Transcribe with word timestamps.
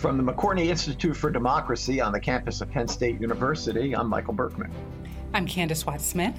From 0.00 0.16
the 0.16 0.32
McCourtney 0.32 0.68
Institute 0.68 1.14
for 1.14 1.30
Democracy 1.30 2.00
on 2.00 2.10
the 2.10 2.20
campus 2.20 2.62
of 2.62 2.70
Penn 2.70 2.88
State 2.88 3.20
University, 3.20 3.94
I'm 3.94 4.08
Michael 4.08 4.32
Berkman. 4.32 4.72
I'm 5.32 5.46
Candis 5.46 5.86
Watts 5.86 6.04
Smith. 6.04 6.34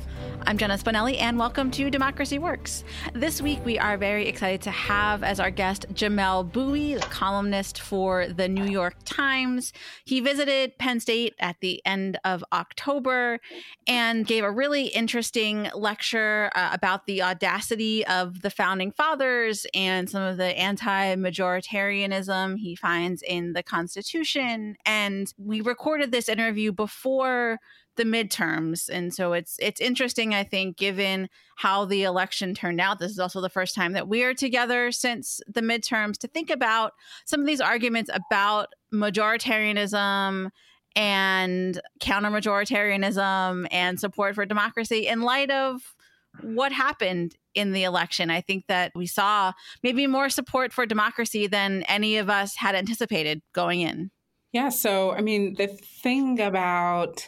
I'm 0.45 0.57
Jenna 0.57 0.77
Spinelli, 0.77 1.17
and 1.21 1.39
welcome 1.39 1.71
to 1.71 1.89
Democracy 1.89 2.39
Works. 2.39 2.83
This 3.13 3.41
week, 3.41 3.63
we 3.63 3.79
are 3.79 3.95
very 3.95 4.27
excited 4.27 4.61
to 4.63 4.71
have 4.71 5.23
as 5.23 5.39
our 5.39 5.49
guest 5.49 5.85
Jamelle 5.93 6.51
Bouie, 6.51 6.95
the 6.95 7.05
columnist 7.05 7.79
for 7.79 8.27
the 8.27 8.49
New 8.49 8.65
York 8.65 8.95
Times. 9.05 9.71
He 10.03 10.19
visited 10.19 10.77
Penn 10.77 10.99
State 10.99 11.35
at 11.39 11.55
the 11.61 11.81
end 11.85 12.19
of 12.25 12.43
October 12.51 13.39
and 13.87 14.27
gave 14.27 14.43
a 14.43 14.51
really 14.51 14.87
interesting 14.87 15.69
lecture 15.73 16.51
uh, 16.53 16.71
about 16.73 17.05
the 17.05 17.21
audacity 17.21 18.05
of 18.07 18.41
the 18.41 18.49
founding 18.49 18.91
fathers 18.91 19.65
and 19.73 20.09
some 20.09 20.21
of 20.21 20.35
the 20.35 20.57
anti 20.59 21.15
majoritarianism 21.15 22.57
he 22.57 22.75
finds 22.75 23.21
in 23.21 23.53
the 23.53 23.63
Constitution. 23.63 24.75
And 24.85 25.33
we 25.37 25.61
recorded 25.61 26.11
this 26.11 26.27
interview 26.27 26.73
before 26.73 27.59
the 27.97 28.03
midterms 28.03 28.89
and 28.89 29.13
so 29.13 29.33
it's 29.33 29.57
it's 29.59 29.81
interesting 29.81 30.33
i 30.33 30.43
think 30.43 30.77
given 30.77 31.27
how 31.57 31.83
the 31.83 32.03
election 32.03 32.53
turned 32.53 32.79
out 32.79 32.99
this 32.99 33.11
is 33.11 33.19
also 33.19 33.41
the 33.41 33.49
first 33.49 33.75
time 33.75 33.93
that 33.93 34.07
we 34.07 34.23
are 34.23 34.33
together 34.33 34.91
since 34.91 35.41
the 35.47 35.61
midterms 35.61 36.17
to 36.17 36.27
think 36.27 36.49
about 36.49 36.93
some 37.25 37.41
of 37.41 37.45
these 37.45 37.61
arguments 37.61 38.09
about 38.13 38.69
majoritarianism 38.93 40.49
and 40.95 41.81
counter 41.99 42.29
majoritarianism 42.29 43.67
and 43.71 43.99
support 43.99 44.35
for 44.35 44.45
democracy 44.45 45.07
in 45.07 45.21
light 45.21 45.51
of 45.51 45.81
what 46.41 46.71
happened 46.71 47.35
in 47.53 47.71
the 47.71 47.83
election. 47.83 48.29
I 48.29 48.41
think 48.41 48.67
that 48.67 48.91
we 48.95 49.05
saw 49.05 49.53
maybe 49.83 50.07
more 50.07 50.29
support 50.29 50.73
for 50.73 50.85
democracy 50.85 51.47
than 51.47 51.83
any 51.83 52.17
of 52.17 52.29
us 52.29 52.55
had 52.55 52.75
anticipated 52.75 53.41
going 53.53 53.81
in. 53.81 54.11
Yeah. 54.53 54.69
So, 54.69 55.11
I 55.11 55.21
mean, 55.21 55.55
the 55.55 55.67
thing 55.67 56.39
about 56.39 57.27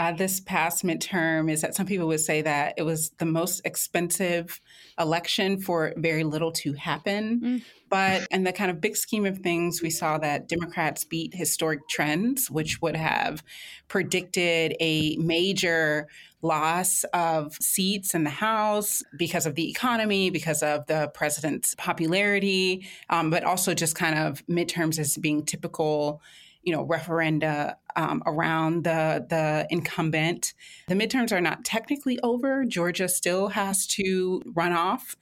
uh, 0.00 0.12
this 0.12 0.40
past 0.40 0.82
midterm 0.82 1.50
is 1.52 1.60
that 1.60 1.74
some 1.74 1.84
people 1.84 2.06
would 2.06 2.20
say 2.20 2.40
that 2.40 2.72
it 2.78 2.84
was 2.84 3.10
the 3.18 3.26
most 3.26 3.60
expensive 3.66 4.58
election 4.98 5.60
for 5.60 5.92
very 5.98 6.24
little 6.24 6.50
to 6.50 6.72
happen. 6.72 7.40
Mm. 7.40 7.62
But 7.90 8.26
in 8.30 8.44
the 8.44 8.52
kind 8.52 8.70
of 8.70 8.80
big 8.80 8.96
scheme 8.96 9.26
of 9.26 9.40
things, 9.40 9.82
we 9.82 9.90
saw 9.90 10.16
that 10.16 10.48
Democrats 10.48 11.04
beat 11.04 11.34
historic 11.34 11.86
trends, 11.86 12.50
which 12.50 12.80
would 12.80 12.96
have 12.96 13.44
predicted 13.88 14.74
a 14.80 15.18
major 15.18 16.08
loss 16.40 17.04
of 17.12 17.52
seats 17.60 18.14
in 18.14 18.24
the 18.24 18.30
House 18.30 19.02
because 19.18 19.44
of 19.44 19.54
the 19.54 19.68
economy, 19.68 20.30
because 20.30 20.62
of 20.62 20.86
the 20.86 21.10
president's 21.12 21.74
popularity, 21.74 22.86
um, 23.10 23.28
but 23.28 23.44
also 23.44 23.74
just 23.74 23.96
kind 23.96 24.18
of 24.18 24.42
midterms 24.46 24.98
as 24.98 25.18
being 25.18 25.44
typical 25.44 26.22
you 26.62 26.72
know 26.72 26.86
referenda 26.86 27.76
um, 27.96 28.22
around 28.26 28.84
the 28.84 29.26
the 29.28 29.66
incumbent. 29.70 30.54
The 30.88 30.94
midterms 30.94 31.32
are 31.32 31.40
not 31.40 31.64
technically 31.64 32.18
over. 32.22 32.64
Georgia 32.64 33.08
still 33.08 33.48
has 33.48 33.86
to 33.88 34.42
run 34.54 34.72
off 34.72 35.16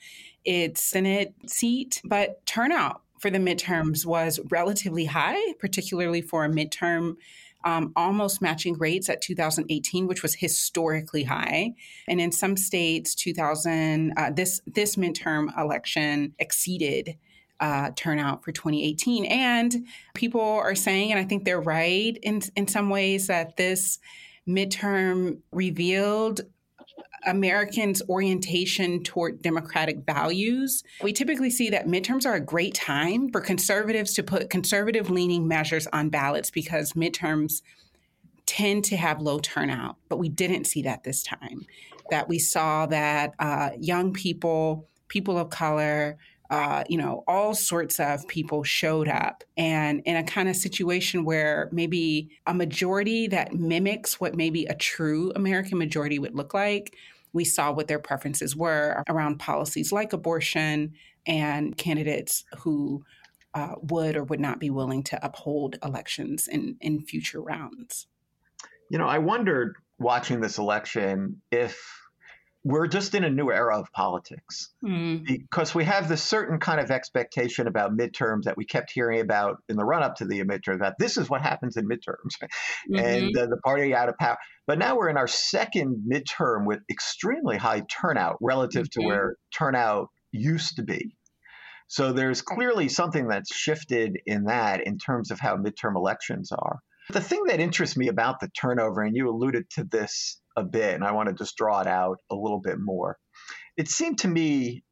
its 0.45 0.83
Senate 0.83 1.35
seat, 1.47 2.01
but 2.05 2.45
turnout 2.47 3.03
for 3.19 3.31
the 3.31 3.39
midterms 3.39 4.07
was 4.07 4.39
relatively 4.51 5.07
high, 5.07 5.53
particularly 5.59 6.23
for 6.23 6.45
a 6.45 6.49
midterm. 6.49 7.17
Um, 7.65 7.93
almost 7.97 8.41
matching 8.41 8.79
rates 8.79 9.09
at 9.09 9.21
2018, 9.21 10.07
which 10.07 10.23
was 10.23 10.37
historically 10.37 11.25
high, 11.25 11.75
and 12.07 12.21
in 12.21 12.31
some 12.31 12.57
states, 12.57 13.17
2000 13.17 14.13
uh, 14.17 14.31
this 14.31 14.61
this 14.65 14.95
midterm 14.95 15.49
election 15.59 16.35
exceeded 16.39 17.19
uh, 17.61 17.91
turnout 17.97 18.45
for 18.45 18.53
2018. 18.53 19.25
And 19.27 19.87
people 20.15 20.41
are 20.41 20.75
saying, 20.75 21.11
and 21.11 21.21
I 21.21 21.25
think 21.25 21.45
they're 21.45 21.61
right 21.61 22.17
in, 22.23 22.43
in 22.57 22.69
some 22.69 22.91
ways, 22.91 23.27
that 23.27 23.57
this 23.57 23.99
midterm 24.49 25.39
revealed 25.53 26.43
Americans' 27.27 28.03
orientation 28.09 29.03
toward 29.03 29.43
democratic 29.43 30.05
values. 30.07 30.83
We 31.03 31.13
typically 31.13 31.51
see 31.51 31.71
that 31.71 31.87
midterms 31.87 32.25
are 32.27 32.35
a 32.35 32.41
great 32.41 32.75
time 32.75 33.31
for 33.31 33.41
conservatives 33.41 34.15
to 34.15 34.23
put 34.23 34.51
conservative 34.51 35.11
leaning 35.11 35.47
measures 35.49 35.87
on 35.93 36.09
ballots 36.09 36.51
because 36.51 36.93
midterms 36.93 37.63
tend 38.47 38.85
to 38.87 38.97
have 38.97 39.21
low 39.21 39.39
turnout. 39.39 39.97
But 40.09 40.19
we 40.19 40.29
didn't 40.29 40.65
see 40.65 40.83
that 40.83 41.05
this 41.05 41.23
time. 41.23 41.67
That 42.11 42.29
we 42.29 42.39
saw 42.39 42.87
that 42.87 43.35
uh, 43.39 43.71
young 43.79 44.13
people, 44.13 44.89
people 45.09 45.37
of 45.37 45.51
color, 45.51 46.17
uh, 46.51 46.83
you 46.89 46.97
know, 46.97 47.25
all 47.27 47.55
sorts 47.55 48.01
of 48.01 48.27
people 48.27 48.65
showed 48.65 49.09
up. 49.09 49.45
And 49.57 50.01
in 50.07 50.17
a 50.17 50.23
kind 50.23 50.49
of 50.49 50.57
situation 50.57 51.25
where 51.25 51.69
maybe 51.73 52.31
a 52.47 52.55
majority 52.55 53.27
that 53.29 53.53
mimics 53.53 54.19
what 54.21 54.35
maybe 54.35 54.65
a 54.65 54.75
true 54.75 55.31
American 55.37 55.79
majority 55.79 56.19
would 56.19 56.35
look 56.35 56.55
like, 56.55 56.97
we 57.33 57.45
saw 57.45 57.71
what 57.71 57.89
their 57.89 57.99
preferences 57.99 58.57
were 58.57 59.05
around 59.09 59.39
policies 59.39 59.93
like 59.93 60.15
abortion 60.15 60.95
and 61.27 61.77
candidates 61.77 62.45
who 62.61 63.05
uh, 63.53 63.75
would 63.83 64.17
or 64.17 64.25
would 64.25 64.41
not 64.41 64.59
be 64.59 64.71
willing 64.71 65.03
to 65.03 65.25
uphold 65.25 65.77
elections 65.85 66.49
in, 66.49 66.77
in 66.81 67.03
future 67.03 67.43
rounds. 67.43 68.07
You 68.91 68.99
know, 68.99 69.07
I 69.07 69.19
wondered 69.19 69.77
watching 69.99 70.41
this 70.41 70.59
election 70.59 71.43
if 71.51 72.08
we're 72.65 72.89
just 72.89 73.15
in 73.15 73.25
a 73.25 73.31
new 73.31 73.51
era 73.51 73.79
of 73.79 73.91
politics 73.93 74.71
mm. 74.85 75.25
because 75.25 75.75
we 75.75 75.85
have 75.85 76.09
this 76.09 76.23
certain 76.23 76.59
kind 76.59 76.81
of 76.81 76.91
expectation 76.91 77.67
about 77.67 77.97
midterms 77.97 78.43
that 78.45 78.57
we 78.57 78.65
kept 78.65 78.91
hearing 78.91 79.21
about 79.21 79.59
in 79.69 79.77
the 79.77 79.85
run 79.85 80.03
up 80.03 80.17
to 80.17 80.25
the 80.25 80.41
midterms 80.41 80.81
that 80.81 80.97
this 80.99 81.17
is 81.17 81.31
what 81.31 81.41
happens 81.41 81.77
in 81.77 81.89
midterms 81.89 82.35
mm-hmm. 82.43 82.97
and 82.97 83.37
uh, 83.37 83.47
the 83.47 83.59
party 83.65 83.95
out 83.95 84.09
of 84.09 84.17
power. 84.19 84.37
But 84.67 84.79
now 84.79 84.97
we're 84.97 85.09
in 85.09 85.17
our 85.17 85.29
second 85.29 86.05
midterm 86.13 86.67
with 86.67 86.81
extremely 86.91 87.57
high 87.57 87.83
turnout 87.89 88.37
relative 88.41 88.87
mm-hmm. 88.87 89.01
to 89.01 89.07
where 89.07 89.37
turnout 89.57 90.09
used 90.33 90.77
to 90.77 90.83
be. 90.83 91.17
So 91.87 92.13
there's 92.13 92.43
clearly 92.43 92.89
something 92.89 93.29
that's 93.29 93.55
shifted 93.55 94.19
in 94.27 94.45
that 94.45 94.87
in 94.87 94.99
terms 94.99 95.31
of 95.31 95.41
how 95.41 95.57
midterm 95.57 95.97
elections 95.97 96.53
are. 96.53 96.81
The 97.11 97.21
thing 97.21 97.45
that 97.47 97.61
interests 97.61 97.97
me 97.97 98.09
about 98.09 98.41
the 98.41 98.49
turnover, 98.49 99.03
and 99.03 99.17
you 99.17 99.31
alluded 99.31 99.71
to 99.71 99.85
this 99.85 100.41
a 100.57 100.63
bit, 100.63 100.95
and 100.95 101.05
I 101.05 101.13
want 101.13 101.29
to 101.29 101.35
just 101.35 101.57
draw 101.57 101.81
it 101.81 101.87
out 101.87 102.19
a 102.31 102.35
little 102.35 102.61
bit 102.61 102.79
more. 102.79 103.17
It 103.77 103.89
seemed 103.89 104.19
to 104.19 104.29
me, 104.29 104.85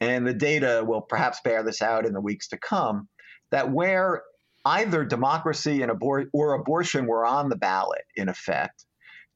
and 0.00 0.26
the 0.26 0.34
data 0.34 0.84
will 0.86 1.00
perhaps 1.00 1.40
bear 1.42 1.62
this 1.62 1.80
out 1.80 2.04
in 2.04 2.12
the 2.12 2.20
weeks 2.20 2.48
to 2.48 2.58
come, 2.58 3.08
that 3.50 3.70
where 3.70 4.22
either 4.64 5.04
democracy 5.04 5.82
and 5.82 5.90
abor- 5.90 6.26
or 6.32 6.54
abortion 6.54 7.06
were 7.06 7.24
on 7.24 7.48
the 7.48 7.56
ballot, 7.56 8.02
in 8.16 8.28
effect, 8.28 8.84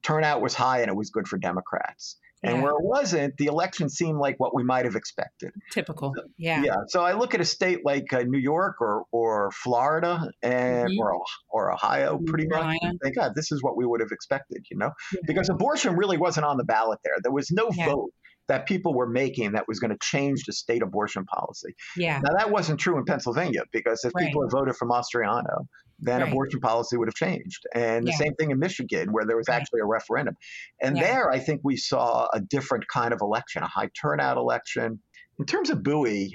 turnout 0.03 0.41
was 0.41 0.53
high 0.53 0.81
and 0.81 0.89
it 0.89 0.95
was 0.95 1.09
good 1.09 1.27
for 1.27 1.37
Democrats. 1.37 2.17
And 2.47 2.57
yeah. 2.57 2.63
where 2.63 2.71
it 2.71 2.83
wasn't, 2.83 3.37
the 3.37 3.47
election 3.47 3.89
seemed 3.89 4.19
like 4.19 4.35
what 4.39 4.55
we 4.55 4.63
might 4.63 4.85
have 4.85 4.95
expected. 4.95 5.51
Typical. 5.71 6.13
Yeah. 6.37 6.63
Yeah. 6.63 6.75
So 6.87 7.01
I 7.01 7.13
look 7.13 7.33
at 7.33 7.41
a 7.41 7.45
state 7.45 7.79
like 7.83 8.13
uh, 8.13 8.23
New 8.23 8.39
York 8.39 8.81
or 8.81 9.03
or 9.11 9.51
Florida 9.51 10.31
and 10.41 10.89
mm-hmm. 10.89 10.99
or 10.99 11.21
or 11.49 11.73
Ohio, 11.73 12.19
pretty 12.25 12.47
much. 12.47 12.77
And 12.81 12.99
think, 13.03 13.15
God, 13.15 13.33
this 13.35 13.51
is 13.51 13.61
what 13.61 13.75
we 13.75 13.85
would 13.85 13.99
have 13.99 14.11
expected, 14.11 14.65
you 14.71 14.77
know, 14.77 14.91
yeah. 15.13 15.21
because 15.27 15.49
abortion 15.49 15.95
really 15.95 16.17
wasn't 16.17 16.45
on 16.45 16.57
the 16.57 16.63
ballot 16.63 16.99
there. 17.03 17.15
There 17.21 17.33
was 17.33 17.51
no 17.51 17.69
yeah. 17.75 17.87
vote 17.87 18.11
that 18.47 18.65
people 18.65 18.93
were 18.93 19.09
making 19.09 19.51
that 19.51 19.67
was 19.67 19.79
going 19.79 19.91
to 19.91 19.97
change 20.01 20.43
the 20.45 20.53
state 20.53 20.81
abortion 20.81 21.25
policy. 21.25 21.75
Yeah. 21.97 22.19
Now 22.23 22.31
that 22.37 22.49
wasn't 22.49 22.79
true 22.79 22.97
in 22.97 23.03
Pennsylvania 23.03 23.63
because 23.73 24.05
if 24.05 24.13
right. 24.15 24.25
people 24.25 24.43
had 24.43 24.51
voted 24.51 24.75
for 24.75 24.87
Mastriano, 24.87 25.65
then 25.99 26.21
right. 26.21 26.29
abortion 26.29 26.59
policy 26.59 26.97
would 26.97 27.07
have 27.07 27.15
changed. 27.15 27.65
And 27.73 28.05
yeah. 28.05 28.11
the 28.11 28.17
same 28.17 28.33
thing 28.35 28.51
in 28.51 28.59
Michigan, 28.59 29.11
where 29.11 29.25
there 29.25 29.37
was 29.37 29.47
right. 29.47 29.55
actually 29.55 29.79
a 29.81 29.85
referendum. 29.85 30.35
And 30.81 30.97
yeah. 30.97 31.03
there, 31.03 31.31
I 31.31 31.39
think 31.39 31.61
we 31.63 31.77
saw 31.77 32.27
a 32.33 32.39
different 32.39 32.87
kind 32.87 33.13
of 33.13 33.19
election, 33.21 33.63
a 33.63 33.67
high 33.67 33.89
turnout 33.99 34.37
election. 34.37 34.99
In 35.39 35.45
terms 35.45 35.69
of 35.69 35.79
Bouie, 35.79 36.31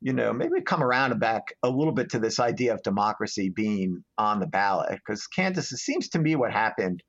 you 0.00 0.12
know, 0.12 0.32
maybe 0.32 0.52
we 0.52 0.60
come 0.60 0.82
around 0.82 1.18
back 1.18 1.54
a 1.62 1.68
little 1.68 1.92
bit 1.92 2.10
to 2.10 2.18
this 2.18 2.38
idea 2.38 2.74
of 2.74 2.82
democracy 2.82 3.48
being 3.48 4.04
on 4.16 4.40
the 4.40 4.46
ballot. 4.46 4.90
Because, 4.90 5.26
Candis, 5.36 5.72
it 5.72 5.78
seems 5.78 6.10
to 6.10 6.18
me 6.18 6.36
what 6.36 6.52
happened 6.52 7.02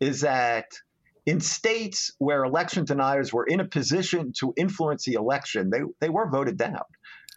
is 0.00 0.22
that 0.22 0.66
in 1.26 1.40
states 1.40 2.12
where 2.18 2.42
election 2.44 2.84
deniers 2.84 3.32
were 3.32 3.44
in 3.44 3.60
a 3.60 3.64
position 3.64 4.32
to 4.38 4.52
influence 4.56 5.04
the 5.04 5.14
election, 5.14 5.70
they, 5.70 5.82
they 6.00 6.08
were 6.08 6.28
voted 6.30 6.56
down. 6.56 6.82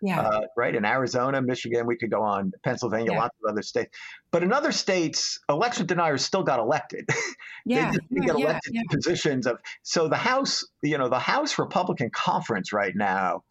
Yeah. 0.05 0.19
Uh, 0.19 0.41
right. 0.57 0.75
In 0.75 0.83
Arizona, 0.83 1.41
Michigan, 1.41 1.87
we 1.87 1.95
could 1.95 2.11
go 2.11 2.21
on, 2.21 2.51
Pennsylvania, 2.61 3.13
yeah. 3.13 3.19
lots 3.19 3.37
of 3.41 3.49
other 3.49 3.61
states. 3.61 3.97
But 4.31 4.43
in 4.43 4.51
other 4.51 4.73
states, 4.73 5.39
election 5.47 5.85
deniers 5.85 6.25
still 6.25 6.43
got 6.43 6.59
elected. 6.59 7.07
Yeah. 7.65 7.91
they 7.91 7.97
didn't 8.09 8.25
get 8.25 8.35
elected 8.35 8.73
to 8.73 8.97
positions 8.97 9.47
of. 9.47 9.57
So 9.83 10.09
the 10.09 10.17
House, 10.17 10.65
you 10.81 10.97
know, 10.97 11.07
the 11.07 11.17
House 11.17 11.57
Republican 11.57 12.09
Conference 12.09 12.73
right 12.73 12.91
now 12.93 13.45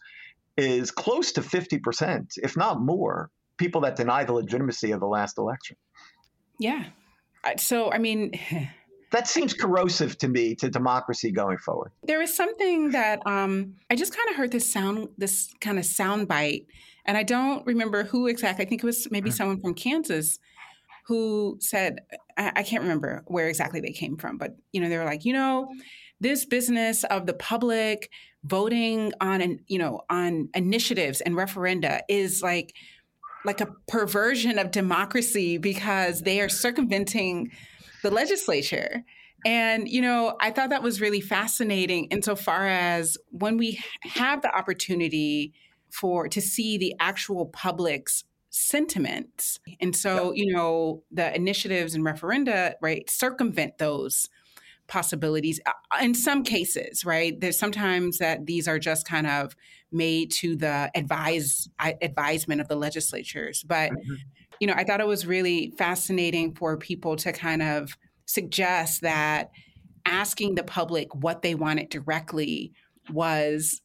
is 0.59 0.91
close 0.91 1.33
to 1.33 1.41
50%, 1.41 2.33
if 2.37 2.55
not 2.55 2.79
more, 2.79 3.31
people 3.57 3.81
that 3.81 3.97
deny 3.97 4.25
the 4.25 4.35
legitimacy 4.35 4.91
of 4.91 5.01
the 5.01 5.07
last 5.07 5.39
election. 5.39 5.79
Yeah. 6.59 6.85
So, 7.57 7.91
I 7.91 7.97
mean, 7.97 8.39
that 9.13 9.29
seems 9.29 9.53
corrosive 9.53 10.19
to 10.19 10.29
me 10.29 10.55
to 10.57 10.69
democracy 10.69 11.31
going 11.31 11.59
forward. 11.59 11.93
There 12.03 12.19
was 12.19 12.35
something 12.35 12.91
that 12.91 13.21
um, 13.27 13.75
I 13.91 13.97
just 13.97 14.17
kind 14.17 14.29
of 14.31 14.37
heard 14.37 14.51
this 14.51 14.71
sound, 14.71 15.09
this 15.19 15.53
kind 15.61 15.79
of 15.79 15.85
sound 15.85 16.29
bite, 16.29 16.67
and 17.05 17.17
I 17.17 17.23
don't 17.23 17.65
remember 17.67 18.05
who 18.05 18.27
exactly. 18.27 18.65
I 18.65 18.69
think 18.69 18.83
it 18.83 18.87
was 18.87 19.09
maybe 19.11 19.31
mm-hmm. 19.31 19.37
someone 19.37 19.61
from 19.61 19.75
Kansas 19.75 20.39
who 21.07 21.59
said, 21.61 22.01
I, 22.37 22.53
I 22.57 22.63
can't 22.63 22.83
remember 22.83 23.23
where 23.27 23.49
exactly 23.49 23.81
they 23.81 23.93
came 23.93 24.17
from, 24.17 24.39
but 24.39 24.57
you 24.73 24.81
know, 24.81 24.89
they 24.89 24.99
were 24.99 25.05
like, 25.05 25.25
you 25.25 25.33
know, 25.33 25.69
this 26.21 26.45
business 26.45 27.05
of 27.05 27.27
the 27.27 27.35
public 27.35 28.09
voting 28.45 29.13
on, 29.21 29.59
you 29.67 29.79
know, 29.79 30.03
on 30.09 30.49
initiatives 30.55 31.21
and 31.21 31.35
referenda 31.35 32.01
is 32.09 32.43
like 32.43 32.75
like 33.45 33.61
a 33.61 33.67
perversion 33.89 34.59
of 34.59 34.71
democracy 34.71 35.59
because 35.59 36.21
they 36.21 36.41
are 36.41 36.49
circumventing 36.49 37.51
the 38.03 38.11
legislature. 38.11 39.05
And, 39.45 39.89
you 39.89 40.01
know, 40.01 40.37
I 40.41 40.51
thought 40.51 40.71
that 40.71 40.83
was 40.83 41.01
really 41.01 41.21
fascinating 41.21 42.07
insofar 42.07 42.67
as 42.67 43.19
when 43.31 43.57
we 43.57 43.81
have 44.03 44.43
the 44.43 44.55
opportunity 44.55 45.53
for 45.91 46.29
to 46.29 46.41
see 46.41 46.79
the 46.79 46.95
actual 47.01 47.47
public's 47.47 48.25
sentiments. 48.51 49.59
And 49.81 49.97
so, 49.97 50.33
you 50.33 50.53
know, 50.53 51.03
the 51.11 51.35
initiatives 51.35 51.95
and 51.95 52.05
referenda, 52.05 52.75
right, 52.81 53.09
circumvent 53.09 53.79
those 53.79 54.29
possibilities 54.89 55.59
uh, 55.67 55.73
in 56.03 56.15
some 56.15 56.45
cases, 56.45 57.05
right? 57.05 57.41
There's 57.41 57.59
sometimes 57.59 58.19
that 58.19 58.47
these 58.47 58.69
are 58.69 58.79
just 58.79 59.09
kind 59.09 59.27
of 59.27 59.57
made 59.91 60.31
to 60.33 60.55
the 60.55 60.91
advise 60.95 61.69
advisement 61.81 62.61
of 62.61 62.69
the 62.69 62.77
legislatures. 62.77 63.65
But 63.67 63.91
mm-hmm. 63.91 64.15
You 64.63 64.69
know, 64.69 64.75
I 64.77 64.85
thought 64.85 65.01
it 65.01 65.09
was 65.09 65.27
really 65.27 65.73
fascinating 65.77 66.55
for 66.55 66.77
people 66.77 67.17
to 67.17 67.33
kind 67.33 67.63
of 67.63 67.97
suggest 68.27 69.01
that 69.01 69.51
asking 70.07 70.55
the 70.55 70.63
public 70.63 71.13
what 71.17 71.43
they 71.43 71.57
wanted 71.57 71.89
directly 71.89 72.73
was 73.11 73.83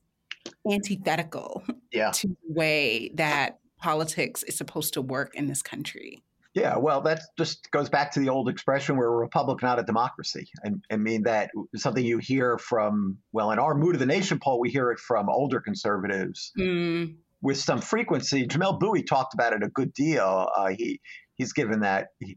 antithetical 0.71 1.63
yeah. 1.91 2.11
to 2.11 2.27
the 2.27 2.53
way 2.53 3.09
that 3.15 3.57
politics 3.79 4.43
is 4.43 4.55
supposed 4.55 4.93
to 4.93 5.01
work 5.01 5.33
in 5.33 5.47
this 5.47 5.63
country. 5.63 6.21
Yeah, 6.53 6.77
well, 6.77 7.01
that 7.01 7.21
just 7.39 7.71
goes 7.71 7.89
back 7.89 8.11
to 8.11 8.19
the 8.19 8.29
old 8.29 8.47
expression 8.47 8.97
we're 8.97 9.07
a 9.07 9.15
republic, 9.15 9.63
not 9.63 9.79
a 9.79 9.83
democracy. 9.83 10.47
And 10.63 10.83
I 10.91 10.97
mean, 10.97 11.23
that 11.23 11.49
something 11.75 12.05
you 12.05 12.19
hear 12.19 12.59
from, 12.59 13.17
well, 13.31 13.49
in 13.49 13.57
our 13.57 13.73
Mood 13.73 13.95
of 13.95 13.99
the 13.99 14.05
Nation 14.05 14.39
poll, 14.39 14.59
we 14.59 14.69
hear 14.69 14.91
it 14.91 14.99
from 14.99 15.27
older 15.27 15.59
conservatives 15.59 16.51
mm. 16.55 17.15
With 17.47 17.57
some 17.57 17.79
frequency. 17.79 18.45
Jamelle 18.45 18.77
Bouie 18.77 19.03
talked 19.03 19.33
about 19.33 19.53
it 19.53 19.63
a 19.63 19.69
good 19.69 19.93
deal. 19.93 20.49
Uh, 20.55 20.67
he 20.77 20.99
He's 21.35 21.53
given 21.53 21.81
that. 21.81 22.07
He, 22.19 22.35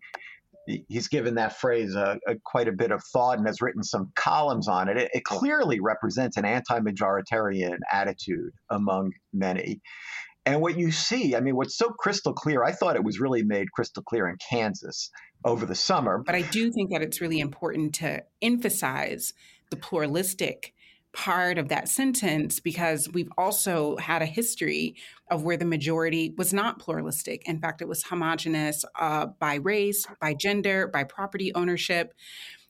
he's 0.89 1.09
given 1.09 1.35
that 1.35 1.59
phrase 1.59 1.97
a, 1.97 2.19
a, 2.29 2.37
quite 2.45 2.69
a 2.69 2.73
bit 2.73 2.93
of 2.93 3.03
thought 3.13 3.39
and 3.39 3.47
has 3.47 3.61
written 3.61 3.83
some 3.83 4.13
columns 4.15 4.69
on 4.69 4.89
it. 4.89 4.97
It, 4.97 5.11
it 5.15 5.25
clearly 5.25 5.81
represents 5.81 6.37
an 6.37 6.45
anti-majoritarian 6.45 7.79
attitude 7.91 8.53
among 8.71 9.11
many. 9.33 9.81
And 10.47 10.61
what 10.61 10.79
you 10.79 10.93
see, 10.93 11.35
I 11.35 11.41
mean, 11.41 11.57
what's 11.57 11.77
so 11.77 11.89
crystal 11.89 12.35
clear, 12.35 12.63
I 12.63 12.73
thought 12.73 12.95
it 12.95 13.03
was 13.03 13.19
really 13.19 13.43
made 13.43 13.73
crystal 13.73 14.03
clear 14.03 14.29
in 14.29 14.37
Kansas 14.49 15.11
over 15.45 15.67
the 15.67 15.75
summer. 15.75 16.23
But 16.25 16.37
I 16.37 16.43
do 16.43 16.71
think 16.71 16.91
that 16.93 17.03
it's 17.03 17.21
really 17.21 17.41
important 17.41 17.95
to 17.97 18.23
emphasize 18.41 19.33
the 19.71 19.77
pluralistic 19.77 20.73
part 21.13 21.59
of 21.59 21.69
that 21.69 21.89
sentence 21.89 22.61
because 22.61 23.09
we've 23.13 23.31
also 23.37 23.97
had 23.97 24.23
a 24.23 24.27
history 24.27 24.95
of 25.31 25.43
where 25.43 25.57
the 25.57 25.65
majority 25.65 26.33
was 26.39 26.53
not 26.53 26.79
pluralistic. 26.79 27.47
In 27.49 27.61
fact, 27.61 27.83
it 27.83 27.89
was 27.89 28.05
homogenous 28.05 28.85
uh, 28.99 29.27
by 29.39 29.57
race, 29.57 30.07
by 30.21 30.35
gender, 30.35 30.87
by 30.87 31.05
property 31.05 31.53
ownership. 31.55 32.15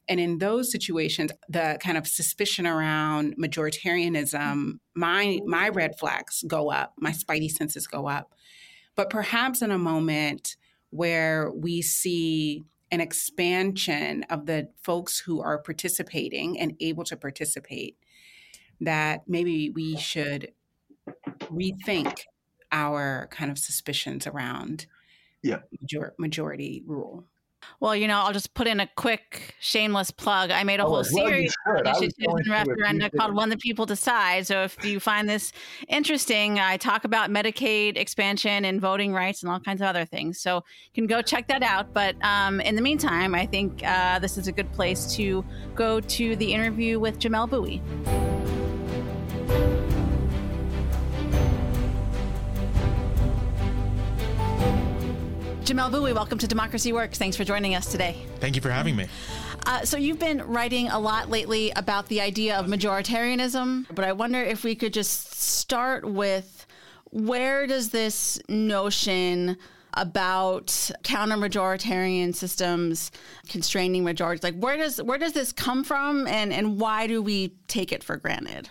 And 0.08 0.18
in 0.18 0.38
those 0.38 0.72
situations, 0.72 1.30
the 1.48 1.78
kind 1.82 1.96
of 1.96 2.06
suspicion 2.06 2.66
around 2.66 3.36
majoritarianism, 3.36 4.78
my 4.94 5.38
my 5.44 5.68
red 5.68 5.98
flags 5.98 6.42
go 6.48 6.70
up, 6.70 6.94
my 6.98 7.12
spidey 7.12 7.50
senses 7.50 7.86
go 7.86 8.08
up. 8.08 8.32
But 8.96 9.10
perhaps 9.10 9.62
in 9.62 9.70
a 9.70 9.78
moment 9.78 10.56
where 10.90 11.50
we 11.52 11.82
see 11.82 12.64
an 12.90 13.00
expansion 13.00 14.24
of 14.24 14.46
the 14.46 14.68
folks 14.82 15.20
who 15.20 15.40
are 15.40 15.58
participating 15.58 16.58
and 16.58 16.74
able 16.80 17.04
to 17.04 17.16
participate, 17.16 17.96
that 18.80 19.22
maybe 19.26 19.70
we 19.70 19.96
should 19.96 20.52
rethink 21.44 22.20
our 22.72 23.28
kind 23.30 23.50
of 23.50 23.58
suspicions 23.58 24.26
around 24.26 24.86
yeah. 25.42 25.58
major- 25.80 26.14
majority 26.18 26.82
rule. 26.86 27.24
Well, 27.78 27.94
you 27.94 28.08
know, 28.08 28.18
I'll 28.18 28.32
just 28.32 28.54
put 28.54 28.66
in 28.66 28.80
a 28.80 28.88
quick 28.96 29.54
shameless 29.60 30.10
plug. 30.10 30.50
I 30.50 30.64
made 30.64 30.80
a 30.80 30.84
oh, 30.84 30.88
whole 30.88 31.04
series 31.04 31.52
of 31.66 31.80
initiatives 31.80 32.14
and 32.18 32.46
referenda 32.46 33.10
called 33.16 33.34
When 33.34 33.48
the 33.48 33.56
People 33.56 33.86
Decide. 33.86 34.46
So 34.46 34.62
if 34.62 34.82
you 34.84 35.00
find 35.00 35.28
this 35.28 35.52
interesting, 35.88 36.58
I 36.58 36.76
talk 36.76 37.04
about 37.04 37.30
Medicaid 37.30 37.96
expansion 37.96 38.64
and 38.64 38.80
voting 38.80 39.12
rights 39.12 39.42
and 39.42 39.50
all 39.50 39.60
kinds 39.60 39.80
of 39.80 39.86
other 39.86 40.04
things. 40.04 40.40
So 40.40 40.56
you 40.56 40.94
can 40.94 41.06
go 41.06 41.22
check 41.22 41.48
that 41.48 41.62
out. 41.62 41.92
But 41.92 42.16
um, 42.22 42.60
in 42.60 42.76
the 42.76 42.82
meantime, 42.82 43.34
I 43.34 43.46
think 43.46 43.82
uh, 43.84 44.18
this 44.18 44.36
is 44.38 44.48
a 44.48 44.52
good 44.52 44.70
place 44.72 45.14
to 45.16 45.44
go 45.74 46.00
to 46.00 46.36
the 46.36 46.52
interview 46.52 46.98
with 46.98 47.18
Jamelle 47.18 47.48
Bouie. 47.48 48.39
Jamelle 55.70 55.92
Bouie, 55.92 56.12
welcome 56.12 56.36
to 56.38 56.48
Democracy 56.48 56.92
Works. 56.92 57.16
Thanks 57.16 57.36
for 57.36 57.44
joining 57.44 57.76
us 57.76 57.92
today. 57.92 58.26
Thank 58.40 58.56
you 58.56 58.60
for 58.60 58.70
having 58.70 58.96
me. 58.96 59.06
Uh, 59.66 59.84
so, 59.84 59.96
you've 59.96 60.18
been 60.18 60.42
writing 60.42 60.88
a 60.88 60.98
lot 60.98 61.30
lately 61.30 61.70
about 61.76 62.08
the 62.08 62.20
idea 62.20 62.58
of 62.58 62.66
majoritarianism, 62.66 63.86
but 63.94 64.04
I 64.04 64.12
wonder 64.12 64.42
if 64.42 64.64
we 64.64 64.74
could 64.74 64.92
just 64.92 65.40
start 65.40 66.04
with 66.04 66.66
where 67.10 67.68
does 67.68 67.90
this 67.90 68.40
notion 68.48 69.56
about 69.94 70.90
counter 71.04 71.36
majoritarian 71.36 72.34
systems 72.34 73.10
constraining 73.48 74.04
majorities 74.04 74.42
like 74.42 74.54
where 74.54 74.76
does 74.76 75.02
where 75.02 75.18
does 75.18 75.32
this 75.32 75.52
come 75.52 75.82
from 75.82 76.28
and 76.28 76.52
and 76.52 76.78
why 76.78 77.08
do 77.08 77.20
we 77.20 77.48
take 77.66 77.90
it 77.90 78.04
for 78.04 78.16
granted 78.16 78.68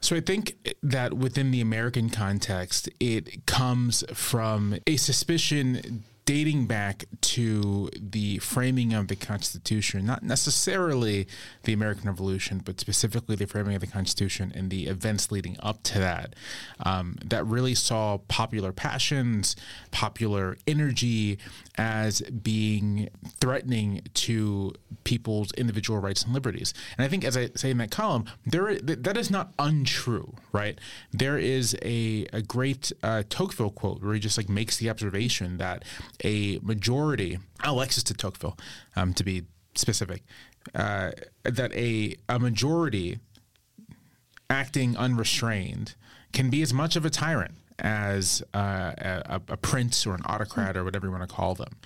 so 0.00 0.16
I 0.16 0.20
think 0.20 0.56
that 0.82 1.14
within 1.14 1.50
the 1.50 1.60
American 1.60 2.10
context, 2.10 2.88
it 3.00 3.46
comes 3.46 4.04
from 4.12 4.78
a 4.86 4.96
suspicion 4.96 6.04
dating 6.28 6.66
back 6.66 7.06
to 7.22 7.88
the 7.98 8.36
framing 8.36 8.92
of 8.92 9.08
the 9.08 9.16
Constitution, 9.16 10.04
not 10.04 10.22
necessarily 10.22 11.26
the 11.62 11.72
American 11.72 12.04
Revolution, 12.04 12.60
but 12.62 12.78
specifically 12.78 13.34
the 13.34 13.46
framing 13.46 13.74
of 13.74 13.80
the 13.80 13.86
Constitution 13.86 14.52
and 14.54 14.68
the 14.68 14.88
events 14.88 15.32
leading 15.32 15.56
up 15.60 15.82
to 15.84 15.98
that, 15.98 16.34
um, 16.80 17.16
that 17.24 17.46
really 17.46 17.74
saw 17.74 18.18
popular 18.28 18.72
passions, 18.72 19.56
popular 19.90 20.58
energy 20.66 21.38
as 21.78 22.20
being 22.20 23.08
threatening 23.40 24.02
to 24.12 24.74
people's 25.04 25.50
individual 25.52 25.98
rights 25.98 26.24
and 26.24 26.34
liberties. 26.34 26.74
And 26.98 27.06
I 27.06 27.08
think, 27.08 27.24
as 27.24 27.38
I 27.38 27.48
say 27.54 27.70
in 27.70 27.78
that 27.78 27.90
column, 27.90 28.26
there 28.44 28.74
that 28.80 29.16
is 29.16 29.30
not 29.30 29.54
untrue, 29.58 30.34
right? 30.52 30.78
There 31.10 31.38
is 31.38 31.74
a, 31.80 32.26
a 32.34 32.42
great 32.42 32.92
uh, 33.02 33.22
Tocqueville 33.30 33.70
quote 33.70 34.02
where 34.02 34.12
he 34.12 34.20
just 34.20 34.36
like 34.36 34.50
makes 34.50 34.76
the 34.76 34.90
observation 34.90 35.56
that 35.56 35.84
a 36.24 36.58
majority, 36.62 37.38
Alexis 37.62 38.02
de 38.02 38.14
Tocqueville, 38.14 38.56
um, 38.96 39.14
to 39.14 39.24
be 39.24 39.44
specific, 39.74 40.22
uh, 40.74 41.12
that 41.44 41.72
a, 41.74 42.16
a 42.28 42.38
majority 42.38 43.18
acting 44.50 44.96
unrestrained 44.96 45.94
can 46.32 46.50
be 46.50 46.62
as 46.62 46.72
much 46.72 46.96
of 46.96 47.04
a 47.04 47.10
tyrant 47.10 47.54
as 47.78 48.42
uh, 48.54 48.92
a, 48.98 49.40
a, 49.48 49.56
prince 49.56 50.04
or 50.04 50.14
an 50.14 50.22
autocrat 50.26 50.76
or 50.76 50.82
whatever 50.82 51.06
you 51.06 51.12
want 51.12 51.28
to 51.28 51.32
call 51.32 51.54
them. 51.54 51.76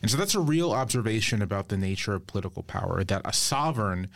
And 0.00 0.10
so 0.10 0.16
that's 0.16 0.34
a 0.34 0.40
real 0.40 0.72
observation 0.72 1.42
about 1.42 1.68
the 1.68 1.76
nature 1.76 2.14
of 2.14 2.26
political 2.26 2.62
power 2.62 3.04
that 3.04 3.20
a 3.24 3.34
sovereign, 3.34 4.08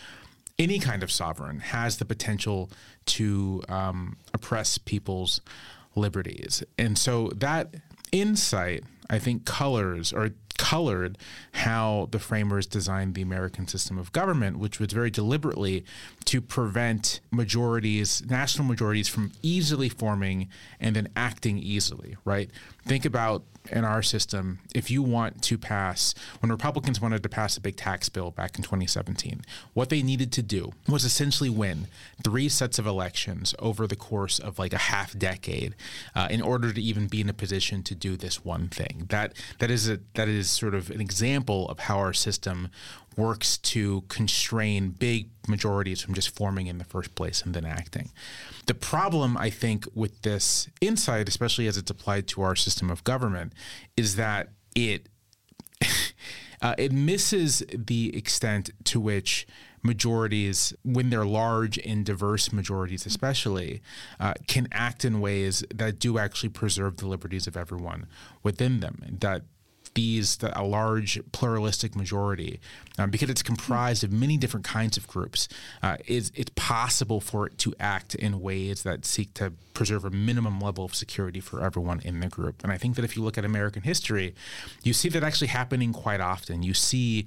any 0.59 0.79
kind 0.79 1.03
of 1.03 1.13
sovereign, 1.13 1.61
has 1.61 1.99
the 1.99 2.07
potential 2.07 2.71
to 3.07 3.63
um, 3.69 4.17
oppress 4.33 4.79
people's 4.79 5.43
liberties. 5.95 6.63
And 6.79 6.97
so 6.97 7.31
that 7.37 7.75
insight, 8.13 8.85
I 9.09 9.19
think, 9.19 9.45
colors 9.45 10.13
or 10.13 10.31
colored 10.59 11.19
how 11.53 12.09
the 12.11 12.19
framers 12.19 12.67
designed 12.67 13.15
the 13.15 13.23
American 13.23 13.69
system 13.69 13.99
of 13.99 14.13
government, 14.13 14.59
which 14.59 14.81
was 14.81 14.93
very 14.93 15.11
deliberately 15.11 15.85
to 16.25 16.41
prevent 16.41 17.21
majorities, 17.31 18.23
national 18.27 18.67
majorities, 18.67 19.09
from 19.09 19.33
easily 19.43 19.89
forming 19.89 20.49
and 20.81 20.97
then 20.97 21.09
acting 21.15 21.59
easily, 21.59 22.17
right? 22.25 22.51
Think 22.85 23.05
about 23.05 23.45
in 23.71 23.85
our 23.85 24.03
system, 24.03 24.61
if 24.75 24.91
you 24.91 25.03
want 25.03 25.43
to 25.43 25.59
pass, 25.59 26.15
when 26.41 26.51
Republicans 26.51 27.01
wanted 27.01 27.23
to 27.23 27.29
pass 27.29 27.57
a 27.57 27.61
big 27.61 27.77
tax 27.77 28.09
bill 28.09 28.31
back 28.31 28.57
in 28.57 28.63
2017, 28.63 29.43
what 29.75 29.91
they 29.91 30.03
needed 30.03 30.33
to 30.33 30.43
do 30.43 30.73
was 30.89 31.05
essentially 31.05 31.51
win 31.51 31.89
three 32.25 32.49
sets 32.49 32.79
of 32.79 32.87
elections 32.87 33.55
over 33.59 33.87
the 33.87 33.97
course 33.97 34.39
of 34.39 34.59
like 34.59 34.73
a 34.73 34.79
half 34.79 35.19
decade 35.19 35.75
uh, 36.15 36.29
in 36.31 36.41
order 36.41 36.73
to 36.73 36.81
even 36.81 37.09
be 37.09 37.21
in 37.21 37.29
a 37.29 37.35
position 37.35 37.83
to 37.83 37.95
do 37.95 38.17
this 38.17 38.45
one 38.45 38.69
thing. 38.69 39.07
That 39.09 39.35
that 39.59 39.71
is 39.71 39.89
a 39.89 40.01
that 40.15 40.29
is 40.29 40.47
is 40.47 40.51
sort 40.51 40.75
of 40.75 40.91
an 40.91 41.01
example 41.01 41.69
of 41.69 41.81
how 41.81 41.99
our 41.99 42.13
system 42.13 42.69
works 43.17 43.57
to 43.59 44.03
constrain 44.09 44.91
big 44.91 45.31
majorities 45.49 46.01
from 46.01 46.15
just 46.15 46.35
forming 46.35 46.67
in 46.67 46.79
the 46.79 46.85
first 46.85 47.15
place 47.15 47.43
and 47.43 47.55
then 47.55 47.65
acting. 47.65 48.11
The 48.67 48.75
problem, 48.75 49.37
I 49.37 49.51
think, 49.51 49.87
with 49.95 50.23
this 50.23 50.69
insight, 50.81 51.29
especially 51.29 51.67
as 51.67 51.77
it's 51.77 51.91
applied 51.91 52.27
to 52.29 52.43
our 52.43 52.57
system 52.57 52.91
of 52.91 53.05
government, 53.05 53.53
is 53.97 54.17
that 54.17 54.49
it 54.75 55.09
uh, 56.63 56.75
it 56.79 56.93
misses 56.93 57.63
the 57.73 58.17
extent 58.17 58.71
to 58.85 59.01
which 59.01 59.47
majorities, 59.83 60.75
when 60.83 61.11
they're 61.11 61.25
large 61.25 61.79
and 61.79 62.05
diverse 62.05 62.53
majorities, 62.53 63.07
especially, 63.07 63.81
uh, 64.19 64.35
can 64.47 64.69
act 64.73 65.05
in 65.05 65.21
ways 65.21 65.65
that 65.75 65.99
do 65.99 66.19
actually 66.19 66.49
preserve 66.49 66.97
the 66.97 67.07
liberties 67.07 67.47
of 67.47 67.57
everyone 67.57 68.07
within 68.43 68.81
them. 68.81 69.17
That 69.21 69.43
these 69.97 70.39
a 70.43 70.63
large 70.63 71.19
pluralistic 71.33 71.97
majority, 71.97 72.61
um, 72.99 73.11
because 73.11 73.29
it's 73.29 73.43
comprised 73.43 74.05
of 74.05 74.13
many 74.13 74.37
different 74.37 74.65
kinds 74.65 74.97
of 74.97 75.09
groups, 75.09 75.49
uh, 75.83 75.97
is 76.07 76.31
it's 76.37 76.53
possible 76.55 77.21
for 77.21 77.47
it 77.49 77.59
to 77.59 77.75
act 77.81 78.15
in 78.15 78.41
ways 78.41 78.85
that 78.85 79.05
seek 79.05 79.35
to 79.35 79.53
preserve 79.75 80.05
a 80.05 80.11
minimum 80.11 80.61
level 80.61 80.85
of 80.85 80.95
security 80.95 81.41
for 81.41 81.63
everyone 81.65 82.01
in 82.05 82.21
the 82.21 82.29
group. 82.29 82.63
And 82.63 82.71
I 82.71 82.79
think 82.79 82.95
that 82.95 83.05
if 83.05 83.17
you 83.17 83.23
look 83.25 83.37
at 83.37 83.45
American 83.45 83.83
history, 83.83 84.35
you 84.85 84.93
see 84.93 85.09
that 85.09 85.25
actually 85.25 85.49
happening 85.49 85.93
quite 85.93 86.21
often. 86.21 86.63
You 86.63 86.75
see 86.75 87.27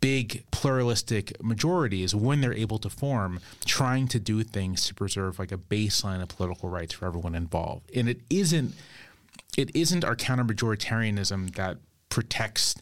big 0.00 0.44
pluralistic 0.50 1.42
majorities 1.42 2.14
when 2.14 2.40
they're 2.40 2.52
able 2.52 2.78
to 2.78 2.90
form 2.90 3.40
trying 3.64 4.06
to 4.08 4.20
do 4.20 4.42
things 4.42 4.86
to 4.86 4.94
preserve 4.94 5.38
like 5.38 5.52
a 5.52 5.56
baseline 5.56 6.22
of 6.22 6.28
political 6.28 6.68
rights 6.68 6.92
for 6.92 7.06
everyone 7.06 7.34
involved 7.34 7.90
and 7.96 8.06
it 8.06 8.20
isn't 8.28 8.74
it 9.56 9.74
isn't 9.74 10.04
our 10.04 10.14
counter 10.14 10.44
majoritarianism 10.44 11.54
that 11.54 11.78
protects 12.16 12.74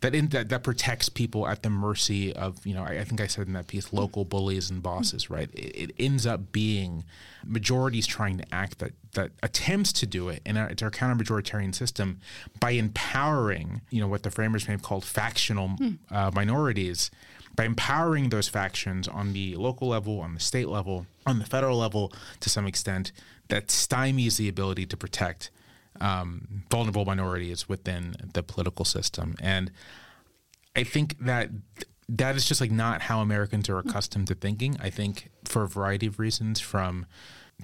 that 0.00 0.14
in, 0.14 0.28
that 0.28 0.48
that 0.50 0.62
protects 0.62 1.08
people 1.08 1.48
at 1.48 1.64
the 1.64 1.70
mercy 1.70 2.32
of 2.32 2.64
you 2.64 2.72
know 2.72 2.84
I, 2.84 3.00
I, 3.00 3.04
think 3.04 3.20
I 3.20 3.26
said 3.26 3.48
in 3.48 3.54
that 3.54 3.66
piece 3.66 3.92
local 3.92 4.24
bullies 4.24 4.70
and 4.70 4.80
bosses 4.80 5.28
right 5.28 5.50
it, 5.52 5.90
it, 5.90 5.90
ends 5.98 6.24
up 6.24 6.52
being 6.52 7.04
majorities 7.44 8.06
trying 8.06 8.38
to 8.38 8.54
act 8.54 8.78
that 8.78 8.92
that 9.14 9.32
attempts 9.42 9.92
to 9.94 10.06
do 10.06 10.28
it 10.28 10.40
and 10.46 10.56
it's 10.56 10.84
our 10.84 10.90
counter 10.92 11.24
majoritarian 11.24 11.74
system 11.74 12.20
by 12.60 12.70
empowering 12.70 13.80
you 13.90 14.00
know 14.00 14.06
what 14.06 14.22
the 14.22 14.30
framers 14.30 14.68
may 14.68 14.72
have 14.72 14.82
called 14.82 15.04
factional 15.04 15.70
hmm. 15.70 15.94
uh, 16.12 16.30
minorities 16.32 17.10
by 17.56 17.64
empowering 17.64 18.28
those 18.28 18.46
factions 18.48 19.08
on 19.08 19.32
the 19.32 19.56
local 19.56 19.88
level 19.88 20.20
on 20.20 20.34
the 20.34 20.40
state 20.40 20.68
level 20.68 21.06
on 21.26 21.40
the 21.40 21.46
federal 21.46 21.76
level 21.76 22.12
to 22.38 22.48
some 22.48 22.68
extent 22.68 23.10
that 23.48 23.66
stymies 23.66 24.36
the 24.36 24.48
ability 24.48 24.86
to 24.86 24.96
protect 24.96 25.50
um, 26.00 26.64
vulnerable 26.70 27.04
minorities 27.04 27.68
within 27.68 28.14
the 28.32 28.42
political 28.42 28.84
system. 28.84 29.34
And 29.40 29.70
I 30.74 30.84
think 30.84 31.18
that 31.20 31.50
that 32.08 32.36
is 32.36 32.44
just 32.46 32.60
like 32.60 32.70
not 32.70 33.02
how 33.02 33.20
Americans 33.20 33.68
are 33.68 33.78
accustomed 33.78 34.28
to 34.28 34.34
thinking. 34.34 34.76
I 34.80 34.90
think 34.90 35.30
for 35.44 35.64
a 35.64 35.68
variety 35.68 36.06
of 36.06 36.18
reasons, 36.18 36.60
from 36.60 37.06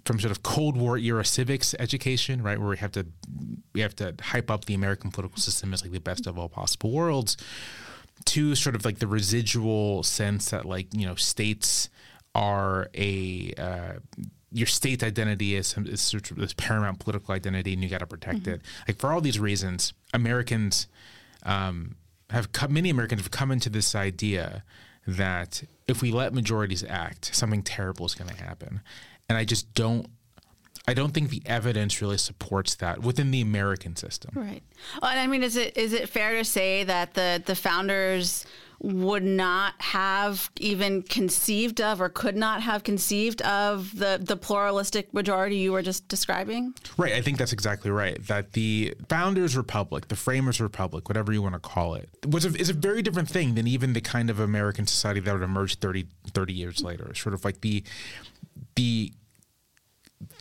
from 0.04 0.18
sort 0.18 0.30
of 0.30 0.42
Cold 0.42 0.76
War 0.76 0.96
era 0.96 1.24
civics 1.24 1.74
education, 1.78 2.42
right, 2.42 2.58
where 2.58 2.68
we 2.68 2.78
have 2.78 2.92
to 2.92 3.06
we 3.72 3.80
have 3.80 3.94
to 3.96 4.14
hype 4.20 4.50
up 4.50 4.64
the 4.64 4.74
American 4.74 5.10
political 5.10 5.38
system 5.38 5.72
as 5.72 5.82
like 5.82 5.92
the 5.92 6.00
best 6.00 6.26
of 6.26 6.38
all 6.38 6.48
possible 6.48 6.90
worlds, 6.90 7.36
to 8.24 8.54
sort 8.54 8.74
of 8.74 8.84
like 8.84 8.98
the 8.98 9.06
residual 9.06 10.02
sense 10.02 10.50
that 10.50 10.64
like 10.64 10.92
you 10.92 11.06
know 11.06 11.14
states 11.14 11.88
are 12.34 12.88
a 12.94 13.52
uh, 13.58 13.92
your 14.52 14.66
state 14.66 15.02
identity 15.02 15.54
is, 15.54 15.74
is 15.78 16.14
this 16.36 16.52
paramount 16.54 16.98
political 16.98 17.34
identity, 17.34 17.72
and 17.72 17.82
you 17.82 17.88
got 17.88 18.00
to 18.00 18.06
protect 18.06 18.40
mm-hmm. 18.40 18.54
it. 18.54 18.62
Like 18.86 18.98
for 18.98 19.12
all 19.12 19.20
these 19.20 19.38
reasons, 19.38 19.92
Americans 20.12 20.86
um, 21.44 21.96
have 22.30 22.52
come, 22.52 22.72
many 22.72 22.90
Americans 22.90 23.22
have 23.22 23.30
come 23.30 23.50
into 23.50 23.70
this 23.70 23.94
idea 23.94 24.62
that 25.06 25.64
if 25.88 26.02
we 26.02 26.12
let 26.12 26.32
majorities 26.32 26.84
act, 26.84 27.34
something 27.34 27.62
terrible 27.62 28.06
is 28.06 28.14
going 28.14 28.30
to 28.30 28.42
happen, 28.42 28.80
and 29.28 29.38
I 29.38 29.44
just 29.44 29.72
don't. 29.74 30.06
I 30.88 30.94
don't 30.94 31.14
think 31.14 31.30
the 31.30 31.42
evidence 31.46 32.02
really 32.02 32.18
supports 32.18 32.74
that 32.76 33.02
within 33.02 33.30
the 33.30 33.40
American 33.40 33.94
system. 33.94 34.32
Right. 34.34 34.64
Well, 35.00 35.12
I 35.16 35.28
mean, 35.28 35.44
is 35.44 35.54
it 35.56 35.76
is 35.76 35.92
it 35.92 36.08
fair 36.08 36.36
to 36.36 36.44
say 36.44 36.82
that 36.84 37.14
the 37.14 37.40
the 37.44 37.54
founders 37.54 38.44
would 38.82 39.22
not 39.22 39.74
have 39.78 40.50
even 40.58 41.02
conceived 41.02 41.80
of 41.80 42.00
or 42.00 42.08
could 42.08 42.36
not 42.36 42.62
have 42.62 42.82
conceived 42.82 43.40
of 43.42 43.96
the, 43.96 44.18
the 44.20 44.36
pluralistic 44.36 45.14
majority 45.14 45.56
you 45.56 45.70
were 45.70 45.82
just 45.82 46.08
describing? 46.08 46.74
Right. 46.96 47.12
I 47.12 47.22
think 47.22 47.38
that's 47.38 47.52
exactly 47.52 47.92
right. 47.92 48.20
That 48.26 48.54
the 48.54 48.94
founders' 49.08 49.56
republic, 49.56 50.08
the 50.08 50.16
framers' 50.16 50.60
republic, 50.60 51.08
whatever 51.08 51.32
you 51.32 51.40
want 51.40 51.54
to 51.54 51.60
call 51.60 51.94
it, 51.94 52.08
was 52.26 52.44
a, 52.44 52.48
is 52.60 52.70
a 52.70 52.74
very 52.74 53.02
different 53.02 53.28
thing 53.28 53.54
than 53.54 53.68
even 53.68 53.92
the 53.92 54.00
kind 54.00 54.28
of 54.28 54.40
American 54.40 54.88
society 54.88 55.20
that 55.20 55.32
would 55.32 55.42
emerge 55.42 55.76
30, 55.76 56.06
30 56.32 56.52
years 56.52 56.82
later. 56.82 57.14
Sort 57.14 57.34
of 57.34 57.44
like 57.44 57.60
the 57.60 57.84
the 58.74 59.12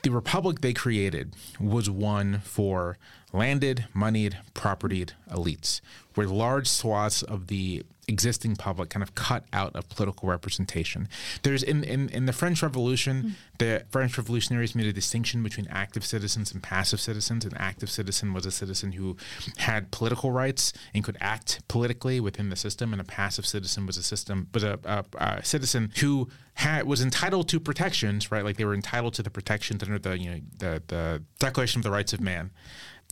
the 0.03 0.12
republic 0.12 0.62
they 0.62 0.74
created 0.74 1.36
was 1.60 1.89
one 1.89 2.39
for 2.39 2.98
landed, 3.33 3.85
moneyed, 3.93 4.38
propertied 4.53 5.13
elites, 5.29 5.81
where 6.15 6.27
large 6.27 6.67
swaths 6.67 7.23
of 7.23 7.47
the 7.47 7.83
existing 8.07 8.55
public 8.55 8.89
kind 8.89 9.01
of 9.01 9.15
cut 9.15 9.45
out 9.53 9.75
of 9.75 9.88
political 9.89 10.27
representation. 10.27 11.07
There's 11.43 11.63
in, 11.63 11.83
in, 11.83 12.09
in 12.09 12.25
the 12.25 12.33
French 12.33 12.61
Revolution, 12.61 13.23
mm. 13.23 13.31
the 13.57 13.85
French 13.89 14.17
revolutionaries 14.17 14.75
made 14.75 14.88
a 14.88 14.93
distinction 14.93 15.41
between 15.43 15.67
active 15.69 16.05
citizens 16.05 16.51
and 16.51 16.61
passive 16.61 17.00
citizens. 17.00 17.45
An 17.45 17.53
active 17.55 17.89
citizen 17.89 18.33
was 18.33 18.45
a 18.45 18.51
citizen 18.51 18.93
who 18.93 19.17
had 19.57 19.91
political 19.91 20.31
rights 20.31 20.73
and 20.93 21.03
could 21.03 21.17
act 21.21 21.61
politically 21.67 22.19
within 22.19 22.50
the 22.50 22.55
system, 22.55 22.91
and 22.91 23.01
a 23.01 23.05
passive 23.05 23.45
citizen 23.45 23.85
was 23.85 23.97
a 23.97 24.03
system 24.03 24.47
was 24.53 24.63
a, 24.63 24.79
a, 24.83 25.05
a 25.17 25.45
citizen 25.45 25.91
who 26.00 26.27
had 26.55 26.85
was 26.85 27.01
entitled 27.01 27.47
to 27.50 27.59
protections, 27.59 28.31
right? 28.31 28.43
Like 28.43 28.57
they 28.57 28.65
were 28.65 28.73
entitled 28.73 29.13
to 29.15 29.23
the 29.23 29.29
protections 29.29 29.81
under 29.83 29.97
the 29.97 30.17
you 30.17 30.29
know 30.29 30.39
the 30.57 30.83
the 30.88 31.23
Declaration 31.39 31.79
of 31.79 31.83
the 31.83 31.91
Rights 31.91 32.13
of 32.13 32.19
Man 32.19 32.51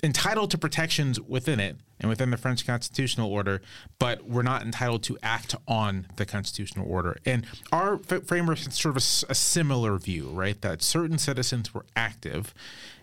entitled 0.03 0.51
to 0.51 0.57
protections 0.57 1.19
within 1.19 1.59
it 1.59 1.77
and 1.99 2.09
within 2.09 2.31
the 2.31 2.37
French 2.37 2.65
constitutional 2.65 3.31
order, 3.31 3.61
but 3.97 4.23
we're 4.23 4.43
not 4.43 4.61
entitled 4.61 5.03
to 5.03 5.17
act 5.21 5.55
on 5.67 6.07
the 6.15 6.25
constitutional 6.25 6.89
order. 6.89 7.17
And 7.25 7.45
our 7.71 7.99
f- 8.09 8.23
framework 8.23 8.59
is 8.59 8.73
sort 8.73 8.95
of 8.95 9.03
a, 9.03 9.31
a, 9.31 9.35
similar 9.35 9.97
view, 9.97 10.29
right? 10.29 10.59
That 10.61 10.81
certain 10.81 11.17
citizens 11.17 11.73
were 11.73 11.85
active 11.95 12.53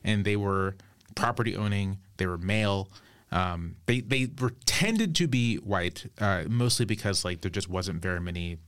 and 0.02 0.24
they 0.24 0.36
were 0.36 0.76
property 1.14 1.54
owning, 1.54 1.98
they 2.16 2.26
were 2.26 2.38
male. 2.38 2.88
Um, 3.32 3.76
they 3.86 4.00
they 4.00 4.30
were 4.40 4.52
tended 4.66 5.14
to 5.16 5.26
be 5.26 5.56
white, 5.56 6.06
uh, 6.20 6.44
mostly 6.48 6.86
because 6.86 7.24
like 7.24 7.40
there 7.40 7.50
just 7.50 7.68
wasn't 7.68 8.00
very 8.00 8.20
many 8.20 8.58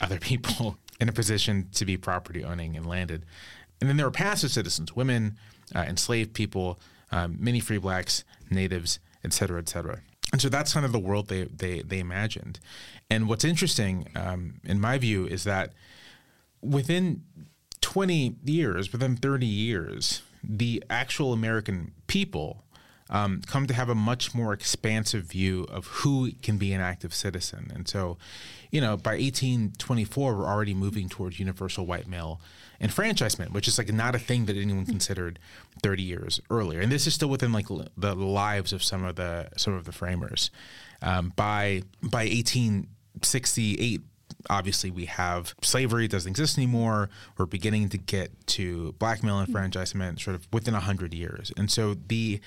other 0.00 0.18
people 0.20 0.76
in 1.00 1.08
a 1.08 1.12
position 1.12 1.68
to 1.72 1.84
be 1.84 1.96
property 1.96 2.44
owning 2.44 2.76
and 2.76 2.86
landed. 2.86 3.24
And 3.80 3.88
then 3.88 3.96
there 3.96 4.06
were 4.06 4.12
passive 4.12 4.50
citizens, 4.50 4.94
women, 4.94 5.36
uh, 5.74 5.80
enslaved 5.80 6.34
people, 6.34 6.78
um, 7.12 7.36
many 7.38 7.60
free 7.60 7.78
blacks, 7.78 8.24
natives, 8.50 8.98
et 9.24 9.32
cetera, 9.32 9.58
et 9.58 9.68
cetera. 9.68 10.00
And 10.32 10.40
so 10.40 10.48
that's 10.48 10.72
kind 10.72 10.84
of 10.84 10.92
the 10.92 10.98
world 10.98 11.28
they, 11.28 11.44
they, 11.44 11.80
they 11.82 12.00
imagined. 12.00 12.58
And 13.08 13.28
what's 13.28 13.44
interesting, 13.44 14.08
um, 14.16 14.60
in 14.64 14.80
my 14.80 14.98
view, 14.98 15.26
is 15.26 15.44
that 15.44 15.72
within 16.60 17.22
20 17.80 18.36
years, 18.44 18.90
within 18.92 19.16
30 19.16 19.46
years, 19.46 20.22
the 20.42 20.82
actual 20.90 21.32
American 21.32 21.92
people 22.06 22.64
um, 23.10 23.42
come 23.46 23.66
to 23.66 23.74
have 23.74 23.88
a 23.88 23.94
much 23.94 24.34
more 24.34 24.52
expansive 24.52 25.24
view 25.24 25.64
of 25.70 25.86
who 25.86 26.32
can 26.42 26.56
be 26.56 26.72
an 26.72 26.80
active 26.80 27.14
citizen. 27.14 27.70
And 27.74 27.86
so, 27.86 28.16
you 28.70 28.80
know, 28.80 28.96
by 28.96 29.12
1824, 29.12 30.34
we're 30.34 30.46
already 30.46 30.74
moving 30.74 31.08
towards 31.08 31.38
universal 31.38 31.84
white 31.84 32.06
male 32.06 32.40
enfranchisement, 32.80 33.52
which 33.52 33.68
is 33.68 33.78
like 33.78 33.92
not 33.92 34.14
a 34.14 34.18
thing 34.18 34.46
that 34.46 34.56
anyone 34.56 34.86
considered 34.86 35.38
30 35.82 36.02
years 36.02 36.40
earlier. 36.50 36.80
And 36.80 36.90
this 36.90 37.06
is 37.06 37.14
still 37.14 37.28
within 37.28 37.52
like 37.52 37.66
the 37.96 38.14
lives 38.14 38.72
of 38.72 38.82
some 38.82 39.04
of 39.04 39.16
the 39.16 39.48
some 39.56 39.74
of 39.74 39.84
the 39.84 39.92
framers. 39.92 40.50
Um, 41.02 41.32
by 41.36 41.82
by 42.02 42.24
1868, 42.24 44.00
obviously 44.50 44.90
we 44.90 45.06
have 45.06 45.54
slavery 45.62 46.08
doesn't 46.08 46.30
exist 46.30 46.58
anymore. 46.58 47.10
We're 47.38 47.46
beginning 47.46 47.90
to 47.90 47.98
get 47.98 48.46
to 48.48 48.92
black 48.98 49.22
male 49.22 49.40
enfranchisement 49.40 50.20
sort 50.20 50.36
of 50.36 50.48
within 50.52 50.74
100 50.74 51.14
years. 51.14 51.52
And 51.56 51.70
so 51.70 51.94
the 51.94 52.40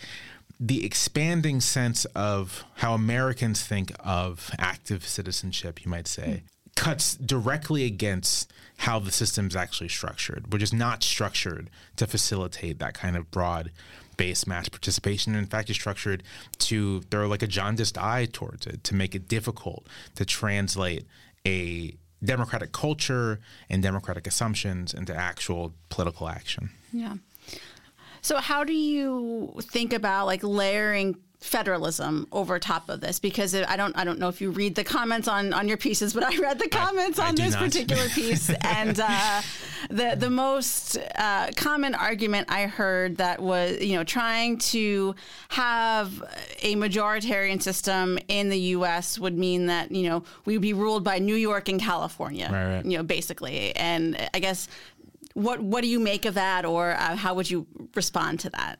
the 0.59 0.85
expanding 0.85 1.61
sense 1.61 2.05
of 2.15 2.63
how 2.75 2.93
Americans 2.93 3.63
think 3.63 3.91
of 3.99 4.51
active 4.57 5.07
citizenship, 5.07 5.83
you 5.85 5.91
might 5.91 6.07
say, 6.07 6.43
mm. 6.43 6.75
cuts 6.75 7.15
directly 7.15 7.85
against 7.85 8.51
how 8.77 8.99
the 8.99 9.11
system's 9.11 9.55
actually 9.55 9.89
structured, 9.89 10.51
which 10.51 10.63
is 10.63 10.73
not 10.73 11.03
structured 11.03 11.69
to 11.95 12.07
facilitate 12.07 12.79
that 12.79 12.93
kind 12.93 13.15
of 13.15 13.29
broad 13.31 13.71
based 14.17 14.47
mass 14.47 14.67
participation. 14.67 15.35
In 15.35 15.45
fact, 15.45 15.69
it's 15.69 15.77
structured 15.77 16.23
to 16.57 17.01
throw 17.03 17.27
like 17.27 17.43
a 17.43 17.47
jaundiced 17.47 17.97
eye 17.97 18.27
towards 18.31 18.65
it, 18.65 18.83
to 18.85 18.95
make 18.95 19.13
it 19.13 19.27
difficult 19.27 19.87
to 20.15 20.25
translate 20.25 21.05
a 21.45 21.93
democratic 22.23 22.71
culture 22.71 23.39
and 23.69 23.83
democratic 23.83 24.25
assumptions 24.25 24.93
into 24.93 25.15
actual 25.15 25.73
political 25.89 26.27
action. 26.27 26.71
Yeah. 26.91 27.15
So 28.21 28.37
how 28.37 28.63
do 28.63 28.73
you 28.73 29.53
think 29.61 29.93
about 29.93 30.25
like 30.25 30.43
layering 30.43 31.17
federalism 31.39 32.27
over 32.31 32.57
top 32.57 32.89
of 32.89 32.99
this 32.99 33.19
because 33.19 33.53
I 33.53 33.75
don't 33.75 33.95
I 33.95 34.03
don't 34.03 34.17
know 34.17 34.27
if 34.27 34.41
you 34.41 34.49
read 34.49 34.73
the 34.75 34.83
comments 34.83 35.27
on 35.27 35.53
on 35.53 35.67
your 35.67 35.77
pieces, 35.77 36.13
but 36.13 36.23
I 36.23 36.37
read 36.37 36.59
the 36.59 36.67
comments 36.67 37.19
I, 37.19 37.27
on 37.27 37.39
I 37.39 37.43
this 37.45 37.53
not. 37.53 37.63
particular 37.63 38.09
piece, 38.15 38.49
and 38.61 38.99
uh, 38.99 39.41
the 39.89 40.15
the 40.17 40.29
most 40.29 40.97
uh, 41.15 41.51
common 41.55 41.93
argument 41.93 42.51
I 42.51 42.63
heard 42.65 43.17
that 43.17 43.39
was 43.41 43.79
you 43.81 43.95
know 43.95 44.03
trying 44.03 44.57
to 44.57 45.15
have 45.49 46.23
a 46.61 46.75
majoritarian 46.75 47.61
system 47.61 48.17
in 48.27 48.49
the 48.49 48.59
U.S. 48.59 49.19
would 49.19 49.37
mean 49.37 49.67
that 49.67 49.91
you 49.91 50.09
know 50.09 50.23
we'd 50.45 50.61
be 50.61 50.73
ruled 50.73 51.03
by 51.03 51.19
New 51.19 51.35
York 51.35 51.69
and 51.69 51.79
California, 51.79 52.49
right, 52.51 52.75
right. 52.75 52.85
you 52.85 52.97
know, 52.97 53.03
basically, 53.03 53.75
and 53.75 54.17
I 54.33 54.39
guess. 54.39 54.67
What 55.33 55.61
what 55.61 55.81
do 55.81 55.87
you 55.87 55.99
make 55.99 56.25
of 56.25 56.33
that, 56.33 56.65
or 56.65 56.93
uh, 56.93 57.15
how 57.15 57.35
would 57.35 57.47
you 57.47 57.67
respond 57.95 58.39
to 58.41 58.49
that? 58.51 58.79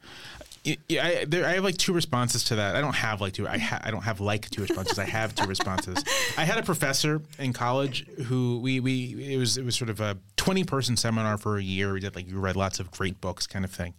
yeah, 0.90 1.06
I, 1.06 1.26
there, 1.26 1.46
I 1.46 1.54
have 1.54 1.64
like 1.64 1.78
two 1.78 1.94
responses 1.94 2.44
to 2.46 2.56
that. 2.56 2.76
I 2.76 2.82
don't 2.82 2.96
have 2.96 3.22
like 3.22 3.34
two. 3.34 3.48
I, 3.48 3.58
ha, 3.58 3.80
I 3.84 3.92
don't 3.92 4.02
have 4.02 4.20
like 4.20 4.50
two 4.50 4.62
responses. 4.62 5.00
I 5.00 5.06
have 5.06 5.34
two 5.34 5.48
responses. 5.48 6.04
I 6.38 6.44
had 6.44 6.58
a 6.58 6.64
professor 6.64 7.22
in 7.40 7.54
college 7.54 8.06
who 8.26 8.60
we 8.60 8.80
we 8.80 9.34
it 9.34 9.38
was 9.38 9.58
it 9.58 9.64
was 9.64 9.76
sort 9.76 9.90
of 9.90 10.02
a 10.02 10.18
twenty 10.36 10.64
person 10.64 10.98
seminar 10.98 11.38
for 11.38 11.58
a 11.58 11.64
year. 11.64 11.94
We 11.94 12.00
did 12.00 12.16
like 12.16 12.28
we 12.28 12.34
read 12.34 12.56
lots 12.56 12.80
of 12.80 12.92
great 12.92 13.22
books, 13.22 13.48
kind 13.48 13.64
of 13.64 13.72
thing. 13.72 13.94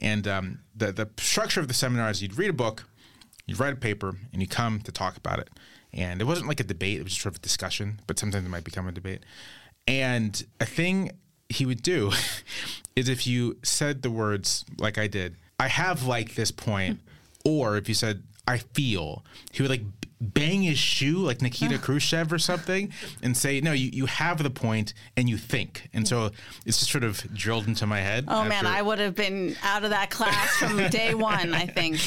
And 0.00 0.26
um, 0.26 0.60
the 0.74 0.92
the 0.92 1.08
structure 1.18 1.60
of 1.60 1.68
the 1.68 1.74
seminar 1.74 2.10
is 2.10 2.22
you'd 2.22 2.38
read 2.38 2.50
a 2.50 2.54
book, 2.54 2.84
you'd 3.46 3.60
write 3.60 3.74
a 3.74 3.76
paper, 3.76 4.16
and 4.32 4.42
you 4.42 4.48
come 4.48 4.80
to 4.80 4.92
talk 4.92 5.16
about 5.16 5.38
it. 5.38 5.48
And 5.92 6.20
it 6.20 6.24
wasn't 6.24 6.48
like 6.48 6.60
a 6.60 6.64
debate; 6.64 6.98
it 6.98 7.04
was 7.04 7.12
just 7.12 7.22
sort 7.22 7.34
of 7.34 7.38
a 7.38 7.42
discussion. 7.42 8.00
But 8.06 8.18
sometimes 8.18 8.46
it 8.46 8.50
might 8.50 8.64
become 8.64 8.88
a 8.88 8.92
debate. 8.92 9.24
And 9.86 10.44
a 10.60 10.66
thing 10.66 11.12
he 11.50 11.66
would 11.66 11.82
do 11.82 12.12
is 12.96 13.08
if 13.08 13.26
you 13.26 13.58
said 13.62 14.00
the 14.02 14.10
words 14.10 14.64
like 14.78 14.96
I 14.96 15.06
did 15.06 15.36
I 15.60 15.68
have 15.68 16.04
like 16.04 16.36
this 16.36 16.50
point, 16.50 17.00
or 17.44 17.76
if 17.76 17.86
you 17.86 17.94
said 17.94 18.22
I 18.48 18.56
feel, 18.56 19.22
he 19.52 19.62
would 19.62 19.70
like 19.70 19.82
bang 20.22 20.62
his 20.62 20.78
shoe 20.78 21.18
like 21.18 21.42
Nikita 21.42 21.76
Khrushchev 21.78 22.32
or 22.32 22.38
something 22.38 22.90
and 23.22 23.36
say, 23.36 23.60
no, 23.60 23.72
you, 23.72 23.90
you 23.92 24.06
have 24.06 24.42
the 24.42 24.48
point 24.48 24.94
and 25.18 25.28
you 25.28 25.36
think. 25.36 25.90
And 25.92 26.08
so 26.08 26.30
it's 26.64 26.78
just 26.78 26.90
sort 26.90 27.04
of 27.04 27.22
drilled 27.34 27.66
into 27.66 27.86
my 27.86 28.00
head. 28.00 28.24
Oh, 28.28 28.44
man, 28.44 28.66
I 28.66 28.80
would 28.80 28.98
have 28.98 29.14
been 29.14 29.54
out 29.62 29.84
of 29.84 29.90
that 29.90 30.10
class 30.10 30.56
from 30.56 30.76
day 30.90 31.14
one, 31.14 31.54
I 31.54 31.66
think. 31.66 32.00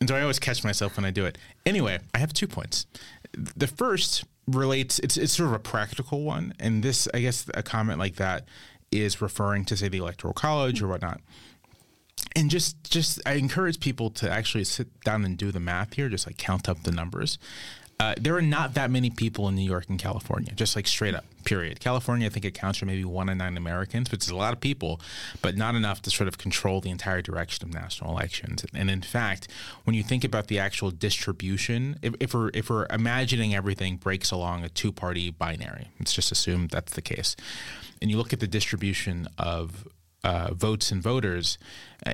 And 0.00 0.08
so 0.08 0.16
I 0.16 0.22
always 0.22 0.40
catch 0.40 0.64
myself 0.64 0.96
when 0.96 1.04
I 1.04 1.12
do 1.12 1.24
it. 1.24 1.38
Anyway, 1.64 2.00
I 2.12 2.18
have 2.18 2.32
two 2.32 2.48
points. 2.48 2.86
The 3.32 3.68
first 3.68 4.24
relates, 4.48 4.98
it's, 4.98 5.16
it's 5.16 5.32
sort 5.32 5.48
of 5.48 5.54
a 5.54 5.60
practical 5.60 6.22
one. 6.22 6.52
And 6.58 6.82
this, 6.82 7.08
I 7.14 7.20
guess, 7.20 7.48
a 7.54 7.62
comment 7.62 8.00
like 8.00 8.16
that 8.16 8.46
is 8.90 9.20
referring 9.20 9.64
to, 9.66 9.76
say, 9.76 9.88
the 9.88 9.98
Electoral 9.98 10.34
College 10.34 10.82
or 10.82 10.88
whatnot 10.88 11.20
and 12.34 12.50
just 12.50 12.90
just 12.90 13.20
I 13.26 13.34
encourage 13.34 13.80
people 13.80 14.10
to 14.10 14.30
actually 14.30 14.64
sit 14.64 15.00
down 15.00 15.24
and 15.24 15.36
do 15.36 15.50
the 15.50 15.60
math 15.60 15.94
here, 15.94 16.08
just 16.08 16.26
like 16.26 16.36
count 16.36 16.68
up 16.68 16.82
the 16.82 16.92
numbers. 16.92 17.38
Uh, 18.00 18.14
there 18.20 18.36
are 18.36 18.42
not 18.42 18.74
that 18.74 18.92
many 18.92 19.10
people 19.10 19.48
in 19.48 19.56
New 19.56 19.68
York 19.68 19.86
and 19.88 19.98
California, 19.98 20.52
just 20.54 20.76
like 20.76 20.86
straight 20.86 21.16
up, 21.16 21.24
period. 21.44 21.80
California, 21.80 22.28
I 22.28 22.30
think 22.30 22.44
it 22.44 22.54
counts 22.54 22.78
for 22.78 22.86
maybe 22.86 23.04
one 23.04 23.28
in 23.28 23.38
nine 23.38 23.56
Americans, 23.56 24.12
which 24.12 24.22
is 24.22 24.30
a 24.30 24.36
lot 24.36 24.52
of 24.52 24.60
people, 24.60 25.00
but 25.42 25.56
not 25.56 25.74
enough 25.74 26.00
to 26.02 26.10
sort 26.10 26.28
of 26.28 26.38
control 26.38 26.80
the 26.80 26.90
entire 26.90 27.22
direction 27.22 27.68
of 27.68 27.74
national 27.74 28.12
elections. 28.12 28.64
And 28.72 28.88
in 28.88 29.02
fact, 29.02 29.48
when 29.82 29.94
you 29.94 30.04
think 30.04 30.22
about 30.22 30.46
the 30.46 30.60
actual 30.60 30.92
distribution, 30.92 31.98
if, 32.00 32.14
if 32.20 32.34
we're 32.34 32.50
if 32.54 32.70
we're 32.70 32.86
imagining 32.88 33.52
everything 33.52 33.96
breaks 33.96 34.30
along 34.30 34.62
a 34.62 34.68
two 34.68 34.92
party 34.92 35.32
binary, 35.32 35.88
let's 35.98 36.14
just 36.14 36.30
assume 36.30 36.68
that's 36.68 36.92
the 36.92 37.02
case, 37.02 37.34
and 38.00 38.12
you 38.12 38.16
look 38.16 38.32
at 38.32 38.38
the 38.38 38.46
distribution 38.46 39.26
of 39.38 39.88
uh, 40.22 40.54
votes 40.54 40.92
and 40.92 41.02
voters 41.02 41.58
uh, 42.06 42.12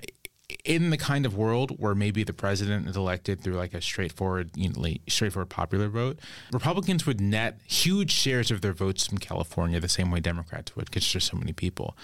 in 0.65 0.91
the 0.91 0.97
kind 0.97 1.25
of 1.25 1.37
world 1.37 1.71
where 1.79 1.95
maybe 1.95 2.23
the 2.23 2.33
president 2.33 2.87
is 2.87 2.97
elected 2.97 3.41
through 3.41 3.55
like 3.55 3.73
a 3.73 3.81
straightforward, 3.81 4.51
you 4.55 4.69
know, 4.69 4.95
straightforward 5.09 5.49
popular 5.49 5.89
vote, 5.89 6.19
Republicans 6.53 7.07
would 7.07 7.21
net 7.21 7.59
huge 7.67 8.11
shares 8.11 8.51
of 8.51 8.61
their 8.61 8.73
votes 8.73 9.07
from 9.07 9.19
California 9.19 9.81
the 9.81 9.89
same 9.89 10.11
way 10.11 10.21
Democrats 10.21 10.77
would, 10.77 10.87
because 10.87 11.11
there's 11.13 11.25
so 11.25 11.37
many 11.37 11.53
people. 11.53 11.97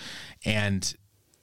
And 0.45 0.95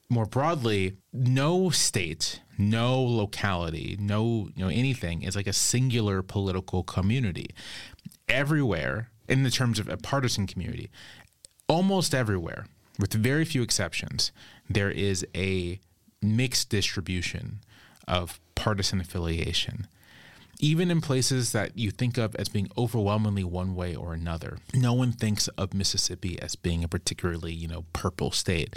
more 0.09 0.25
broadly, 0.25 0.97
no 1.13 1.69
state, 1.69 2.41
no 2.57 3.01
locality, 3.01 3.97
no 3.99 4.49
you 4.55 4.63
know 4.63 4.69
anything 4.69 5.21
is 5.21 5.35
like 5.35 5.47
a 5.47 5.53
singular 5.53 6.21
political 6.21 6.83
community. 6.83 7.47
Everywhere, 8.27 9.11
in 9.27 9.43
the 9.43 9.51
terms 9.51 9.79
of 9.79 9.87
a 9.87 9.97
partisan 9.97 10.47
community, 10.47 10.89
almost 11.67 12.15
everywhere, 12.15 12.65
with 12.99 13.13
very 13.13 13.45
few 13.45 13.61
exceptions, 13.61 14.31
there 14.69 14.89
is 14.89 15.25
a 15.35 15.79
mixed 16.21 16.69
distribution 16.69 17.59
of 18.07 18.39
partisan 18.55 18.99
affiliation. 18.99 19.87
Even 20.59 20.89
in 20.89 21.01
places 21.01 21.51
that 21.51 21.77
you 21.77 21.91
think 21.91 22.17
of 22.17 22.35
as 22.35 22.49
being 22.49 22.67
overwhelmingly 22.75 23.43
one 23.43 23.75
way 23.75 23.95
or 23.95 24.13
another, 24.13 24.57
no 24.73 24.91
one 24.91 25.11
thinks 25.11 25.47
of 25.49 25.73
Mississippi 25.73 26.41
as 26.41 26.55
being 26.55 26.83
a 26.83 26.87
particularly, 26.87 27.53
you 27.53 27.67
know, 27.67 27.85
purple 27.93 28.31
state. 28.31 28.75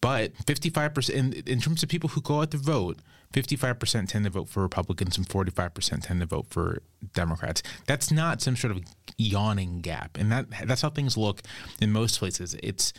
But 0.00 0.32
55%, 0.46 1.10
in, 1.10 1.32
in 1.46 1.60
terms 1.60 1.82
of 1.82 1.90
people 1.90 2.10
who 2.10 2.22
go 2.22 2.40
out 2.40 2.50
to 2.52 2.56
vote, 2.56 2.98
55% 3.32 4.08
tend 4.08 4.24
to 4.24 4.30
vote 4.30 4.48
for 4.48 4.62
Republicans 4.62 5.18
and 5.18 5.28
45% 5.28 6.06
tend 6.06 6.20
to 6.20 6.26
vote 6.26 6.46
for 6.48 6.82
Democrats. 7.12 7.62
That's 7.86 8.10
not 8.10 8.40
some 8.40 8.56
sort 8.56 8.70
of 8.70 8.82
yawning 9.18 9.80
gap. 9.80 10.16
And 10.16 10.32
that 10.32 10.46
that's 10.64 10.82
how 10.82 10.90
things 10.90 11.16
look 11.16 11.42
in 11.80 11.92
most 11.92 12.18
places. 12.18 12.56
It's 12.62 12.92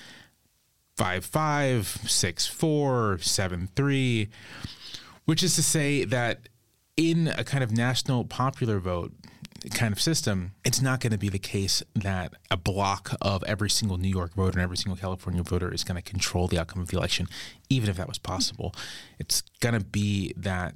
five 1.00 1.24
five, 1.24 1.88
six 1.88 2.46
four, 2.46 3.18
seven 3.20 3.70
three, 3.74 4.28
which 5.24 5.42
is 5.42 5.56
to 5.56 5.64
say 5.64 6.04
that 6.04 6.50
in 6.98 7.30
a 7.30 7.46
kind 7.46 7.64
of 7.64 7.72
national 7.72 8.26
popular 8.26 8.80
vote 8.80 9.14
kind 9.74 9.94
of 9.94 10.02
system, 10.02 10.52
it's 10.66 10.82
not 10.82 11.00
going 11.00 11.14
to 11.14 11.18
be 11.18 11.30
the 11.30 11.40
case 11.40 11.82
that 11.96 12.34
a 12.52 12.58
block 12.58 13.14
of 13.22 13.46
every 13.46 13.70
single 13.70 13.98
New 13.98 14.10
York 14.10 14.34
voter 14.34 14.58
and 14.60 14.62
every 14.62 14.76
single 14.76 14.98
California 14.98 15.42
voter 15.42 15.74
is 15.74 15.86
going 15.86 15.96
to 15.96 16.02
control 16.02 16.50
the 16.50 16.60
outcome 16.60 16.82
of 16.82 16.90
the 16.90 16.98
election, 16.98 17.28
even 17.70 17.90
if 17.90 17.96
that 17.96 18.10
was 18.10 18.18
possible. 18.18 18.76
It's 19.20 19.42
going 19.62 19.80
to 19.80 19.86
be 19.86 20.34
that 20.36 20.76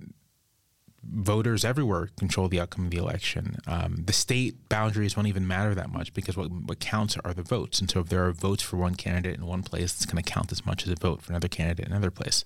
voters 1.11 1.65
everywhere 1.65 2.09
control 2.17 2.47
the 2.47 2.59
outcome 2.59 2.85
of 2.85 2.91
the 2.91 2.97
election. 2.97 3.57
Um, 3.67 4.03
the 4.05 4.13
state 4.13 4.69
boundaries 4.69 5.15
won't 5.15 5.27
even 5.27 5.47
matter 5.47 5.75
that 5.75 5.91
much 5.91 6.13
because 6.13 6.37
what, 6.37 6.51
what 6.51 6.79
counts 6.79 7.17
are 7.23 7.33
the 7.33 7.43
votes. 7.43 7.79
And 7.79 7.89
so 7.89 7.99
if 8.01 8.09
there 8.09 8.25
are 8.25 8.31
votes 8.31 8.63
for 8.63 8.77
one 8.77 8.95
candidate 8.95 9.35
in 9.35 9.45
one 9.45 9.63
place, 9.63 9.95
it's 9.95 10.05
going 10.05 10.23
to 10.23 10.29
count 10.29 10.51
as 10.51 10.65
much 10.65 10.85
as 10.85 10.91
a 10.91 10.95
vote 10.95 11.21
for 11.21 11.31
another 11.31 11.47
candidate 11.47 11.85
in 11.85 11.91
another 11.91 12.11
place. 12.11 12.43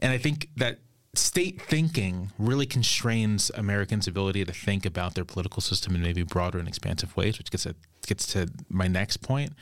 And 0.00 0.12
I 0.12 0.18
think 0.18 0.48
that 0.56 0.78
state 1.14 1.60
thinking 1.62 2.30
really 2.38 2.66
constrains 2.66 3.50
Americans' 3.54 4.06
ability 4.06 4.44
to 4.44 4.52
think 4.52 4.84
about 4.84 5.14
their 5.14 5.24
political 5.24 5.62
system 5.62 5.94
in 5.94 6.02
maybe 6.02 6.22
broader 6.22 6.58
and 6.58 6.68
expansive 6.68 7.16
ways, 7.16 7.38
which 7.38 7.50
gets, 7.50 7.66
gets 8.06 8.26
to 8.28 8.48
my 8.68 8.86
next 8.86 9.18
point, 9.18 9.52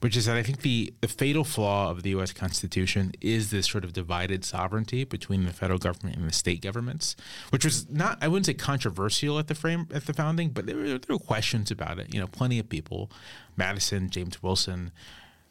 which 0.00 0.16
is 0.16 0.26
that 0.26 0.36
I 0.36 0.42
think 0.42 0.60
the, 0.60 0.92
the 1.00 1.08
fatal 1.08 1.44
flaw 1.44 1.90
of 1.90 2.02
the 2.02 2.10
U.S. 2.10 2.32
Constitution 2.32 3.12
is 3.20 3.50
this 3.50 3.66
sort 3.66 3.84
of 3.84 3.92
divided 3.92 4.44
sovereignty 4.44 5.04
between 5.04 5.44
the 5.44 5.52
federal 5.52 5.78
government 5.78 6.16
and 6.16 6.28
the 6.28 6.32
state 6.32 6.62
governments, 6.62 7.16
which 7.50 7.64
was 7.64 7.88
not 7.90 8.18
I 8.20 8.28
wouldn't 8.28 8.46
say 8.46 8.54
controversial 8.54 9.38
at 9.38 9.48
the 9.48 9.54
frame 9.54 9.88
at 9.92 10.06
the 10.06 10.12
founding, 10.12 10.50
but 10.50 10.66
there 10.66 10.76
were, 10.76 10.98
there 10.98 11.00
were 11.08 11.18
questions 11.18 11.70
about 11.70 11.98
it. 11.98 12.12
You 12.12 12.20
know, 12.20 12.26
plenty 12.26 12.58
of 12.58 12.68
people, 12.68 13.10
Madison, 13.56 14.10
James 14.10 14.42
Wilson. 14.42 14.92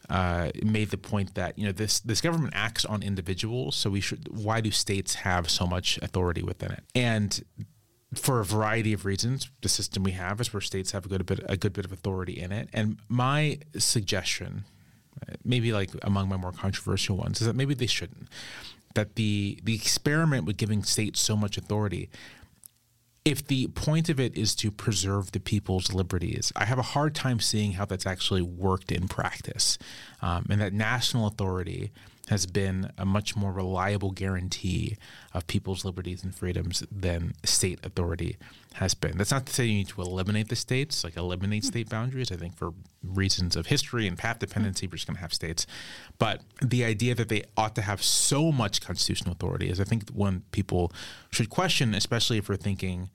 Uh, 0.08 0.51
made 0.63 0.91
the 0.91 0.99
point 0.99 1.34
that 1.34 1.58
you 1.58 1.65
know 1.65 1.71
this 1.71 1.99
this 2.01 2.21
government 2.21 2.53
acts 2.55 2.86
on 2.86 3.01
individuals, 3.01 3.75
so 3.75 3.89
we 3.89 3.99
should. 3.99 4.27
Why 4.29 4.62
do 4.62 4.69
states 4.69 5.15
have 5.15 5.49
so 5.49 5.65
much 5.65 5.97
authority 6.03 6.43
within 6.43 6.71
it? 6.71 6.84
And 6.93 7.43
for 8.19 8.39
a 8.39 8.45
variety 8.45 8.93
of 8.93 9.06
reasons, 9.06 9.49
the 9.62 9.69
system 9.69 10.04
we 10.04 10.12
have 10.12 10.39
is 10.41 10.54
where 10.54 10.62
states 10.62 10.91
have 10.91 11.06
a 11.06 11.10
good 11.10 11.25
bit 11.25 11.39
a 11.47 11.58
good 11.58 11.73
bit 11.73 11.86
of 11.86 11.91
authority 11.91 12.39
in 12.39 12.51
it. 12.51 12.69
And 12.73 12.97
my 13.10 13.60
suggestion, 13.78 14.65
maybe 15.43 15.71
like 15.71 15.91
among 16.01 16.30
my 16.30 16.38
more 16.38 16.51
controversial 16.51 17.17
ones, 17.17 17.41
is 17.41 17.47
that 17.47 17.56
maybe 17.56 17.73
they 17.73 17.88
shouldn't. 17.88 18.28
That 18.93 19.15
the 19.15 19.60
the 19.63 19.75
experiment 19.75 20.45
with 20.45 20.58
giving 20.58 20.84
states 20.84 21.19
so 21.19 21.36
much 21.36 21.58
authority, 21.58 22.10
if 23.25 23.45
the 23.45 23.67
point 23.67 24.08
of 24.10 24.19
it 24.19 24.38
is 24.38 24.56
to 24.56 24.71
preserve 24.71 25.32
the 25.32 25.39
people's 25.39 25.93
liberties, 25.93 26.54
I 26.56 26.65
have 26.65 26.80
a 26.80 26.84
hard 26.84 27.15
time 27.15 27.39
seeing 27.39 27.73
how 27.73 27.86
that's 27.86 28.06
actually 28.06 28.41
worked 28.41 28.91
in 28.91 29.08
practice, 29.08 29.78
um, 30.21 30.45
and 30.49 30.62
that 30.62 30.73
national 30.73 31.28
authority 31.28 31.91
has 32.29 32.45
been 32.45 32.91
a 32.97 33.05
much 33.05 33.35
more 33.35 33.51
reliable 33.51 34.11
guarantee 34.11 34.97
of 35.33 35.45
people's 35.47 35.85
liberties 35.85 36.23
and 36.23 36.33
freedoms 36.33 36.83
than 36.91 37.33
state 37.43 37.79
authority 37.83 38.38
has 38.73 38.93
been. 38.93 39.17
That's 39.17 39.31
not 39.31 39.45
to 39.45 39.53
say 39.53 39.65
you 39.65 39.77
need 39.77 39.89
to 39.89 40.01
eliminate 40.01 40.49
the 40.49 40.55
states, 40.55 41.03
like 41.03 41.17
eliminate 41.17 41.63
mm-hmm. 41.63 41.67
state 41.67 41.89
boundaries. 41.89 42.31
I 42.31 42.35
think 42.35 42.57
for 42.57 42.73
reasons 43.03 43.55
of 43.55 43.67
history 43.67 44.07
and 44.07 44.17
path 44.17 44.39
dependency, 44.39 44.88
we're 44.88 44.95
just 44.95 45.07
going 45.07 45.15
to 45.15 45.21
have 45.21 45.33
states. 45.33 45.67
But 46.17 46.41
the 46.61 46.83
idea 46.83 47.13
that 47.15 47.29
they 47.29 47.43
ought 47.55 47.75
to 47.75 47.81
have 47.81 48.03
so 48.03 48.51
much 48.51 48.81
constitutional 48.81 49.33
authority 49.33 49.69
is, 49.69 49.79
I 49.79 49.83
think, 49.83 50.09
one 50.09 50.43
people 50.51 50.91
should 51.29 51.49
question, 51.49 51.93
especially 51.93 52.38
if 52.38 52.49
we're 52.49 52.55
thinking, 52.55 53.09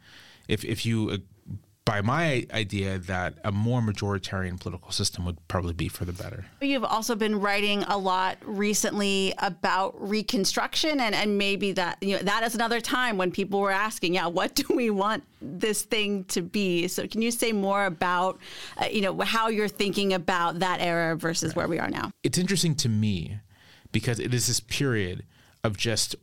if 0.49 0.64
if 0.64 0.87
you 0.87 1.23
by 1.90 2.00
my 2.00 2.46
idea 2.55 2.98
that 2.98 3.35
a 3.42 3.50
more 3.50 3.81
majoritarian 3.81 4.61
political 4.61 4.92
system 4.92 5.24
would 5.24 5.37
probably 5.48 5.72
be 5.72 5.88
for 5.88 6.05
the 6.05 6.12
better. 6.12 6.44
You've 6.61 6.85
also 6.85 7.16
been 7.16 7.40
writing 7.40 7.83
a 7.83 7.98
lot 7.98 8.38
recently 8.44 9.35
about 9.38 10.00
Reconstruction, 10.00 11.00
and, 11.00 11.16
and 11.16 11.37
maybe 11.37 11.72
that 11.72 12.00
you 12.00 12.16
know 12.16 12.22
that 12.22 12.44
is 12.44 12.55
another 12.55 12.81
time 12.81 13.16
when 13.16 13.33
people 13.33 13.59
were 13.59 13.72
asking, 13.72 14.14
yeah, 14.14 14.29
what 14.29 14.55
do 14.55 14.64
we 14.72 14.90
want 14.90 15.24
this 15.42 15.83
thing 15.83 16.22
to 16.26 16.42
be? 16.42 16.87
So, 16.87 17.09
can 17.09 17.22
you 17.22 17.33
say 17.33 17.50
more 17.50 17.87
about 17.87 18.38
uh, 18.81 18.85
you 18.85 19.00
know 19.00 19.18
how 19.22 19.48
you're 19.48 19.66
thinking 19.66 20.12
about 20.12 20.61
that 20.61 20.81
era 20.81 21.16
versus 21.16 21.48
right. 21.48 21.57
where 21.57 21.66
we 21.66 21.81
are 21.81 21.90
now? 21.90 22.12
It's 22.22 22.38
interesting 22.38 22.76
to 22.76 22.88
me 22.88 23.40
because 23.90 24.20
it 24.20 24.33
is 24.33 24.46
this 24.46 24.61
period 24.61 25.24
of 25.64 25.76
just 25.76 26.14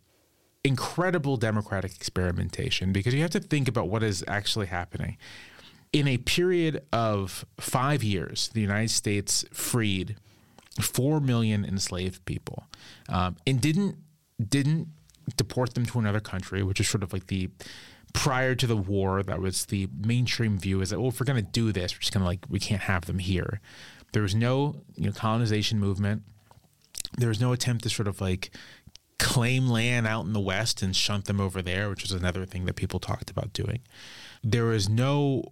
incredible 0.63 1.35
democratic 1.35 1.93
experimentation 1.93 2.93
because 2.93 3.13
you 3.13 3.21
have 3.21 3.31
to 3.31 3.41
think 3.41 3.67
about 3.67 3.89
what 3.89 4.01
is 4.01 4.23
actually 4.29 4.67
happening. 4.67 5.17
In 5.93 6.07
a 6.07 6.17
period 6.17 6.83
of 6.91 7.45
five 7.59 8.03
years, 8.03 8.49
the 8.49 8.61
United 8.61 8.91
States 8.91 9.45
freed 9.51 10.17
four 10.81 11.19
million 11.19 11.65
enslaved 11.65 12.23
people, 12.25 12.65
um, 13.09 13.35
and 13.47 13.59
didn't 13.61 13.95
didn't 14.49 14.87
deport 15.35 15.73
them 15.73 15.85
to 15.85 15.99
another 15.99 16.19
country, 16.19 16.61
which 16.61 16.79
is 16.79 16.87
sort 16.87 17.03
of 17.03 17.13
like 17.13 17.27
the 17.27 17.49
prior 18.13 18.55
to 18.55 18.67
the 18.67 18.77
war 18.77 19.23
that 19.23 19.39
was 19.39 19.65
the 19.65 19.87
mainstream 19.99 20.57
view 20.57 20.81
is 20.81 20.89
that 20.89 20.99
well 20.99 21.09
if 21.09 21.19
we're 21.19 21.25
going 21.25 21.35
to 21.35 21.51
do 21.51 21.71
this 21.71 21.93
we're 21.93 21.99
just 21.99 22.13
going 22.13 22.21
to 22.21 22.25
like 22.25 22.39
we 22.49 22.57
can't 22.57 22.83
have 22.83 23.05
them 23.05 23.19
here 23.19 23.59
there 24.13 24.23
was 24.23 24.33
no 24.33 24.81
you 24.95 25.05
know 25.05 25.11
colonization 25.11 25.77
movement 25.77 26.23
there 27.17 27.29
was 27.29 27.41
no 27.41 27.51
attempt 27.51 27.83
to 27.83 27.89
sort 27.89 28.07
of 28.07 28.19
like 28.21 28.49
claim 29.19 29.67
land 29.67 30.05
out 30.05 30.25
in 30.25 30.33
the 30.33 30.39
West 30.39 30.81
and 30.81 30.95
shunt 30.95 31.25
them 31.25 31.41
over 31.41 31.61
there, 31.61 31.89
which 31.89 32.03
was 32.03 32.11
another 32.11 32.45
thing 32.45 32.65
that 32.65 32.75
people 32.75 32.99
talked 32.99 33.29
about 33.31 33.53
doing. 33.53 33.79
There 34.49 34.65
was 34.65 34.87
no, 34.87 35.43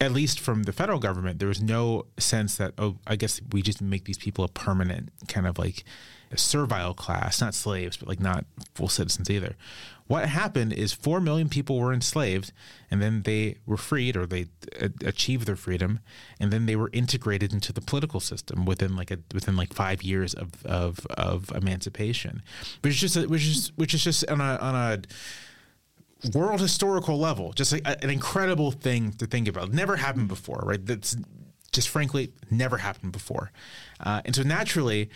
at 0.00 0.12
least 0.12 0.40
from 0.40 0.64
the 0.64 0.72
federal 0.72 0.98
government, 0.98 1.38
there 1.38 1.48
was 1.48 1.62
no 1.62 2.06
sense 2.18 2.56
that, 2.56 2.74
oh, 2.78 2.96
I 3.06 3.16
guess 3.16 3.40
we 3.52 3.62
just 3.62 3.80
make 3.80 4.04
these 4.04 4.18
people 4.18 4.44
a 4.44 4.48
permanent 4.48 5.10
kind 5.28 5.46
of 5.46 5.58
like 5.58 5.84
servile 6.36 6.94
class, 6.94 7.40
not 7.40 7.54
slaves, 7.54 7.96
but 7.96 8.08
like 8.08 8.20
not 8.20 8.44
full 8.74 8.88
citizens 8.88 9.30
either. 9.30 9.54
What 10.06 10.28
happened 10.28 10.72
is 10.72 10.92
4 10.92 11.20
million 11.20 11.48
people 11.48 11.78
were 11.78 11.92
enslaved 11.92 12.52
and 12.90 13.00
then 13.00 13.22
they 13.22 13.56
were 13.66 13.76
freed 13.76 14.16
or 14.16 14.26
they 14.26 14.46
uh, 14.80 14.88
achieved 15.04 15.46
their 15.46 15.56
freedom 15.56 16.00
and 16.40 16.50
then 16.50 16.66
they 16.66 16.76
were 16.76 16.90
integrated 16.92 17.52
into 17.52 17.72
the 17.72 17.80
political 17.80 18.20
system 18.20 18.64
within 18.64 18.96
like 18.96 19.10
a 19.10 19.18
within 19.32 19.56
like 19.56 19.72
5 19.72 20.02
years 20.02 20.34
of 20.34 20.64
of, 20.66 21.06
of 21.10 21.50
emancipation. 21.54 22.42
Which 22.82 22.94
is 22.94 23.12
just 23.12 23.28
which 23.28 23.46
is 23.46 23.72
which 23.76 23.94
is 23.94 24.04
just 24.04 24.28
on 24.28 24.40
a 24.40 24.56
on 24.56 24.74
a 24.74 25.02
world 26.34 26.60
historical 26.60 27.18
level, 27.18 27.52
just 27.52 27.72
like 27.72 27.82
an 27.86 28.10
incredible 28.10 28.70
thing 28.70 29.12
to 29.12 29.26
think 29.26 29.48
about. 29.48 29.72
Never 29.72 29.96
happened 29.96 30.28
before, 30.28 30.62
right? 30.64 30.84
That's 30.84 31.16
just 31.72 31.88
frankly 31.88 32.32
never 32.50 32.78
happened 32.78 33.12
before. 33.12 33.50
Uh, 33.98 34.20
and 34.24 34.34
so 34.34 34.42
naturally, 34.42 35.10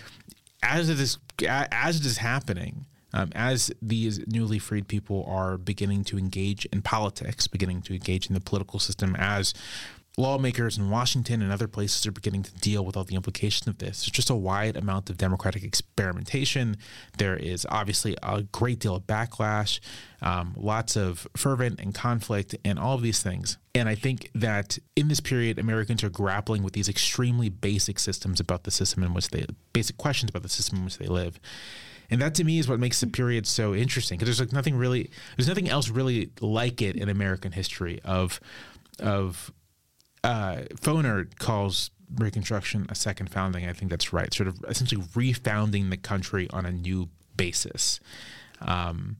as 0.62 0.88
it 0.88 0.98
is 0.98 1.18
as 1.46 2.00
it 2.00 2.06
is 2.06 2.18
happening, 2.18 2.86
um, 3.12 3.30
as 3.34 3.70
these 3.80 4.26
newly 4.26 4.58
freed 4.58 4.88
people 4.88 5.24
are 5.28 5.56
beginning 5.58 6.04
to 6.04 6.18
engage 6.18 6.64
in 6.66 6.82
politics, 6.82 7.46
beginning 7.46 7.82
to 7.82 7.94
engage 7.94 8.28
in 8.28 8.34
the 8.34 8.40
political 8.40 8.78
system, 8.78 9.14
as 9.16 9.54
lawmakers 10.18 10.78
in 10.78 10.88
Washington 10.88 11.42
and 11.42 11.52
other 11.52 11.68
places 11.68 12.06
are 12.06 12.12
beginning 12.12 12.42
to 12.42 12.54
deal 12.54 12.84
with 12.84 12.96
all 12.96 13.04
the 13.04 13.16
implications 13.16 13.66
of 13.68 13.78
this. 13.78 14.00
There's 14.00 14.10
just 14.10 14.30
a 14.30 14.34
wide 14.34 14.74
amount 14.74 15.10
of 15.10 15.18
democratic 15.18 15.62
experimentation. 15.62 16.78
There 17.18 17.36
is 17.36 17.66
obviously 17.68 18.16
a 18.22 18.42
great 18.44 18.78
deal 18.78 18.96
of 18.96 19.06
backlash, 19.06 19.78
um, 20.22 20.54
lots 20.56 20.96
of 20.96 21.28
fervent 21.36 21.80
and 21.80 21.94
conflict, 21.94 22.56
and 22.64 22.78
all 22.78 22.94
of 22.94 23.02
these 23.02 23.22
things. 23.22 23.58
And 23.74 23.90
I 23.90 23.94
think 23.94 24.30
that 24.34 24.78
in 24.96 25.08
this 25.08 25.20
period, 25.20 25.58
Americans 25.58 26.02
are 26.02 26.08
grappling 26.08 26.62
with 26.62 26.72
these 26.72 26.88
extremely 26.88 27.50
basic 27.50 27.98
systems 27.98 28.40
about 28.40 28.64
the 28.64 28.70
system 28.70 29.02
in 29.02 29.12
which 29.12 29.28
they, 29.28 29.44
basic 29.74 29.98
questions 29.98 30.30
about 30.30 30.42
the 30.42 30.48
system 30.48 30.78
in 30.78 30.84
which 30.84 30.96
they 30.96 31.08
live. 31.08 31.38
And 32.08 32.22
that 32.22 32.34
to 32.36 32.44
me 32.44 32.58
is 32.58 32.68
what 32.68 32.80
makes 32.80 33.00
the 33.00 33.06
period 33.06 33.46
so 33.46 33.74
interesting 33.74 34.16
because 34.16 34.28
there's 34.28 34.40
like 34.40 34.54
nothing 34.54 34.76
really, 34.76 35.10
there's 35.36 35.48
nothing 35.48 35.68
else 35.68 35.90
really 35.90 36.30
like 36.40 36.80
it 36.80 36.96
in 36.96 37.10
American 37.10 37.52
history 37.52 38.00
of, 38.02 38.40
of 38.98 39.52
uh, 40.24 40.62
Foner 40.74 41.26
calls 41.38 41.90
Reconstruction 42.14 42.86
a 42.88 42.94
second 42.94 43.30
founding. 43.30 43.68
I 43.68 43.72
think 43.72 43.90
that's 43.90 44.12
right. 44.12 44.32
Sort 44.32 44.48
of 44.48 44.64
essentially 44.68 45.02
refounding 45.02 45.90
the 45.90 45.96
country 45.96 46.48
on 46.50 46.64
a 46.64 46.70
new 46.70 47.08
basis. 47.36 47.98
Um, 48.60 49.16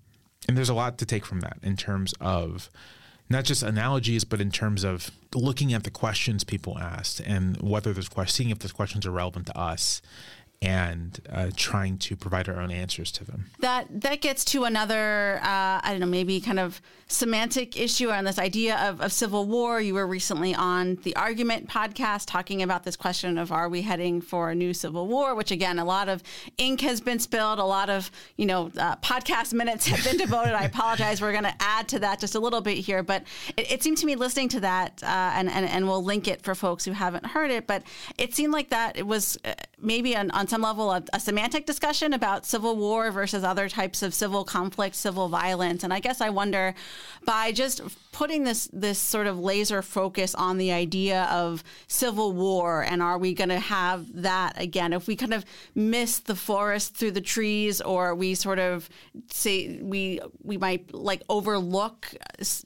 and 0.46 0.56
there's 0.56 0.68
a 0.68 0.74
lot 0.74 0.98
to 0.98 1.06
take 1.06 1.26
from 1.26 1.40
that 1.40 1.59
in 1.62 1.76
terms 1.76 2.14
of 2.20 2.70
not 3.28 3.44
just 3.44 3.62
analogies, 3.62 4.22
but 4.24 4.40
in 4.40 4.52
terms 4.52 4.85
of 4.85 5.11
looking 5.35 5.72
at 5.72 5.82
the 5.82 5.90
questions 5.90 6.44
people 6.44 6.78
asked 6.78 7.20
and 7.20 7.61
whether 7.61 7.92
those 7.92 8.09
questions, 8.09 8.37
seeing 8.37 8.50
if 8.50 8.61
those 8.61 8.72
questions 8.72 9.04
are 9.04 9.11
relevant 9.11 9.46
to 9.46 9.59
us 9.59 10.00
and 10.62 11.20
uh, 11.30 11.50
trying 11.54 11.98
to 11.98 12.16
provide 12.16 12.48
our 12.48 12.60
own 12.60 12.70
answers 12.70 13.12
to 13.12 13.24
them. 13.24 13.46
That 13.60 14.00
that 14.00 14.20
gets 14.20 14.44
to 14.46 14.64
another, 14.64 15.38
uh, 15.42 15.80
I 15.82 15.88
don't 15.90 16.00
know, 16.00 16.06
maybe 16.06 16.40
kind 16.40 16.58
of 16.58 16.80
semantic 17.08 17.78
issue 17.78 18.10
on 18.10 18.24
this 18.24 18.38
idea 18.38 18.76
of, 18.76 19.00
of 19.00 19.12
civil 19.12 19.46
war. 19.46 19.80
You 19.80 19.94
were 19.94 20.06
recently 20.06 20.54
on 20.54 20.96
the 21.04 21.14
Argument 21.14 21.68
podcast 21.68 22.26
talking 22.26 22.62
about 22.62 22.82
this 22.82 22.96
question 22.96 23.38
of 23.38 23.52
are 23.52 23.68
we 23.68 23.82
heading 23.82 24.20
for 24.20 24.50
a 24.50 24.54
new 24.54 24.74
civil 24.74 25.06
war? 25.06 25.34
Which 25.34 25.50
again, 25.50 25.78
a 25.78 25.84
lot 25.84 26.08
of 26.08 26.22
ink 26.58 26.80
has 26.80 27.00
been 27.00 27.18
spilled, 27.18 27.58
a 27.58 27.64
lot 27.64 27.90
of 27.90 28.10
you 28.36 28.46
know 28.46 28.70
uh, 28.78 28.96
podcast 28.96 29.52
minutes 29.52 29.86
have 29.86 30.02
been 30.04 30.16
devoted. 30.16 30.54
I 30.54 30.64
apologize. 30.64 31.20
We're 31.20 31.32
going 31.32 31.44
to 31.44 31.54
add 31.60 31.88
to 31.88 31.98
that 32.00 32.20
just 32.20 32.34
a 32.34 32.40
little 32.40 32.60
bit 32.60 32.78
here, 32.78 33.02
but 33.02 33.24
it, 33.56 33.72
it 33.72 33.82
seemed 33.82 33.98
to 33.98 34.06
me 34.06 34.16
listening 34.16 34.48
to 34.50 34.60
that, 34.60 35.02
uh, 35.02 35.06
and, 35.06 35.50
and 35.50 35.66
and 35.66 35.86
we'll 35.86 36.02
link 36.02 36.28
it 36.28 36.42
for 36.42 36.54
folks 36.54 36.84
who 36.84 36.92
haven't 36.92 37.26
heard 37.26 37.50
it, 37.50 37.66
but 37.66 37.82
it 38.18 38.34
seemed 38.34 38.52
like 38.52 38.70
that 38.70 38.96
it 38.96 39.06
was 39.06 39.38
uh, 39.44 39.52
maybe 39.78 40.16
on, 40.16 40.30
on 40.46 40.48
some 40.48 40.62
level 40.62 40.92
a, 40.92 41.02
a 41.12 41.18
semantic 41.18 41.66
discussion 41.66 42.12
about 42.12 42.46
civil 42.46 42.76
war 42.76 43.11
versus 43.11 43.42
other 43.42 43.68
types 43.68 44.02
of 44.02 44.14
civil 44.14 44.44
conflict, 44.44 44.94
civil 44.94 45.28
violence. 45.28 45.82
And 45.82 45.92
I 45.92 45.98
guess 45.98 46.20
I 46.20 46.30
wonder 46.30 46.74
by 47.24 47.50
just 47.50 47.80
putting 48.16 48.44
this 48.44 48.68
this 48.72 48.98
sort 48.98 49.26
of 49.26 49.38
laser 49.38 49.82
focus 49.82 50.35
on 50.35 50.56
the 50.56 50.72
idea 50.72 51.24
of 51.24 51.62
civil 51.87 52.32
war 52.32 52.82
and 52.82 53.02
are 53.02 53.18
we 53.18 53.35
going 53.35 53.50
to 53.50 53.59
have 53.59 54.06
that 54.22 54.59
again 54.59 54.94
if 54.94 55.06
we 55.06 55.14
kind 55.14 55.35
of 55.35 55.44
miss 55.74 56.20
the 56.20 56.35
forest 56.35 56.94
through 56.94 57.11
the 57.11 57.20
trees 57.20 57.82
or 57.82 58.14
we 58.14 58.35
sort 58.35 58.59
of 58.59 58.88
say 59.30 59.78
we 59.82 60.18
we 60.42 60.56
might 60.56 60.94
like 60.94 61.22
overlook 61.28 62.09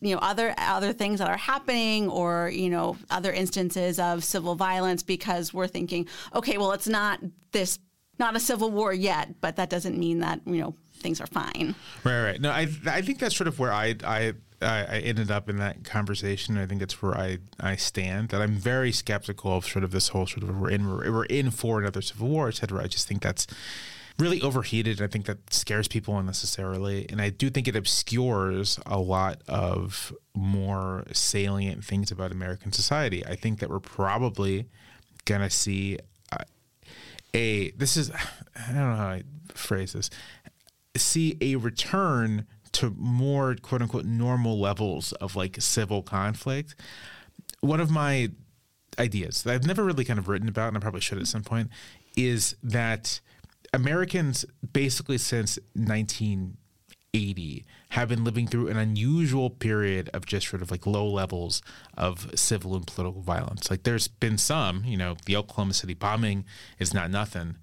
you 0.00 0.14
know 0.14 0.20
other 0.22 0.54
other 0.56 0.92
things 0.92 1.18
that 1.18 1.28
are 1.28 1.36
happening 1.36 2.08
or 2.08 2.48
you 2.50 2.70
know 2.70 2.96
other 3.10 3.32
instances 3.32 3.98
of 3.98 4.22
civil 4.22 4.54
violence 4.54 5.02
because 5.02 5.52
we're 5.52 5.66
thinking 5.66 6.06
okay 6.32 6.58
well 6.58 6.70
it's 6.70 6.86
not 6.86 7.18
this 7.52 7.78
not 8.18 8.36
a 8.36 8.40
civil 8.40 8.70
war 8.70 8.92
yet 8.92 9.40
but 9.40 9.56
that 9.56 9.70
doesn't 9.70 9.98
mean 9.98 10.20
that 10.20 10.40
you 10.46 10.60
know 10.60 10.74
things 10.94 11.20
are 11.20 11.26
fine 11.26 11.74
right 12.04 12.22
right 12.22 12.40
no 12.40 12.50
i 12.50 12.68
i 12.86 13.00
think 13.00 13.18
that's 13.18 13.36
sort 13.36 13.48
of 13.48 13.58
where 13.58 13.72
i 13.72 13.94
i 14.04 14.34
I, 14.62 15.00
ended 15.04 15.30
up 15.30 15.48
in 15.48 15.56
that 15.58 15.84
conversation. 15.84 16.58
I 16.58 16.66
think 16.66 16.80
that's 16.80 17.00
where 17.00 17.16
I, 17.16 17.38
I 17.58 17.76
stand. 17.76 18.28
That 18.28 18.42
I'm 18.42 18.56
very 18.56 18.92
skeptical 18.92 19.56
of 19.56 19.66
sort 19.66 19.84
of 19.84 19.90
this 19.90 20.08
whole 20.08 20.26
sort 20.26 20.42
of 20.42 20.60
we're 20.60 20.70
in 20.70 20.86
we're 20.86 21.24
in 21.24 21.50
for 21.50 21.80
another 21.80 22.02
civil 22.02 22.28
war, 22.28 22.48
et 22.48 22.56
cetera. 22.56 22.82
I 22.82 22.86
just 22.86 23.08
think 23.08 23.22
that's 23.22 23.46
really 24.18 24.42
overheated. 24.42 25.00
I 25.00 25.06
think 25.06 25.26
that 25.26 25.52
scares 25.52 25.88
people 25.88 26.18
unnecessarily, 26.18 27.06
and 27.08 27.20
I 27.20 27.30
do 27.30 27.48
think 27.48 27.68
it 27.68 27.76
obscures 27.76 28.78
a 28.84 28.98
lot 28.98 29.40
of 29.48 30.12
more 30.34 31.04
salient 31.12 31.84
things 31.84 32.10
about 32.10 32.30
American 32.30 32.72
society. 32.72 33.24
I 33.24 33.36
think 33.36 33.60
that 33.60 33.70
we're 33.70 33.80
probably 33.80 34.68
gonna 35.24 35.50
see 35.50 35.96
uh, 35.96 36.00
a 37.34 37.70
this 37.72 37.96
is 37.96 38.10
I 38.56 38.66
don't 38.66 38.76
know 38.76 38.96
how 38.96 39.08
I 39.08 39.22
phrase 39.54 39.92
this 39.92 40.10
see 40.96 41.36
a 41.40 41.56
return 41.56 42.46
to 42.72 42.94
more 42.96 43.54
quote 43.56 43.82
unquote 43.82 44.04
normal 44.04 44.58
levels 44.58 45.12
of 45.14 45.36
like 45.36 45.60
civil 45.60 46.02
conflict. 46.02 46.74
One 47.60 47.80
of 47.80 47.90
my 47.90 48.30
ideas 48.98 49.42
that 49.42 49.54
I've 49.54 49.66
never 49.66 49.84
really 49.84 50.04
kind 50.04 50.18
of 50.18 50.28
written 50.28 50.48
about, 50.48 50.68
and 50.68 50.76
I 50.76 50.80
probably 50.80 51.00
should 51.00 51.18
at 51.18 51.26
some 51.26 51.42
point, 51.42 51.70
is 52.16 52.56
that 52.62 53.20
Americans 53.72 54.44
basically 54.72 55.18
since 55.18 55.58
1980 57.12 57.64
have 57.90 58.08
been 58.08 58.22
living 58.22 58.46
through 58.46 58.68
an 58.68 58.76
unusual 58.76 59.50
period 59.50 60.08
of 60.14 60.26
just 60.26 60.48
sort 60.48 60.62
of 60.62 60.70
like 60.70 60.86
low 60.86 61.06
levels 61.06 61.60
of 61.96 62.30
civil 62.38 62.76
and 62.76 62.86
political 62.86 63.20
violence. 63.20 63.68
Like 63.68 63.82
there's 63.82 64.06
been 64.06 64.38
some, 64.38 64.84
you 64.84 64.96
know, 64.96 65.16
the 65.26 65.36
Oklahoma 65.36 65.74
City 65.74 65.94
bombing 65.94 66.44
is 66.78 66.94
not 66.94 67.10
nothing. 67.10 67.56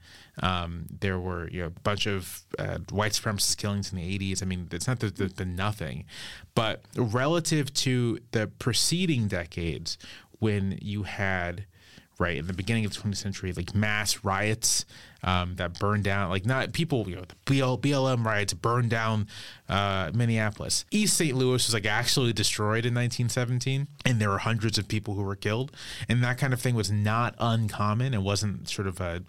Um, 0.44 0.86
there 1.00 1.18
were 1.18 1.50
you 1.50 1.62
know, 1.62 1.68
a 1.68 1.80
bunch 1.82 2.08
of 2.08 2.44
uh, 2.60 2.80
white 2.92 3.14
supremacist 3.14 3.58
killings 3.58 3.92
in 3.92 3.98
the 3.98 4.20
80s. 4.20 4.44
I 4.44 4.46
mean, 4.46 4.68
it's 4.72 4.88
not 4.88 5.00
that 5.00 5.16
there's 5.16 5.34
been 5.34 5.56
nothing, 5.56 6.06
but 6.54 6.82
relative 6.96 7.74
to 7.76 8.20
the 8.32 8.48
preceding 8.60 9.28
decades 9.28 9.98
when 10.40 10.78
you 10.82 11.04
had 11.04 11.66
right 12.20 12.38
in 12.38 12.48
the 12.48 12.54
beginning 12.54 12.84
of 12.84 12.94
the 12.94 13.00
20th 13.00 13.18
century 13.18 13.54
like 13.54 13.76
mass 13.76 14.24
riots 14.24 14.86
um, 15.24 15.56
that 15.56 15.80
burned 15.80 16.04
down 16.04 16.30
like 16.30 16.46
not 16.46 16.74
people 16.74 17.10
you 17.10 17.16
know 17.16 17.24
the 17.28 17.36
BL, 17.46 17.78
blm 17.78 18.26
riots 18.26 18.54
burned 18.54 18.90
down 18.90 19.28
uh, 19.70 20.12
minneapolis. 20.14 20.86
East 20.92 21.18
st 21.18 21.36
louis 21.36 21.66
was 21.66 21.74
like 21.74 21.86
actually 21.86 22.34
destroyed 22.34 22.86
in 22.86 22.94
1917 22.94 23.88
and 24.06 24.20
there 24.20 24.30
were 24.30 24.40
hundreds 24.40 24.78
of 24.78 24.88
people 24.88 25.16
who 25.16 25.24
were 25.24 25.36
killed. 25.36 25.72
And 26.08 26.24
that 26.24 26.38
kind 26.38 26.54
of 26.54 26.62
thing 26.62 26.76
was 26.76 26.92
not 26.92 27.36
uncommon. 27.40 28.14
It 28.14 28.22
wasn't 28.22 28.70
sort 28.70 28.88
of 28.88 29.02
a 29.02 29.24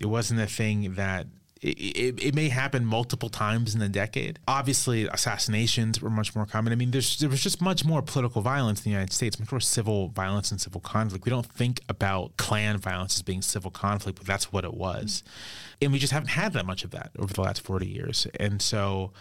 it 0.00 0.06
wasn't 0.06 0.40
a 0.40 0.46
thing 0.46 0.94
that 0.94 1.26
it, 1.62 1.78
it, 1.78 2.24
it, 2.24 2.34
may 2.34 2.48
happen 2.48 2.86
multiple 2.86 3.28
times 3.28 3.74
in 3.74 3.82
a 3.82 3.88
decade. 3.88 4.38
Obviously, 4.48 5.06
assassinations 5.06 6.00
were 6.00 6.08
much 6.08 6.34
more 6.34 6.46
common. 6.46 6.72
I 6.72 6.76
mean, 6.76 6.90
there's 6.90 7.18
there 7.18 7.28
was 7.28 7.42
just 7.42 7.60
much 7.60 7.84
more 7.84 8.00
political 8.00 8.40
violence 8.40 8.80
in 8.80 8.84
the 8.84 8.90
United 8.90 9.12
States, 9.12 9.38
much 9.38 9.52
more 9.52 9.60
civil 9.60 10.08
violence 10.08 10.50
and 10.50 10.58
civil 10.58 10.80
conflict. 10.80 11.26
We 11.26 11.30
don't 11.30 11.44
think 11.44 11.80
about 11.88 12.36
Klan 12.38 12.78
violence 12.78 13.16
as 13.16 13.22
being 13.22 13.42
civil 13.42 13.70
conflict, 13.70 14.16
but 14.18 14.26
that's 14.26 14.50
what 14.50 14.64
it 14.64 14.72
was, 14.72 15.22
mm-hmm. 15.22 15.76
and 15.82 15.92
we 15.92 15.98
just 15.98 16.14
haven't 16.14 16.30
had 16.30 16.54
that 16.54 16.64
much 16.64 16.82
of 16.82 16.92
that 16.92 17.10
over 17.18 17.34
the 17.34 17.42
last 17.42 17.60
forty 17.60 17.86
years. 17.86 18.26
And 18.38 18.62
so, 18.62 19.12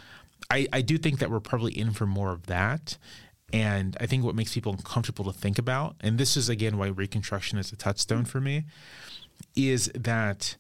I, 0.50 0.66
I 0.72 0.82
do 0.82 0.98
think 0.98 1.20
that 1.20 1.30
we're 1.30 1.42
probably 1.42 1.78
in 1.78 1.92
for 1.92 2.06
more 2.06 2.32
of 2.32 2.48
that. 2.48 2.98
And 3.52 3.98
I 4.00 4.06
think 4.06 4.24
what 4.24 4.36
makes 4.36 4.54
people 4.54 4.74
uncomfortable 4.74 5.26
to 5.26 5.38
think 5.38 5.58
about, 5.58 5.96
and 6.00 6.18
this 6.18 6.38
is 6.38 6.48
again 6.48 6.78
why 6.78 6.88
Reconstruction 6.88 7.58
is 7.58 7.74
a 7.74 7.76
touchstone 7.76 8.20
mm-hmm. 8.20 8.28
for 8.28 8.40
me, 8.40 8.64
is 9.56 9.92
that 9.94 10.56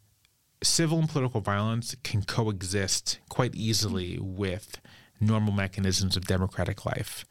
civil 0.63 0.99
and 0.99 1.09
political 1.09 1.41
violence 1.41 1.95
can 2.03 2.23
coexist 2.23 3.19
quite 3.29 3.55
easily 3.55 4.17
with 4.19 4.79
normal 5.19 5.53
mechanisms 5.53 6.15
of 6.15 6.25
democratic 6.25 6.85
life. 6.85 7.25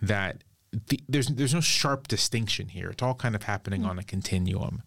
That 0.00 0.44
the, 0.88 1.00
there's 1.08 1.28
there's 1.28 1.54
no 1.54 1.60
sharp 1.60 2.08
distinction 2.08 2.68
here. 2.68 2.90
It's 2.90 3.02
all 3.02 3.14
kind 3.14 3.34
of 3.34 3.44
happening 3.44 3.82
mm-hmm. 3.82 3.90
on 3.90 3.98
a 3.98 4.04
continuum, 4.04 4.82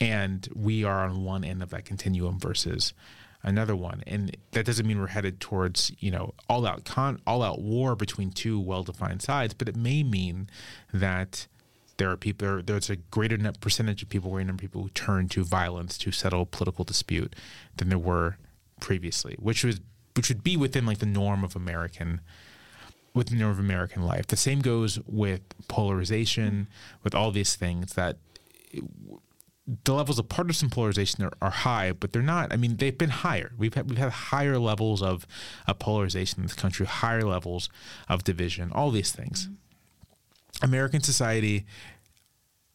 and 0.00 0.48
we 0.54 0.84
are 0.84 1.04
on 1.04 1.24
one 1.24 1.44
end 1.44 1.62
of 1.62 1.70
that 1.70 1.84
continuum 1.84 2.38
versus 2.38 2.92
another 3.42 3.74
one. 3.74 4.02
And 4.06 4.36
that 4.52 4.66
doesn't 4.66 4.86
mean 4.86 5.00
we're 5.00 5.08
headed 5.08 5.40
towards 5.40 5.92
you 5.98 6.10
know 6.10 6.34
all 6.48 6.66
out 6.66 6.84
con 6.84 7.20
all 7.26 7.42
out 7.42 7.60
war 7.60 7.96
between 7.96 8.30
two 8.30 8.60
well 8.60 8.82
defined 8.82 9.22
sides, 9.22 9.54
but 9.54 9.68
it 9.68 9.76
may 9.76 10.02
mean 10.02 10.48
that 10.92 11.46
there 12.00 12.10
are 12.10 12.16
people 12.16 12.46
there, 12.48 12.62
there's 12.62 12.88
a 12.88 12.96
greater 12.96 13.36
percentage 13.60 14.02
of 14.02 14.08
people, 14.08 14.36
of 14.36 14.56
people 14.56 14.82
who 14.82 14.88
turn 14.88 15.28
to 15.28 15.44
violence 15.44 15.98
to 15.98 16.10
settle 16.10 16.46
political 16.46 16.82
dispute 16.82 17.36
than 17.76 17.90
there 17.90 17.98
were 17.98 18.38
previously, 18.80 19.36
which 19.38 19.62
was 19.62 19.80
which 20.16 20.30
would 20.30 20.42
be 20.42 20.56
within 20.56 20.86
like 20.86 20.98
the 20.98 21.06
norm 21.06 21.44
of 21.44 21.54
American 21.54 22.22
within 23.12 23.36
the 23.36 23.44
norm 23.44 23.52
of 23.52 23.58
American 23.58 24.02
life. 24.02 24.26
The 24.26 24.36
same 24.36 24.60
goes 24.60 24.98
with 25.06 25.42
polarization, 25.68 26.68
with 27.02 27.14
all 27.14 27.32
these 27.32 27.54
things 27.54 27.92
that 27.92 28.16
the 29.84 29.92
levels 29.92 30.18
of 30.18 30.28
partisan 30.30 30.70
polarization 30.70 31.22
are, 31.24 31.32
are, 31.42 31.50
high, 31.50 31.92
but 31.92 32.12
they're 32.12 32.22
not. 32.22 32.50
I 32.50 32.56
mean, 32.56 32.76
they've 32.76 32.96
been 32.96 33.10
higher. 33.10 33.52
We've 33.58 33.74
had, 33.74 33.90
we've 33.90 33.98
had 33.98 34.10
higher 34.10 34.58
levels 34.58 35.02
of, 35.02 35.26
of 35.66 35.78
polarization 35.78 36.38
in 36.38 36.46
this 36.46 36.54
country, 36.54 36.86
higher 36.86 37.24
levels 37.24 37.68
of 38.08 38.24
division, 38.24 38.72
all 38.72 38.90
these 38.90 39.12
things. 39.12 39.44
Mm-hmm. 39.44 39.54
American 40.62 41.00
society, 41.00 41.66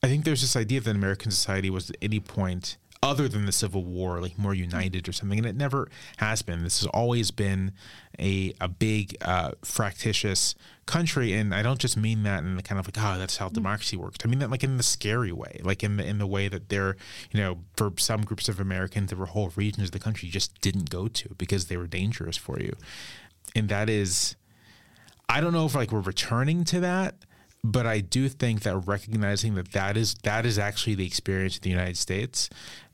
I 0.03 0.07
think 0.07 0.25
there's 0.25 0.41
this 0.41 0.55
idea 0.55 0.81
that 0.81 0.95
American 0.95 1.31
society 1.31 1.69
was 1.69 1.89
at 1.89 1.97
any 2.01 2.19
point 2.19 2.77
other 3.05 3.27
than 3.27 3.45
the 3.45 3.51
Civil 3.51 3.83
War, 3.83 4.19
like 4.19 4.37
more 4.37 4.53
united 4.53 5.07
or 5.07 5.11
something, 5.11 5.37
and 5.37 5.47
it 5.47 5.55
never 5.55 5.87
has 6.17 6.41
been. 6.41 6.63
This 6.63 6.79
has 6.79 6.87
always 6.87 7.29
been 7.29 7.71
a 8.19 8.53
a 8.59 8.67
big 8.67 9.15
uh, 9.21 9.51
fractious 9.63 10.55
country, 10.87 11.33
and 11.33 11.53
I 11.53 11.61
don't 11.61 11.79
just 11.79 11.97
mean 11.97 12.23
that 12.23 12.43
in 12.43 12.55
the 12.55 12.63
kind 12.63 12.79
of 12.79 12.87
like, 12.87 12.97
oh, 12.97 13.19
that's 13.19 13.37
how 13.37 13.49
democracy 13.49 13.95
works. 13.95 14.17
I 14.23 14.27
mean 14.27 14.39
that 14.39 14.49
like 14.49 14.63
in 14.63 14.77
the 14.77 14.83
scary 14.83 15.31
way, 15.31 15.61
like 15.63 15.83
in 15.83 15.97
the 15.97 16.05
in 16.05 16.17
the 16.17 16.27
way 16.27 16.47
that 16.47 16.69
there, 16.69 16.97
you 17.31 17.39
know, 17.39 17.59
for 17.77 17.93
some 17.97 18.21
groups 18.23 18.49
of 18.49 18.59
Americans, 18.59 19.11
there 19.11 19.19
were 19.19 19.27
whole 19.27 19.51
regions 19.55 19.89
of 19.89 19.91
the 19.91 19.99
country 19.99 20.27
you 20.27 20.33
just 20.33 20.59
didn't 20.61 20.89
go 20.89 21.07
to 21.07 21.29
because 21.37 21.65
they 21.65 21.77
were 21.77 21.87
dangerous 21.87 22.37
for 22.37 22.59
you, 22.59 22.75
and 23.55 23.69
that 23.69 23.87
is, 23.87 24.35
I 25.29 25.41
don't 25.41 25.53
know 25.53 25.65
if 25.65 25.75
like 25.75 25.91
we're 25.91 25.99
returning 25.99 26.63
to 26.65 26.79
that 26.79 27.15
but 27.71 27.85
I 27.85 27.99
do 27.99 28.29
think 28.29 28.61
that 28.61 28.77
recognizing 28.77 29.55
that 29.55 29.71
that 29.71 29.97
is 29.97 30.13
that 30.23 30.45
is 30.45 30.59
actually 30.59 30.95
the 30.95 31.05
experience 31.05 31.55
of 31.55 31.61
the 31.63 31.69
United 31.69 31.97
States 31.97 32.49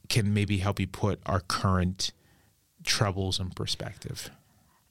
can 0.10 0.34
maybe 0.34 0.58
help 0.58 0.80
you 0.80 0.88
put 0.88 1.20
our 1.26 1.42
current 1.42 2.12
troubles 2.84 3.40
in 3.40 3.50
perspective. 3.50 4.30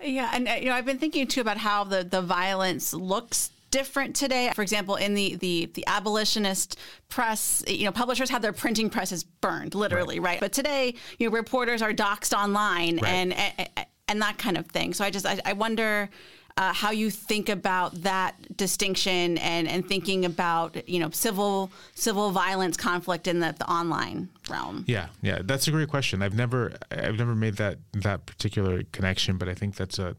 Yeah, 0.02 0.30
and 0.32 0.48
uh, 0.48 0.52
you 0.52 0.66
know, 0.66 0.74
I've 0.74 0.86
been 0.86 0.98
thinking 0.98 1.26
too 1.26 1.40
about 1.40 1.56
how 1.56 1.84
the 1.84 2.04
the 2.04 2.22
violence 2.22 2.92
looks 2.92 3.50
different 3.70 4.16
today. 4.16 4.50
For 4.54 4.62
example, 4.62 4.96
in 4.96 5.14
the 5.14 5.36
the 5.36 5.70
the 5.74 5.84
abolitionist 5.86 6.78
press, 7.08 7.64
you 7.66 7.84
know, 7.84 7.92
publishers 7.92 8.30
have 8.30 8.42
their 8.42 8.52
printing 8.52 8.90
presses 8.90 9.24
burned, 9.24 9.74
literally, 9.74 10.18
right? 10.18 10.32
right? 10.32 10.40
But 10.40 10.52
today, 10.52 10.94
you 11.18 11.28
know, 11.28 11.34
reporters 11.34 11.80
are 11.80 11.92
doxxed 11.92 12.36
online 12.36 12.98
right. 12.98 13.08
and, 13.08 13.32
and 13.32 13.86
and 14.08 14.20
that 14.20 14.36
kind 14.36 14.58
of 14.58 14.66
thing. 14.66 14.92
So 14.92 15.04
I 15.04 15.10
just 15.10 15.24
I, 15.24 15.40
I 15.44 15.52
wonder 15.54 16.10
uh, 16.56 16.72
how 16.72 16.90
you 16.90 17.10
think 17.10 17.48
about 17.48 17.94
that 18.02 18.34
distinction 18.56 19.38
and, 19.38 19.68
and 19.68 19.86
thinking 19.86 20.24
about 20.24 20.88
you 20.88 20.98
know 20.98 21.10
civil 21.10 21.70
civil 21.94 22.30
violence 22.30 22.76
conflict 22.76 23.26
in 23.26 23.40
the, 23.40 23.54
the 23.58 23.70
online 23.70 24.28
realm. 24.48 24.84
Yeah, 24.86 25.08
yeah, 25.22 25.40
that's 25.44 25.68
a 25.68 25.70
great 25.70 25.88
question. 25.88 26.22
I've 26.22 26.34
never 26.34 26.72
I've 26.90 27.18
never 27.18 27.34
made 27.34 27.56
that 27.56 27.78
that 27.92 28.26
particular 28.26 28.82
connection, 28.92 29.36
but 29.36 29.48
I 29.48 29.54
think 29.54 29.76
that's 29.76 29.98
a 29.98 30.16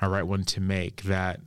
a 0.00 0.08
right 0.08 0.26
one 0.26 0.44
to 0.44 0.60
make. 0.60 1.02
That 1.02 1.40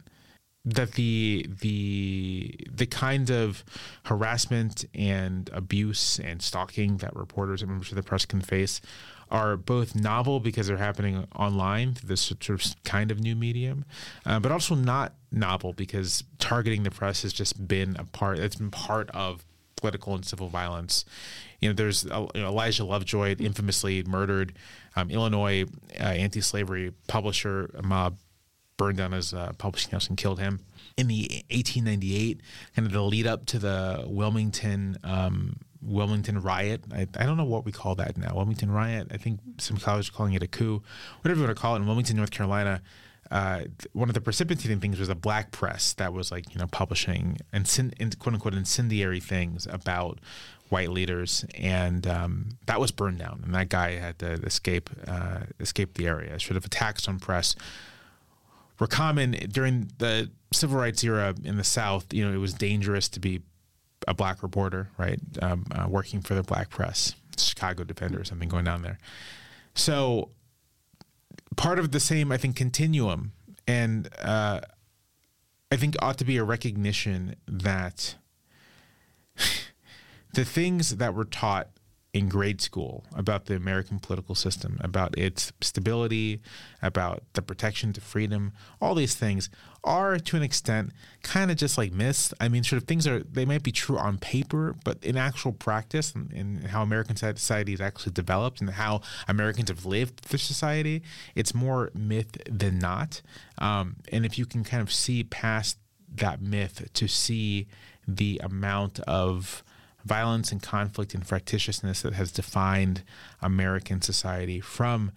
that 0.65 0.93
the 0.93 1.47
the 1.61 2.55
the 2.69 2.87
kind 2.87 3.29
of 3.29 3.63
harassment 4.05 4.85
and 4.95 5.49
abuse 5.53 6.19
and 6.19 6.41
stalking 6.41 6.97
that 6.97 7.15
reporters 7.15 7.61
and 7.61 7.69
members 7.69 7.91
of 7.91 7.95
the 7.95 8.03
press 8.03 8.25
can 8.25 8.41
face 8.41 8.81
are 9.29 9.57
both 9.57 9.95
novel 9.95 10.39
because 10.39 10.67
they're 10.67 10.77
happening 10.77 11.27
online 11.35 11.93
through 11.93 12.09
this 12.09 12.21
sort 12.21 12.49
of 12.49 12.63
kind 12.83 13.11
of 13.11 13.19
new 13.19 13.35
medium, 13.35 13.85
uh, 14.25 14.39
but 14.39 14.51
also 14.51 14.75
not 14.75 15.13
novel 15.31 15.73
because 15.73 16.23
targeting 16.39 16.83
the 16.83 16.91
press 16.91 17.23
has 17.23 17.33
just 17.33 17.67
been 17.67 17.95
a 17.97 18.05
part. 18.05 18.39
It's 18.39 18.55
been 18.55 18.71
part 18.71 19.09
of 19.11 19.45
political 19.75 20.15
and 20.15 20.25
civil 20.25 20.49
violence. 20.49 21.05
You 21.59 21.69
know, 21.69 21.73
there's 21.73 22.05
uh, 22.05 22.27
you 22.33 22.41
know, 22.41 22.49
Elijah 22.49 22.85
Lovejoy, 22.85 23.35
infamously 23.37 24.03
murdered 24.03 24.53
um, 24.95 25.09
Illinois 25.09 25.65
uh, 25.99 26.03
anti-slavery 26.03 26.93
publisher 27.07 27.69
mob 27.83 28.17
burned 28.77 28.97
down 28.97 29.13
his 29.13 29.33
uh, 29.33 29.53
publishing 29.57 29.91
house 29.91 30.07
and 30.07 30.17
killed 30.17 30.39
him. 30.39 30.59
In 30.97 31.07
the 31.07 31.43
1898, 31.51 32.41
kind 32.75 32.85
of 32.85 32.93
the 32.93 33.01
lead 33.01 33.27
up 33.27 33.45
to 33.47 33.59
the 33.59 34.03
Wilmington 34.07 34.97
um, 35.03 35.57
Wilmington 35.85 36.41
riot. 36.41 36.83
I, 36.91 37.07
I 37.17 37.25
don't 37.25 37.37
know 37.37 37.45
what 37.45 37.65
we 37.65 37.71
call 37.71 37.95
that 37.95 38.17
now. 38.17 38.35
Wilmington 38.35 38.71
riot. 38.71 39.07
I 39.11 39.17
think 39.17 39.39
some 39.59 39.77
college 39.77 40.11
calling 40.11 40.33
it 40.33 40.43
a 40.43 40.47
coup, 40.47 40.81
whatever 41.21 41.39
you 41.39 41.45
want 41.45 41.55
to 41.55 41.61
call 41.61 41.75
it. 41.75 41.79
In 41.79 41.85
Wilmington, 41.85 42.17
North 42.17 42.31
Carolina, 42.31 42.81
uh, 43.31 43.61
one 43.93 44.09
of 44.09 44.13
the 44.13 44.21
precipitating 44.21 44.79
things 44.79 44.99
was 44.99 45.09
a 45.09 45.15
black 45.15 45.51
press 45.51 45.93
that 45.93 46.13
was 46.13 46.31
like 46.31 46.53
you 46.53 46.59
know 46.59 46.67
publishing 46.67 47.37
and 47.51 48.19
quote 48.19 48.33
unquote 48.33 48.53
incendiary 48.53 49.19
things 49.19 49.67
about 49.69 50.19
white 50.69 50.89
leaders, 50.89 51.45
and 51.55 52.07
um, 52.07 52.49
that 52.65 52.79
was 52.79 52.91
burned 52.91 53.19
down. 53.19 53.41
And 53.43 53.53
that 53.53 53.69
guy 53.69 53.91
had 53.91 54.19
to 54.19 54.33
escape 54.43 54.89
uh, 55.07 55.41
escape 55.59 55.95
the 55.95 56.07
area. 56.07 56.39
Sort 56.39 56.57
of 56.57 56.65
attacks 56.65 57.07
on 57.07 57.19
press 57.19 57.55
were 58.79 58.87
common 58.87 59.31
during 59.51 59.91
the 59.97 60.29
civil 60.51 60.77
rights 60.77 61.03
era 61.03 61.33
in 61.43 61.57
the 61.57 61.63
South. 61.63 62.13
You 62.13 62.27
know, 62.27 62.33
it 62.33 62.39
was 62.39 62.53
dangerous 62.53 63.09
to 63.09 63.19
be 63.19 63.41
a 64.07 64.13
black 64.13 64.43
reporter, 64.43 64.89
right, 64.97 65.19
um, 65.41 65.65
uh, 65.71 65.87
working 65.87 66.21
for 66.21 66.35
the 66.35 66.43
black 66.43 66.69
press, 66.69 67.15
Chicago 67.37 67.83
Defender 67.83 68.19
or 68.19 68.23
something 68.23 68.49
going 68.49 68.65
down 68.65 68.81
there. 68.81 68.97
So 69.73 70.29
part 71.55 71.79
of 71.79 71.91
the 71.91 71.99
same, 71.99 72.31
I 72.31 72.37
think, 72.37 72.55
continuum, 72.55 73.33
and 73.67 74.09
uh, 74.21 74.61
I 75.71 75.75
think 75.75 75.95
ought 76.01 76.17
to 76.19 76.25
be 76.25 76.37
a 76.37 76.43
recognition 76.43 77.35
that 77.47 78.15
the 80.33 80.45
things 80.45 80.97
that 80.97 81.13
were 81.13 81.25
taught 81.25 81.69
in 82.15 82.29
grade 82.29 82.61
school 82.61 83.03
about 83.13 83.47
the 83.47 83.55
American 83.57 83.99
political 83.99 84.35
system, 84.35 84.77
about 84.79 85.17
its 85.17 85.51
stability, 85.59 86.39
about 86.81 87.21
the 87.33 87.41
protection 87.41 87.91
to 87.91 87.99
freedom, 87.99 88.53
all 88.79 88.95
these 88.95 89.15
things 89.15 89.49
are 89.83 90.17
to 90.17 90.37
an 90.37 90.41
extent 90.41 90.93
kind 91.23 91.51
of 91.51 91.57
just 91.57 91.77
like 91.77 91.91
myths. 91.91 92.33
I 92.39 92.47
mean, 92.47 92.63
sort 92.63 92.81
of 92.81 92.87
things 92.87 93.05
are, 93.05 93.19
they 93.19 93.43
might 93.43 93.63
be 93.63 93.73
true 93.73 93.97
on 93.97 94.17
paper, 94.17 94.77
but 94.85 95.03
in 95.03 95.17
actual 95.17 95.51
practice 95.51 96.15
and, 96.15 96.31
and 96.31 96.67
how 96.67 96.81
American 96.83 97.17
society 97.17 97.73
is 97.73 97.81
actually 97.81 98.13
developed 98.13 98.61
and 98.61 98.69
how 98.69 99.01
Americans 99.27 99.67
have 99.67 99.85
lived 99.85 100.21
through 100.21 100.39
society, 100.39 101.03
it's 101.35 101.53
more 101.53 101.91
myth 101.93 102.37
than 102.49 102.79
not. 102.79 103.21
Um, 103.57 103.97
and 104.09 104.25
if 104.25 104.39
you 104.39 104.45
can 104.45 104.63
kind 104.63 104.81
of 104.81 104.89
see 104.89 105.25
past 105.25 105.79
that 106.15 106.41
myth 106.41 106.87
to 106.93 107.09
see 107.09 107.67
the 108.07 108.39
amount 108.41 109.01
of 109.01 109.65
violence 110.05 110.51
and 110.51 110.61
conflict 110.61 111.13
and 111.13 111.25
fractiousness 111.25 112.01
that 112.03 112.13
has 112.13 112.31
defined 112.31 113.03
American 113.41 114.01
society 114.01 114.59
from 114.59 115.11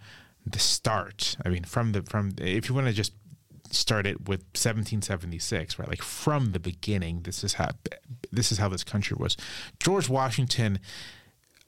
the 0.45 0.59
start. 0.59 1.37
I 1.45 1.49
mean, 1.49 1.63
from 1.63 1.91
the 1.91 2.01
from 2.01 2.33
if 2.37 2.67
you 2.67 2.75
want 2.75 2.87
to 2.87 2.93
just 2.93 3.13
start 3.71 4.07
it 4.07 4.27
with 4.27 4.41
1776, 4.55 5.77
right? 5.77 5.87
Like 5.87 6.01
from 6.01 6.53
the 6.53 6.59
beginning, 6.59 7.21
this 7.21 7.43
is 7.43 7.53
how 7.53 7.69
this 8.31 8.51
is 8.51 8.57
how 8.57 8.69
this 8.69 8.83
country 8.83 9.15
was. 9.19 9.37
George 9.79 10.09
Washington 10.09 10.79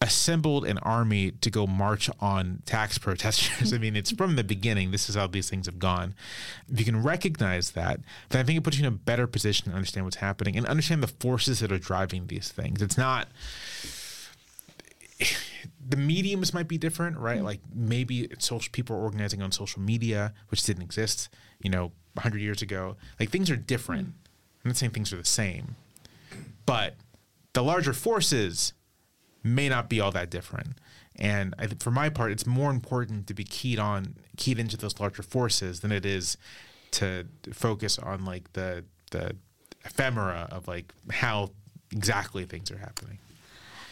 assembled 0.02 0.66
an 0.66 0.80
army 0.80 1.32
to 1.32 1.52
go 1.52 1.68
march 1.68 2.10
on 2.20 2.64
tax 2.66 2.98
protesters. 2.98 3.72
I 3.72 3.78
mean, 3.78 3.96
it's 3.96 4.12
from 4.12 4.36
the 4.36 4.44
beginning. 4.44 4.92
This 4.92 5.08
is 5.08 5.16
how 5.16 5.28
these 5.28 5.50
things 5.50 5.68
have 5.68 5.80
gone. 5.80 6.16
If 6.72 6.80
you 6.80 6.86
can 6.86 7.04
recognize 7.04 7.72
that, 7.72 8.00
then 8.30 8.42
I 8.42 8.44
think 8.44 8.58
it 8.58 8.64
puts 8.64 8.78
you 8.78 8.88
in 8.88 8.94
a 8.94 8.98
better 8.98 9.28
position 9.28 9.70
to 9.70 9.76
understand 9.76 10.06
what's 10.06 10.18
happening 10.18 10.58
and 10.58 10.66
understand 10.66 11.04
the 11.04 11.08
forces 11.08 11.60
that 11.60 11.72
are 11.72 11.78
driving 11.78 12.28
these 12.28 12.52
things. 12.52 12.82
It's 12.82 12.98
not 12.98 13.28
the 15.88 15.98
mediums 15.98 16.54
might 16.54 16.68
be 16.68 16.78
different, 16.78 17.18
right? 17.18 17.38
Mm-hmm. 17.38 17.46
Like 17.46 17.60
maybe 17.74 18.30
social 18.40 18.72
people 18.72 18.96
are 18.96 19.00
organizing 19.00 19.42
on 19.42 19.52
social 19.52 19.82
media, 19.82 20.34
which 20.50 20.64
didn't 20.64 20.84
exist, 20.84 21.30
you 21.62 21.70
know, 21.70 21.92
100 22.14 22.40
years 22.42 22.62
ago. 22.62 22.98
Like 23.20 23.30
things 23.30 23.50
are 23.50 23.56
different. 23.56 24.08
Mm-hmm. 24.08 24.18
I'm 24.64 24.70
not 24.70 24.78
saying 24.78 24.92
things 24.92 25.14
are 25.14 25.18
the 25.18 25.26
same, 25.26 25.76
but 26.66 26.96
the 27.54 27.64
larger 27.64 27.94
forces 27.94 28.74
may 29.44 29.70
not 29.70 29.90
be 29.90 30.00
all 30.00 30.12
that 30.12 30.30
different. 30.30 30.78
And 31.16 31.54
I 31.60 31.68
for 31.68 31.92
my 31.92 32.10
part, 32.10 32.32
it's 32.32 32.46
more 32.46 32.72
important 32.72 33.28
to 33.28 33.34
be 33.34 33.44
keyed 33.44 33.80
on, 33.80 34.16
keyed 34.38 34.60
into 34.60 34.78
those 34.78 35.00
larger 35.00 35.24
forces 35.24 35.82
than 35.82 35.92
it 35.92 36.06
is 36.06 36.38
to 36.92 37.26
focus 37.54 38.00
on 38.00 38.26
like 38.26 38.54
the 38.54 38.84
the 39.12 39.36
ephemera 39.84 40.48
of 40.52 40.68
like 40.68 40.94
how 41.12 41.52
exactly 41.92 42.46
things 42.46 42.72
are 42.72 42.78
happening. 42.78 43.18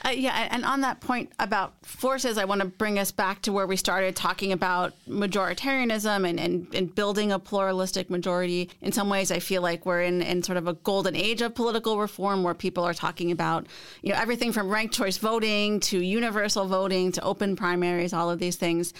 Uh, 0.05 0.09
yeah, 0.09 0.47
and 0.51 0.63
on 0.63 0.81
that 0.81 1.01
point 1.01 1.31
about 1.39 1.73
forces, 1.85 2.37
I 2.37 2.45
want 2.45 2.61
to 2.61 2.67
bring 2.67 2.97
us 2.97 3.11
back 3.11 3.41
to 3.43 3.51
where 3.51 3.67
we 3.67 3.75
started 3.75 4.15
talking 4.15 4.51
about 4.51 4.93
majoritarianism 5.07 6.27
and, 6.27 6.39
and, 6.39 6.73
and 6.73 6.93
building 6.93 7.31
a 7.31 7.39
pluralistic 7.39 8.09
majority. 8.09 8.69
In 8.81 8.91
some 8.91 9.09
ways, 9.09 9.31
I 9.31 9.39
feel 9.39 9.61
like 9.61 9.85
we're 9.85 10.03
in, 10.03 10.21
in 10.21 10.41
sort 10.43 10.57
of 10.57 10.67
a 10.67 10.73
golden 10.73 11.15
age 11.15 11.41
of 11.41 11.53
political 11.53 11.99
reform 11.99 12.43
where 12.43 12.53
people 12.53 12.83
are 12.83 12.93
talking 12.93 13.31
about, 13.31 13.67
you 14.01 14.13
know, 14.13 14.19
everything 14.19 14.51
from 14.51 14.69
ranked 14.69 14.93
choice 14.93 15.17
voting 15.17 15.79
to 15.81 15.99
universal 15.99 16.65
voting 16.65 17.11
to 17.13 17.21
open 17.23 17.55
primaries, 17.55 18.13
all 18.13 18.29
of 18.29 18.39
these 18.39 18.55
things. 18.55 18.93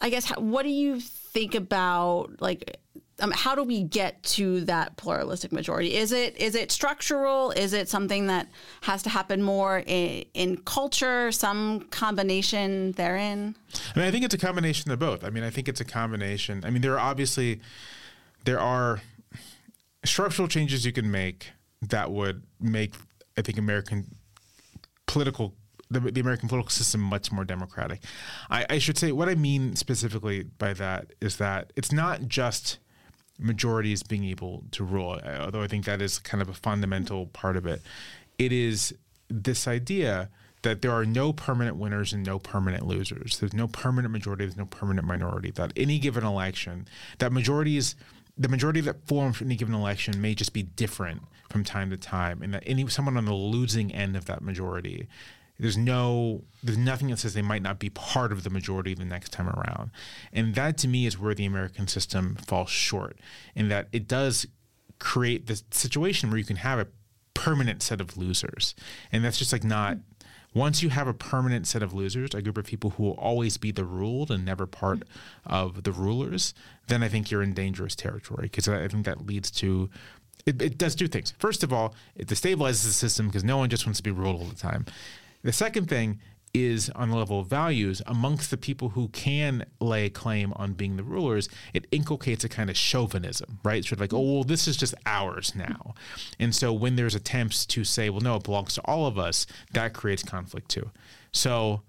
I 0.00 0.10
guess, 0.10 0.28
what 0.30 0.64
do 0.64 0.70
you 0.70 1.00
think 1.00 1.54
about 1.54 2.40
like 2.40 2.78
um, 3.20 3.30
how 3.30 3.54
do 3.54 3.62
we 3.62 3.82
get 3.82 4.22
to 4.24 4.62
that 4.62 4.96
pluralistic 4.96 5.52
majority? 5.52 5.94
Is 5.94 6.12
it 6.12 6.36
is 6.36 6.54
it 6.54 6.72
structural? 6.72 7.52
Is 7.52 7.72
it 7.72 7.88
something 7.88 8.26
that 8.26 8.48
has 8.82 9.02
to 9.04 9.08
happen 9.08 9.42
more 9.42 9.82
in, 9.86 10.24
in 10.34 10.56
culture? 10.58 11.30
Some 11.30 11.80
combination 11.90 12.92
therein. 12.92 13.54
I 13.94 13.98
mean, 13.98 14.08
I 14.08 14.10
think 14.10 14.24
it's 14.24 14.34
a 14.34 14.38
combination 14.38 14.90
of 14.90 14.98
both. 14.98 15.24
I 15.24 15.30
mean, 15.30 15.44
I 15.44 15.50
think 15.50 15.68
it's 15.68 15.80
a 15.80 15.84
combination. 15.84 16.64
I 16.64 16.70
mean, 16.70 16.82
there 16.82 16.94
are 16.94 16.98
obviously 16.98 17.60
there 18.44 18.60
are 18.60 19.00
structural 20.04 20.48
changes 20.48 20.84
you 20.84 20.92
can 20.92 21.10
make 21.10 21.50
that 21.82 22.10
would 22.10 22.42
make 22.60 22.94
I 23.36 23.42
think 23.42 23.58
American 23.58 24.16
political 25.06 25.54
the, 25.90 26.00
the, 26.00 26.20
American 26.20 26.48
political 26.48 26.70
system 26.70 27.00
much 27.02 27.30
more 27.30 27.44
democratic. 27.44 28.02
I, 28.50 28.66
I, 28.70 28.78
should 28.78 28.98
say 28.98 29.12
what 29.12 29.28
I 29.28 29.34
mean 29.34 29.76
specifically 29.76 30.42
by 30.42 30.72
that 30.72 31.12
is 31.20 31.36
that 31.36 31.72
it's 31.76 31.92
not 31.92 32.26
just 32.26 32.78
majorities 33.38 34.02
being 34.02 34.24
able 34.24 34.64
to 34.70 34.84
rule, 34.84 35.20
uh, 35.24 35.38
although 35.40 35.62
I 35.62 35.66
think 35.66 35.84
that 35.84 36.00
is 36.00 36.18
kind 36.18 36.40
of 36.40 36.48
a 36.48 36.54
fundamental 36.54 37.26
part 37.26 37.56
of 37.56 37.66
it. 37.66 37.82
It 38.38 38.52
is 38.52 38.94
this 39.28 39.66
idea 39.66 40.30
that 40.62 40.80
there 40.82 40.92
are 40.92 41.04
no 41.04 41.32
permanent 41.32 41.76
winners 41.76 42.12
and 42.12 42.24
no 42.24 42.38
permanent 42.38 42.86
losers. 42.86 43.38
There's 43.38 43.52
no 43.52 43.68
permanent 43.68 44.12
majority, 44.12 44.44
there's 44.44 44.56
no 44.56 44.66
permanent 44.66 45.06
minority. 45.06 45.50
That 45.50 45.72
any 45.76 45.98
given 45.98 46.24
election, 46.24 46.88
that 47.18 47.32
majorities 47.32 47.96
the 48.36 48.48
majority 48.48 48.80
that 48.80 49.06
forms 49.06 49.36
for 49.36 49.44
any 49.44 49.54
given 49.54 49.74
election 49.74 50.20
may 50.20 50.34
just 50.34 50.52
be 50.52 50.62
different 50.62 51.22
from 51.50 51.62
time 51.62 51.90
to 51.90 51.96
time, 51.96 52.42
and 52.42 52.52
that 52.52 52.64
any 52.66 52.88
someone 52.88 53.16
on 53.16 53.26
the 53.26 53.34
losing 53.34 53.92
end 53.92 54.16
of 54.16 54.24
that 54.24 54.42
majority 54.42 55.06
there's 55.58 55.76
no 55.76 56.42
there's 56.62 56.78
nothing 56.78 57.08
that 57.08 57.18
says 57.18 57.34
they 57.34 57.42
might 57.42 57.62
not 57.62 57.78
be 57.78 57.90
part 57.90 58.32
of 58.32 58.42
the 58.42 58.50
majority 58.50 58.94
the 58.94 59.04
next 59.04 59.32
time 59.32 59.48
around 59.48 59.90
and 60.32 60.54
that 60.54 60.76
to 60.78 60.88
me 60.88 61.06
is 61.06 61.18
where 61.18 61.34
the 61.34 61.44
american 61.46 61.86
system 61.86 62.36
falls 62.36 62.70
short 62.70 63.18
in 63.54 63.68
that 63.68 63.88
it 63.92 64.08
does 64.08 64.46
create 64.98 65.46
this 65.46 65.64
situation 65.70 66.30
where 66.30 66.38
you 66.38 66.44
can 66.44 66.56
have 66.56 66.78
a 66.78 66.86
permanent 67.34 67.82
set 67.82 68.00
of 68.00 68.16
losers 68.16 68.74
and 69.12 69.24
that's 69.24 69.38
just 69.38 69.52
like 69.52 69.64
not 69.64 69.98
once 70.54 70.82
you 70.82 70.88
have 70.88 71.08
a 71.08 71.12
permanent 71.12 71.66
set 71.66 71.82
of 71.82 71.92
losers, 71.92 72.32
a 72.32 72.40
group 72.40 72.56
of 72.56 72.64
people 72.64 72.90
who 72.90 73.02
will 73.02 73.14
always 73.14 73.56
be 73.56 73.72
the 73.72 73.84
ruled 73.84 74.30
and 74.30 74.44
never 74.44 74.66
part 74.66 75.02
of 75.44 75.82
the 75.82 75.90
rulers, 75.90 76.54
then 76.86 77.02
I 77.02 77.08
think 77.08 77.30
you're 77.30 77.42
in 77.42 77.54
dangerous 77.54 77.96
territory 77.96 78.44
because 78.44 78.68
I 78.68 78.86
think 78.86 79.04
that 79.04 79.26
leads 79.26 79.50
to 79.52 79.90
it, 80.46 80.60
it, 80.60 80.78
does 80.78 80.94
two 80.94 81.08
things. 81.08 81.32
First 81.38 81.62
of 81.62 81.72
all, 81.72 81.94
it 82.14 82.28
destabilizes 82.28 82.84
the 82.84 82.92
system 82.92 83.26
because 83.26 83.44
no 83.44 83.56
one 83.56 83.70
just 83.70 83.86
wants 83.86 83.98
to 83.98 84.02
be 84.02 84.10
ruled 84.10 84.40
all 84.40 84.46
the 84.46 84.54
time. 84.54 84.84
The 85.44 85.52
second 85.52 85.88
thing 85.88 86.18
is 86.54 86.88
on 86.90 87.10
the 87.10 87.16
level 87.16 87.40
of 87.40 87.48
values 87.48 88.00
amongst 88.06 88.50
the 88.50 88.56
people 88.56 88.90
who 88.90 89.08
can 89.08 89.66
lay 89.80 90.08
claim 90.08 90.52
on 90.54 90.72
being 90.72 90.96
the 90.96 91.02
rulers, 91.02 91.48
it 91.74 91.86
inculcates 91.90 92.44
a 92.44 92.48
kind 92.48 92.70
of 92.70 92.76
chauvinism, 92.76 93.58
right? 93.64 93.84
Sort 93.84 93.94
of 93.94 94.00
like, 94.00 94.14
oh, 94.14 94.34
well, 94.34 94.44
this 94.44 94.68
is 94.68 94.76
just 94.76 94.94
ours 95.04 95.54
now. 95.56 95.94
And 96.38 96.54
so 96.54 96.72
when 96.72 96.94
there's 96.94 97.16
attempts 97.16 97.66
to 97.66 97.82
say, 97.82 98.08
well, 98.08 98.20
no, 98.20 98.36
it 98.36 98.44
belongs 98.44 98.74
to 98.74 98.82
all 98.82 99.06
of 99.06 99.18
us, 99.18 99.46
that 99.72 99.92
creates 99.92 100.22
conflict 100.22 100.68
too. 100.68 100.90
So, 101.32 101.82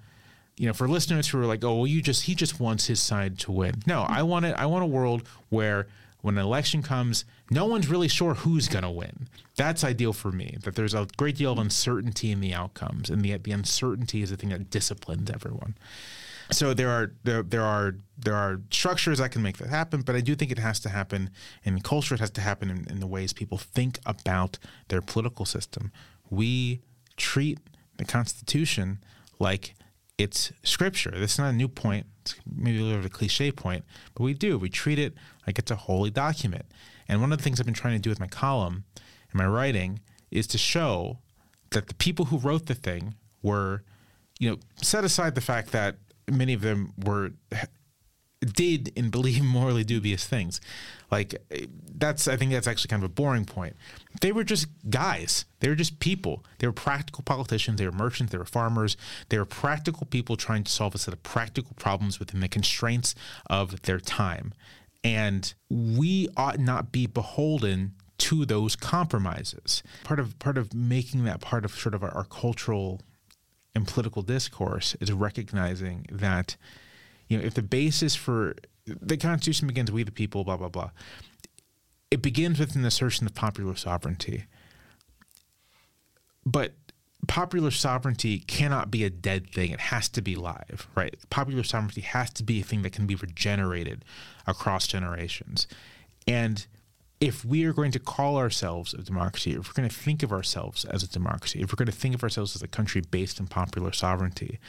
you 0.57 0.65
know, 0.65 0.73
for 0.73 0.87
listeners 0.87 1.27
who 1.27 1.39
are 1.39 1.45
like, 1.45 1.63
oh, 1.63 1.75
well, 1.75 1.87
you 1.87 2.01
just 2.01 2.23
he 2.23 2.33
just 2.33 2.59
wants 2.59 2.87
his 2.87 2.99
side 2.99 3.37
to 3.39 3.51
win. 3.51 3.75
No, 3.85 4.01
I 4.01 4.23
want 4.23 4.45
it. 4.45 4.55
I 4.57 4.65
want 4.65 4.83
a 4.83 4.87
world 4.87 5.27
where 5.49 5.87
when 6.25 6.39
an 6.39 6.43
election 6.43 6.81
comes, 6.81 7.23
no 7.51 7.67
one's 7.67 7.87
really 7.87 8.07
sure 8.07 8.33
who's 8.33 8.67
going 8.67 8.81
to 8.81 8.89
win. 8.89 9.27
That's 9.57 9.83
ideal 9.83 10.11
for 10.11 10.31
me. 10.31 10.57
That 10.63 10.73
there's 10.73 10.95
a 10.95 11.07
great 11.17 11.35
deal 11.35 11.51
of 11.51 11.59
uncertainty 11.59 12.31
in 12.31 12.41
the 12.41 12.51
outcomes, 12.51 13.11
and 13.11 13.21
the 13.21 13.37
the 13.37 13.51
uncertainty 13.51 14.23
is 14.23 14.31
the 14.31 14.35
thing 14.35 14.49
that 14.49 14.71
disciplines 14.71 15.29
everyone. 15.29 15.77
So 16.49 16.73
there 16.73 16.89
are 16.89 17.13
there, 17.23 17.43
there 17.43 17.61
are 17.61 17.97
there 18.17 18.33
are 18.33 18.59
structures 18.71 19.19
that 19.19 19.33
can 19.33 19.43
make 19.43 19.57
that 19.57 19.69
happen, 19.69 20.01
but 20.01 20.15
I 20.15 20.21
do 20.21 20.33
think 20.33 20.51
it 20.51 20.57
has 20.57 20.79
to 20.79 20.89
happen 20.89 21.29
in 21.63 21.79
culture. 21.81 22.15
It 22.15 22.21
has 22.21 22.31
to 22.31 22.41
happen 22.41 22.71
in, 22.71 22.87
in 22.89 22.99
the 23.01 23.07
ways 23.07 23.31
people 23.31 23.59
think 23.59 23.99
about 24.03 24.57
their 24.87 25.01
political 25.01 25.45
system. 25.45 25.91
We 26.31 26.81
treat 27.17 27.59
the 27.97 28.05
Constitution 28.05 28.97
like 29.37 29.75
it's 30.17 30.51
scripture. 30.63 31.11
This 31.11 31.33
is 31.33 31.39
not 31.39 31.49
a 31.49 31.57
new 31.57 31.67
point. 31.67 32.07
It's 32.21 32.35
maybe 32.51 32.79
a 32.79 32.81
little 32.81 32.97
bit 32.97 33.05
of 33.05 33.11
a 33.13 33.15
cliche 33.15 33.51
point, 33.51 33.83
but 34.13 34.23
we 34.23 34.33
do. 34.33 34.57
We 34.57 34.69
treat 34.69 34.97
it 34.97 35.13
like 35.45 35.59
it's 35.59 35.71
a 35.71 35.75
holy 35.75 36.09
document. 36.09 36.65
And 37.07 37.21
one 37.21 37.31
of 37.31 37.37
the 37.37 37.43
things 37.43 37.59
I've 37.59 37.65
been 37.65 37.75
trying 37.75 37.95
to 37.95 38.01
do 38.01 38.09
with 38.09 38.19
my 38.19 38.27
column 38.27 38.85
and 39.31 39.37
my 39.37 39.45
writing 39.45 39.99
is 40.31 40.47
to 40.47 40.57
show 40.57 41.19
that 41.71 41.87
the 41.87 41.95
people 41.95 42.25
who 42.25 42.37
wrote 42.37 42.65
the 42.65 42.75
thing 42.75 43.15
were, 43.41 43.83
you 44.39 44.49
know, 44.49 44.57
set 44.81 45.03
aside 45.03 45.35
the 45.35 45.41
fact 45.41 45.71
that 45.71 45.97
many 46.29 46.53
of 46.53 46.61
them 46.61 46.93
were 46.97 47.31
did 48.45 48.91
and 48.95 49.11
believe 49.11 49.43
morally 49.43 49.83
dubious 49.83 50.25
things. 50.25 50.61
Like 51.11 51.35
that's 51.95 52.27
I 52.27 52.35
think 52.35 52.51
that's 52.51 52.67
actually 52.67 52.89
kind 52.89 53.03
of 53.03 53.09
a 53.09 53.13
boring 53.13 53.45
point. 53.45 53.75
They 54.21 54.31
were 54.31 54.43
just 54.43 54.67
guys. 54.89 55.45
They 55.59 55.69
were 55.69 55.75
just 55.75 55.99
people. 55.99 56.43
They 56.59 56.67
were 56.67 56.73
practical 56.73 57.23
politicians, 57.23 57.79
they 57.79 57.85
were 57.85 57.91
merchants, 57.91 58.31
they 58.31 58.37
were 58.37 58.45
farmers. 58.45 58.97
They 59.29 59.37
were 59.37 59.45
practical 59.45 60.05
people 60.05 60.35
trying 60.35 60.63
to 60.63 60.71
solve 60.71 60.95
a 60.95 60.97
set 60.97 61.13
of 61.13 61.23
practical 61.23 61.73
problems 61.75 62.19
within 62.19 62.39
the 62.39 62.47
constraints 62.47 63.15
of 63.49 63.81
their 63.83 63.99
time. 63.99 64.53
And 65.05 65.53
we 65.69 66.27
ought 66.35 66.59
not 66.59 66.91
be 66.91 67.05
beholden 67.05 67.93
to 68.17 68.45
those 68.45 68.75
compromises. 68.75 69.83
Part 70.03 70.19
of 70.19 70.39
part 70.39 70.57
of 70.57 70.73
making 70.73 71.25
that 71.25 71.41
part 71.41 71.63
of 71.63 71.71
sort 71.71 71.93
of 71.93 72.03
our, 72.03 72.11
our 72.11 72.23
cultural 72.23 73.01
and 73.75 73.87
political 73.87 74.23
discourse 74.23 74.95
is 74.99 75.11
recognizing 75.11 76.07
that 76.11 76.55
you 77.27 77.37
know, 77.37 77.43
if 77.43 77.53
the 77.53 77.61
basis 77.61 78.15
for 78.15 78.55
the 78.85 79.17
Constitution 79.17 79.67
begins, 79.67 79.91
we 79.91 80.03
the 80.03 80.11
people, 80.11 80.43
blah, 80.43 80.57
blah, 80.57 80.69
blah, 80.69 80.91
it 82.11 82.21
begins 82.21 82.59
with 82.59 82.75
an 82.75 82.85
assertion 82.85 83.25
of 83.25 83.33
popular 83.33 83.75
sovereignty. 83.75 84.45
But 86.45 86.73
popular 87.27 87.71
sovereignty 87.71 88.39
cannot 88.39 88.91
be 88.91 89.03
a 89.03 89.09
dead 89.09 89.49
thing. 89.51 89.71
It 89.71 89.79
has 89.79 90.09
to 90.09 90.21
be 90.21 90.35
live, 90.35 90.87
right? 90.95 91.15
Popular 91.29 91.63
sovereignty 91.63 92.01
has 92.01 92.31
to 92.31 92.43
be 92.43 92.61
a 92.61 92.63
thing 92.63 92.81
that 92.81 92.91
can 92.91 93.05
be 93.05 93.15
regenerated 93.15 94.03
across 94.47 94.87
generations. 94.87 95.67
And 96.27 96.65
if 97.21 97.45
we 97.45 97.63
are 97.65 97.73
going 97.73 97.91
to 97.91 97.99
call 97.99 98.37
ourselves 98.37 98.93
a 98.93 99.01
democracy, 99.01 99.53
if 99.53 99.67
we're 99.67 99.81
going 99.81 99.89
to 99.89 99.95
think 99.95 100.23
of 100.23 100.31
ourselves 100.31 100.83
as 100.85 101.03
a 101.03 101.07
democracy, 101.07 101.61
if 101.61 101.71
we're 101.71 101.77
going 101.77 101.85
to 101.85 101.91
think 101.91 102.13
of 102.15 102.23
ourselves 102.23 102.55
as 102.55 102.61
a 102.61 102.67
country 102.67 103.01
based 103.09 103.39
in 103.39 103.47
popular 103.47 103.91
sovereignty, 103.91 104.59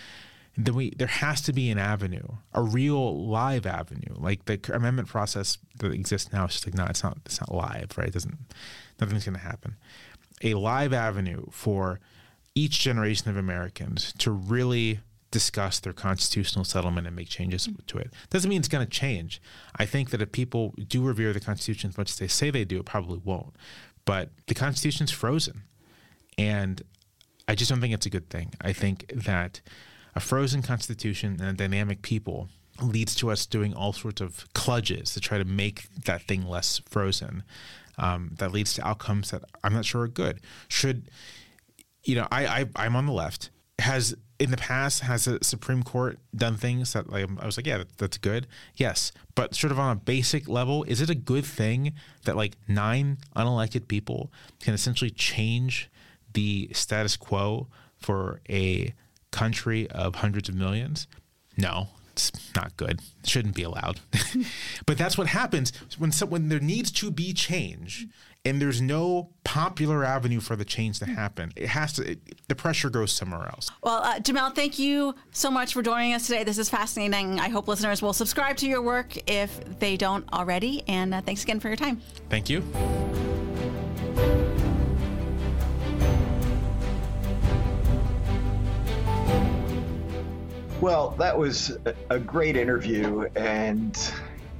then 0.56 0.74
we 0.74 0.90
there 0.96 1.06
has 1.06 1.42
to 1.42 1.52
be 1.52 1.70
an 1.70 1.78
avenue, 1.78 2.26
a 2.54 2.62
real 2.62 3.26
live 3.26 3.66
avenue. 3.66 4.14
Like 4.14 4.46
the 4.46 4.58
amendment 4.72 5.08
process 5.08 5.58
that 5.78 5.92
exists 5.92 6.32
now 6.32 6.46
is 6.46 6.52
just 6.52 6.66
like 6.66 6.74
no, 6.74 6.86
it's 6.86 7.02
not 7.02 7.18
it's 7.26 7.40
not 7.40 7.54
live, 7.54 7.92
right? 7.98 8.08
It 8.08 8.14
doesn't 8.14 8.38
nothing's 9.00 9.24
going 9.24 9.36
to 9.36 9.40
happen. 9.40 9.76
A 10.42 10.54
live 10.54 10.92
avenue 10.92 11.46
for 11.50 12.00
each 12.56 12.80
generation 12.80 13.30
of 13.30 13.36
Americans 13.36 14.12
to 14.18 14.32
really 14.32 14.98
discuss 15.30 15.78
their 15.78 15.92
constitutional 15.92 16.64
settlement 16.64 17.06
and 17.06 17.14
make 17.14 17.28
changes 17.28 17.68
to 17.86 17.98
it. 17.98 18.10
Doesn't 18.30 18.48
mean 18.48 18.60
it's 18.60 18.68
going 18.68 18.84
to 18.84 18.90
change. 18.90 19.42
I 19.76 19.84
think 19.84 20.10
that 20.10 20.22
if 20.22 20.32
people 20.32 20.74
do 20.88 21.02
revere 21.02 21.32
the 21.34 21.40
Constitution 21.40 21.90
as 21.90 21.98
much 21.98 22.10
as 22.10 22.18
they 22.18 22.26
say 22.26 22.50
they 22.50 22.64
do, 22.64 22.78
it 22.78 22.86
probably 22.86 23.20
won't. 23.22 23.54
But 24.06 24.30
the 24.46 24.54
Constitution's 24.54 25.10
frozen. 25.10 25.64
And 26.38 26.82
I 27.46 27.54
just 27.54 27.70
don't 27.70 27.80
think 27.80 27.92
it's 27.92 28.06
a 28.06 28.10
good 28.10 28.30
thing. 28.30 28.54
I 28.62 28.72
think 28.72 29.06
that 29.14 29.60
a 30.14 30.20
frozen 30.20 30.62
Constitution 30.62 31.36
and 31.38 31.50
a 31.50 31.52
dynamic 31.52 32.00
people 32.00 32.48
leads 32.80 33.14
to 33.16 33.30
us 33.30 33.44
doing 33.44 33.74
all 33.74 33.92
sorts 33.92 34.22
of 34.22 34.46
kludges 34.54 35.12
to 35.12 35.20
try 35.20 35.36
to 35.36 35.44
make 35.44 35.92
that 36.04 36.22
thing 36.22 36.46
less 36.46 36.80
frozen. 36.88 37.42
Um, 37.98 38.32
that 38.38 38.52
leads 38.52 38.74
to 38.74 38.86
outcomes 38.86 39.30
that 39.30 39.42
I'm 39.64 39.72
not 39.72 39.86
sure 39.86 40.02
are 40.02 40.08
good. 40.08 40.40
Should 40.68 41.10
you 42.06 42.14
know? 42.14 42.26
I, 42.30 42.46
I 42.46 42.66
I'm 42.76 42.96
on 42.96 43.06
the 43.06 43.12
left. 43.12 43.50
Has 43.78 44.16
in 44.38 44.50
the 44.50 44.56
past 44.56 45.00
has 45.00 45.24
the 45.24 45.38
Supreme 45.42 45.82
Court 45.82 46.18
done 46.34 46.56
things 46.56 46.92
that 46.92 47.10
like 47.10 47.28
I 47.40 47.46
was 47.46 47.56
like, 47.56 47.66
yeah, 47.66 47.84
that's 47.98 48.18
good. 48.18 48.46
Yes, 48.74 49.12
but 49.34 49.54
sort 49.54 49.70
of 49.70 49.78
on 49.78 49.96
a 49.96 50.00
basic 50.00 50.48
level, 50.48 50.84
is 50.84 51.00
it 51.00 51.10
a 51.10 51.14
good 51.14 51.44
thing 51.44 51.94
that 52.24 52.36
like 52.36 52.56
nine 52.68 53.18
unelected 53.34 53.88
people 53.88 54.32
can 54.60 54.74
essentially 54.74 55.10
change 55.10 55.90
the 56.32 56.68
status 56.72 57.16
quo 57.16 57.68
for 57.98 58.40
a 58.48 58.92
country 59.30 59.90
of 59.90 60.16
hundreds 60.16 60.48
of 60.48 60.54
millions? 60.54 61.06
No, 61.56 61.88
it's 62.12 62.32
not 62.54 62.76
good. 62.76 63.00
It 63.22 63.28
shouldn't 63.28 63.54
be 63.54 63.62
allowed. 63.62 64.00
but 64.86 64.98
that's 64.98 65.16
what 65.16 65.28
happens 65.28 65.72
when 65.98 66.12
when 66.28 66.48
there 66.48 66.60
needs 66.60 66.90
to 66.92 67.10
be 67.10 67.32
change 67.32 68.06
and 68.46 68.62
there's 68.62 68.80
no 68.80 69.30
popular 69.42 70.04
avenue 70.04 70.38
for 70.38 70.54
the 70.54 70.64
change 70.64 71.00
to 71.00 71.06
happen. 71.06 71.52
It 71.56 71.68
has 71.68 71.94
to. 71.94 72.12
It, 72.12 72.48
the 72.48 72.54
pressure 72.54 72.88
goes 72.88 73.10
somewhere 73.10 73.46
else. 73.46 73.70
Well, 73.82 73.96
uh, 73.96 74.20
Jamelle, 74.20 74.54
thank 74.54 74.78
you 74.78 75.16
so 75.32 75.50
much 75.50 75.72
for 75.72 75.82
joining 75.82 76.14
us 76.14 76.28
today. 76.28 76.44
This 76.44 76.58
is 76.58 76.68
fascinating. 76.68 77.40
I 77.40 77.48
hope 77.48 77.66
listeners 77.66 78.02
will 78.02 78.12
subscribe 78.12 78.56
to 78.58 78.68
your 78.68 78.82
work 78.82 79.16
if 79.28 79.78
they 79.80 79.96
don't 79.96 80.32
already. 80.32 80.84
And 80.86 81.12
uh, 81.12 81.22
thanks 81.22 81.42
again 81.42 81.58
for 81.58 81.66
your 81.68 81.76
time. 81.76 82.00
Thank 82.30 82.48
you. 82.48 82.62
Well, 90.80 91.16
that 91.18 91.36
was 91.36 91.76
a 92.10 92.20
great 92.20 92.56
interview. 92.56 93.26
And, 93.34 93.98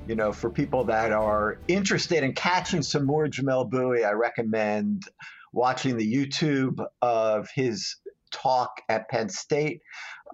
you 0.07 0.15
know, 0.15 0.33
for 0.33 0.51
people 0.51 0.85
that 0.85 1.13
are 1.13 1.59
interested 1.69 2.23
in 2.23 2.33
catching 2.33 2.83
some 2.83 3.05
more 3.05 3.27
Jamelle 3.27 3.69
Bouie, 3.69 4.05
I 4.05 4.13
recommend 4.13 5.03
watching 5.53 5.97
the 5.97 6.15
YouTube 6.15 6.85
of 7.03 7.49
his 7.55 7.97
talk 8.33 8.71
at 8.89 9.09
Penn 9.09 9.29
State. 9.29 9.81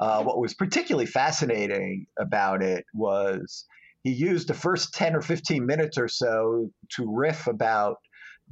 Uh, 0.00 0.22
what 0.24 0.38
was 0.38 0.54
particularly 0.54 1.06
fascinating 1.06 2.06
about 2.18 2.62
it 2.62 2.84
was 2.92 3.66
he 4.02 4.12
used 4.12 4.48
the 4.48 4.54
first 4.54 4.94
10 4.94 5.16
or 5.16 5.22
15 5.22 5.64
minutes 5.64 5.96
or 5.96 6.08
so 6.08 6.70
to 6.90 7.14
riff 7.14 7.46
about 7.46 7.96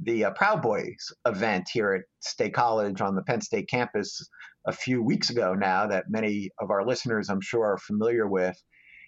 the 0.01 0.25
uh, 0.25 0.31
Proud 0.31 0.61
Boys 0.61 1.11
event 1.27 1.69
here 1.71 1.93
at 1.93 2.01
State 2.21 2.53
College 2.53 3.01
on 3.01 3.15
the 3.15 3.23
Penn 3.23 3.41
State 3.41 3.69
campus 3.69 4.27
a 4.65 4.71
few 4.71 5.03
weeks 5.03 5.29
ago 5.29 5.53
now 5.53 5.87
that 5.87 6.05
many 6.09 6.49
of 6.59 6.71
our 6.71 6.85
listeners, 6.85 7.29
I'm 7.29 7.41
sure, 7.41 7.65
are 7.65 7.77
familiar 7.77 8.27
with. 8.27 8.55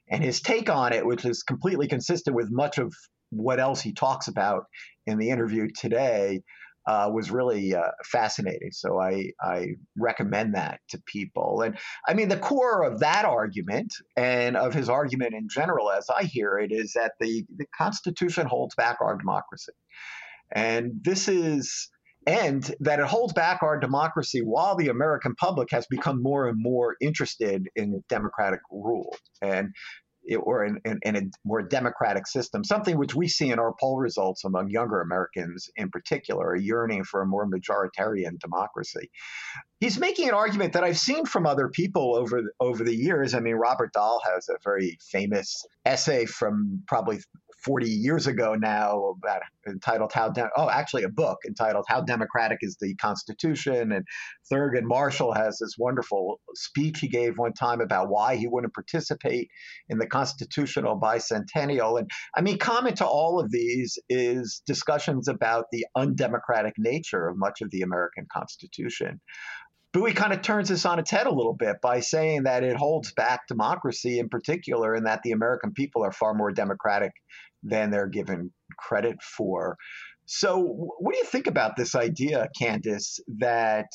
And 0.09 0.23
his 0.23 0.41
take 0.41 0.69
on 0.69 0.93
it, 0.93 1.05
which 1.05 1.25
is 1.25 1.43
completely 1.43 1.87
consistent 1.87 2.35
with 2.35 2.49
much 2.51 2.77
of 2.77 2.93
what 3.29 3.59
else 3.59 3.81
he 3.81 3.93
talks 3.93 4.27
about 4.27 4.65
in 5.07 5.17
the 5.17 5.29
interview 5.29 5.69
today, 5.75 6.41
uh, 6.85 7.09
was 7.13 7.31
really 7.31 7.73
uh, 7.73 7.91
fascinating. 8.05 8.71
So 8.71 8.99
I, 8.99 9.31
I 9.41 9.75
recommend 9.97 10.55
that 10.55 10.81
to 10.89 11.01
people. 11.05 11.61
And 11.61 11.77
I 12.07 12.13
mean, 12.13 12.27
the 12.27 12.37
core 12.37 12.83
of 12.83 12.99
that 12.99 13.25
argument 13.25 13.93
and 14.17 14.57
of 14.57 14.73
his 14.73 14.89
argument 14.89 15.33
in 15.33 15.47
general, 15.49 15.91
as 15.91 16.09
I 16.09 16.23
hear 16.23 16.57
it, 16.57 16.71
is 16.71 16.93
that 16.93 17.13
the, 17.19 17.45
the 17.55 17.65
Constitution 17.77 18.47
holds 18.47 18.75
back 18.75 18.97
our 18.99 19.17
democracy. 19.17 19.71
And 20.53 20.99
this 21.01 21.27
is 21.27 21.89
and 22.25 22.75
that 22.79 22.99
it 22.99 23.05
holds 23.05 23.33
back 23.33 23.63
our 23.63 23.79
democracy 23.79 24.41
while 24.41 24.75
the 24.75 24.89
American 24.89 25.35
public 25.35 25.69
has 25.71 25.85
become 25.89 26.21
more 26.21 26.47
and 26.47 26.61
more 26.61 26.95
interested 27.01 27.67
in 27.75 28.03
democratic 28.09 28.61
rule 28.71 29.15
and 29.41 29.73
or 30.39 30.65
in, 30.65 30.79
in, 30.85 30.99
in, 31.03 31.15
a 31.15 31.21
more 31.43 31.61
democratic 31.61 32.27
system, 32.27 32.63
something 32.63 32.97
which 32.97 33.13
we 33.13 33.27
see 33.27 33.51
in 33.51 33.59
our 33.59 33.73
poll 33.79 33.97
results 33.97 34.43
among 34.45 34.69
younger 34.69 35.01
Americans 35.01 35.69
in 35.75 35.89
particular, 35.89 36.53
a 36.53 36.61
yearning 36.61 37.03
for 37.03 37.21
a 37.21 37.25
more 37.25 37.45
majoritarian 37.45 38.39
democracy. 38.39 39.09
He's 39.79 39.99
making 39.99 40.29
an 40.29 40.33
argument 40.33 40.73
that 40.73 40.83
I've 40.83 40.99
seen 40.99 41.25
from 41.25 41.45
other 41.45 41.67
people 41.67 42.15
over 42.15 42.41
over 42.59 42.83
the 42.83 42.95
years. 42.95 43.33
I 43.33 43.41
mean, 43.41 43.55
Robert 43.55 43.91
Dahl 43.91 44.21
has 44.33 44.47
a 44.47 44.55
very 44.63 44.97
famous 45.11 45.65
essay 45.85 46.25
from 46.25 46.83
probably 46.87 47.19
40 47.63 47.89
years 47.89 48.27
ago 48.27 48.55
now 48.55 49.15
about 49.17 49.41
entitled 49.67 50.11
how 50.11 50.29
De- 50.29 50.49
oh 50.57 50.69
actually 50.69 51.03
a 51.03 51.09
book 51.09 51.39
entitled 51.47 51.85
how 51.87 52.01
democratic 52.01 52.59
is 52.61 52.77
the 52.79 52.95
constitution? 52.95 53.91
And 53.91 54.05
thurgood 54.51 54.83
marshall 54.83 55.33
has 55.33 55.59
this 55.59 55.75
wonderful 55.77 56.39
speech 56.55 56.99
he 56.99 57.07
gave 57.07 57.37
one 57.37 57.53
time 57.53 57.81
about 57.81 58.09
why 58.09 58.35
he 58.35 58.47
wouldn't 58.47 58.73
participate 58.73 59.49
in 59.89 59.97
the 59.97 60.07
constitutional 60.07 60.99
bicentennial. 60.99 61.99
And 61.99 62.09
i 62.35 62.41
mean 62.41 62.57
common 62.57 62.95
to 62.95 63.05
all 63.05 63.39
of 63.39 63.51
these 63.51 63.97
is 64.09 64.61
discussions 64.65 65.27
about 65.27 65.65
the 65.71 65.85
undemocratic 65.95 66.73
nature 66.77 67.27
of 67.27 67.37
much 67.37 67.61
of 67.61 67.71
the 67.71 67.81
american 67.81 68.27
constitution. 68.31 69.21
Bouie 69.93 70.15
kind 70.15 70.33
of 70.33 70.41
turns 70.41 70.69
this 70.69 70.87
on 70.87 70.97
its 70.97 71.11
head 71.11 71.27
a 71.27 71.33
little 71.33 71.53
bit 71.53 71.75
by 71.79 71.99
saying 71.99 72.43
that 72.43 72.63
it 72.63 72.75
holds 72.75 73.13
back 73.13 73.41
democracy 73.47 74.17
in 74.17 74.27
particular, 74.27 74.95
and 74.95 75.05
that 75.05 75.21
the 75.21 75.31
American 75.31 75.71
people 75.71 76.03
are 76.03 76.11
far 76.11 76.33
more 76.33 76.51
democratic 76.51 77.11
than 77.63 77.91
they're 77.91 78.07
given 78.07 78.51
credit 78.77 79.21
for. 79.21 79.77
So, 80.25 80.59
what 80.59 81.13
do 81.13 81.17
you 81.17 81.25
think 81.25 81.47
about 81.47 81.75
this 81.75 81.95
idea, 81.95 82.49
Candis, 82.59 83.19
that 83.39 83.87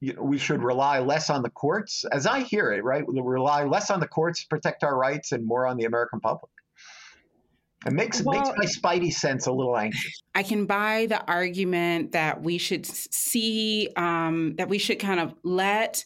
you 0.00 0.14
know, 0.14 0.22
we 0.22 0.38
should 0.38 0.62
rely 0.62 0.98
less 0.98 1.30
on 1.30 1.42
the 1.42 1.50
courts? 1.50 2.04
As 2.10 2.26
I 2.26 2.40
hear 2.40 2.72
it, 2.72 2.82
right, 2.82 3.06
we 3.06 3.20
rely 3.20 3.64
less 3.64 3.90
on 3.90 4.00
the 4.00 4.08
courts 4.08 4.42
to 4.42 4.48
protect 4.48 4.82
our 4.82 4.96
rights 4.96 5.32
and 5.32 5.46
more 5.46 5.66
on 5.66 5.76
the 5.76 5.84
American 5.84 6.20
public. 6.20 6.50
It 7.86 7.92
makes 7.92 8.20
well, 8.22 8.38
makes 8.38 8.82
my 8.82 8.90
spidey 8.90 9.12
sense 9.12 9.46
a 9.46 9.52
little 9.52 9.76
anxious. 9.76 10.22
I 10.34 10.42
can 10.42 10.66
buy 10.66 11.06
the 11.08 11.24
argument 11.26 12.12
that 12.12 12.42
we 12.42 12.58
should 12.58 12.84
see 12.84 13.88
um, 13.96 14.54
that 14.56 14.68
we 14.68 14.78
should 14.78 14.98
kind 14.98 15.18
of 15.18 15.34
let 15.44 16.04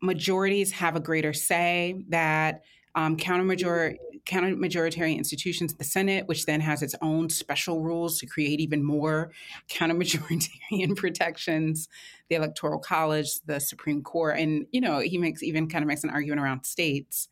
majorities 0.00 0.70
have 0.72 0.94
a 0.94 1.00
greater 1.00 1.32
say. 1.32 2.04
That 2.10 2.62
um, 2.94 3.16
counter 3.16 3.42
major 3.42 3.96
counter 4.26 4.54
majoritarian 4.54 5.18
institutions, 5.18 5.74
the 5.74 5.84
Senate, 5.84 6.26
which 6.26 6.46
then 6.46 6.60
has 6.60 6.82
its 6.82 6.94
own 7.02 7.28
special 7.30 7.80
rules 7.80 8.18
to 8.18 8.26
create 8.26 8.60
even 8.60 8.82
more 8.82 9.30
counter 9.68 9.94
majoritarian 9.94 10.96
protections, 10.96 11.88
the 12.28 12.36
Electoral 12.36 12.78
College, 12.78 13.40
the 13.46 13.60
Supreme 13.60 14.02
Court, 14.02 14.38
and 14.38 14.66
you 14.72 14.80
know 14.80 14.98
he 15.00 15.18
makes 15.18 15.42
even 15.42 15.68
kind 15.68 15.82
of 15.82 15.88
makes 15.88 16.04
an 16.04 16.10
argument 16.10 16.40
around 16.40 16.64
states 16.64 17.28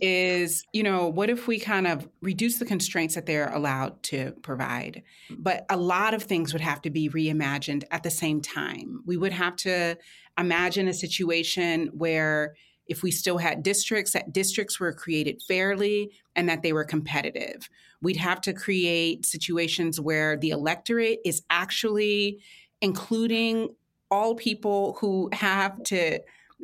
is, 0.00 0.64
you 0.72 0.82
know, 0.82 1.08
what 1.08 1.30
if 1.30 1.46
we 1.46 1.58
kind 1.58 1.86
of 1.86 2.08
reduce 2.20 2.58
the 2.58 2.64
constraints 2.64 3.14
that 3.14 3.26
they're 3.26 3.52
allowed 3.52 4.02
to 4.04 4.32
provide? 4.42 5.02
But 5.30 5.64
a 5.70 5.76
lot 5.76 6.14
of 6.14 6.22
things 6.22 6.52
would 6.52 6.62
have 6.62 6.82
to 6.82 6.90
be 6.90 7.08
reimagined 7.08 7.84
at 7.90 8.02
the 8.02 8.10
same 8.10 8.40
time. 8.40 9.02
We 9.06 9.16
would 9.16 9.32
have 9.32 9.56
to 9.56 9.96
imagine 10.38 10.88
a 10.88 10.94
situation 10.94 11.90
where 11.94 12.54
if 12.88 13.02
we 13.02 13.10
still 13.10 13.38
had 13.38 13.62
districts, 13.62 14.12
that 14.12 14.32
districts 14.32 14.80
were 14.80 14.92
created 14.92 15.42
fairly 15.42 16.10
and 16.34 16.48
that 16.48 16.62
they 16.62 16.72
were 16.72 16.84
competitive. 16.84 17.68
We'd 18.00 18.16
have 18.16 18.40
to 18.42 18.52
create 18.52 19.26
situations 19.26 20.00
where 20.00 20.36
the 20.36 20.50
electorate 20.50 21.20
is 21.24 21.42
actually 21.50 22.40
including 22.80 23.68
all 24.10 24.34
people 24.34 24.96
who 25.00 25.28
have 25.32 25.82
to 25.84 26.20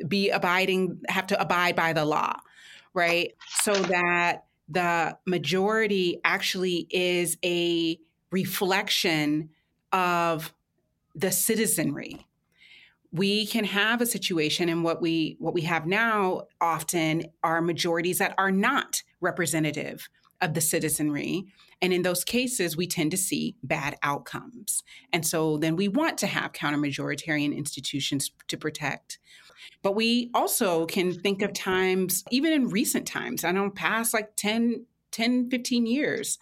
be 0.07 0.29
abiding, 0.29 1.01
have 1.09 1.27
to 1.27 1.39
abide 1.39 1.75
by 1.75 1.93
the 1.93 2.05
law 2.05 2.39
right? 2.95 3.33
So 3.61 3.73
that 3.73 4.45
the 4.67 5.17
majority 5.27 6.21
actually 6.23 6.87
is 6.89 7.37
a 7.45 7.99
reflection 8.31 9.49
of 9.91 10.51
the 11.13 11.31
citizenry 11.31 12.25
we 13.15 13.47
can 13.47 13.63
have 13.63 14.01
a 14.01 14.05
situation 14.05 14.67
and 14.67 14.83
what 14.83 15.01
we 15.01 15.37
what 15.39 15.53
we 15.53 15.61
have 15.61 15.85
now 15.87 16.43
often 16.59 17.23
are 17.43 17.61
majorities 17.61 18.17
that 18.17 18.35
are 18.37 18.51
not 18.51 19.03
representative 19.21 20.09
of 20.41 20.53
the 20.53 20.59
citizenry. 20.59 21.45
And 21.81 21.93
in 21.93 22.01
those 22.01 22.25
cases 22.25 22.75
we 22.75 22.87
tend 22.87 23.11
to 23.11 23.17
see 23.17 23.55
bad 23.63 23.95
outcomes. 24.03 24.83
And 25.13 25.25
so 25.25 25.57
then 25.57 25.77
we 25.77 25.87
want 25.87 26.17
to 26.19 26.27
have 26.27 26.51
counter 26.51 26.77
majoritarian 26.77 27.55
institutions 27.55 28.31
to 28.49 28.57
protect. 28.57 29.17
But 29.81 29.93
we 29.93 30.29
also 30.33 30.85
can 30.85 31.13
think 31.13 31.41
of 31.41 31.53
times, 31.53 32.23
even 32.31 32.51
in 32.51 32.69
recent 32.69 33.07
times, 33.07 33.45
I 33.45 33.53
don't 33.53 33.65
know 33.65 33.69
past 33.71 34.13
like 34.13 34.35
10, 34.35 34.85
10, 35.15 35.49
15 35.49 35.85
years, 35.85 36.37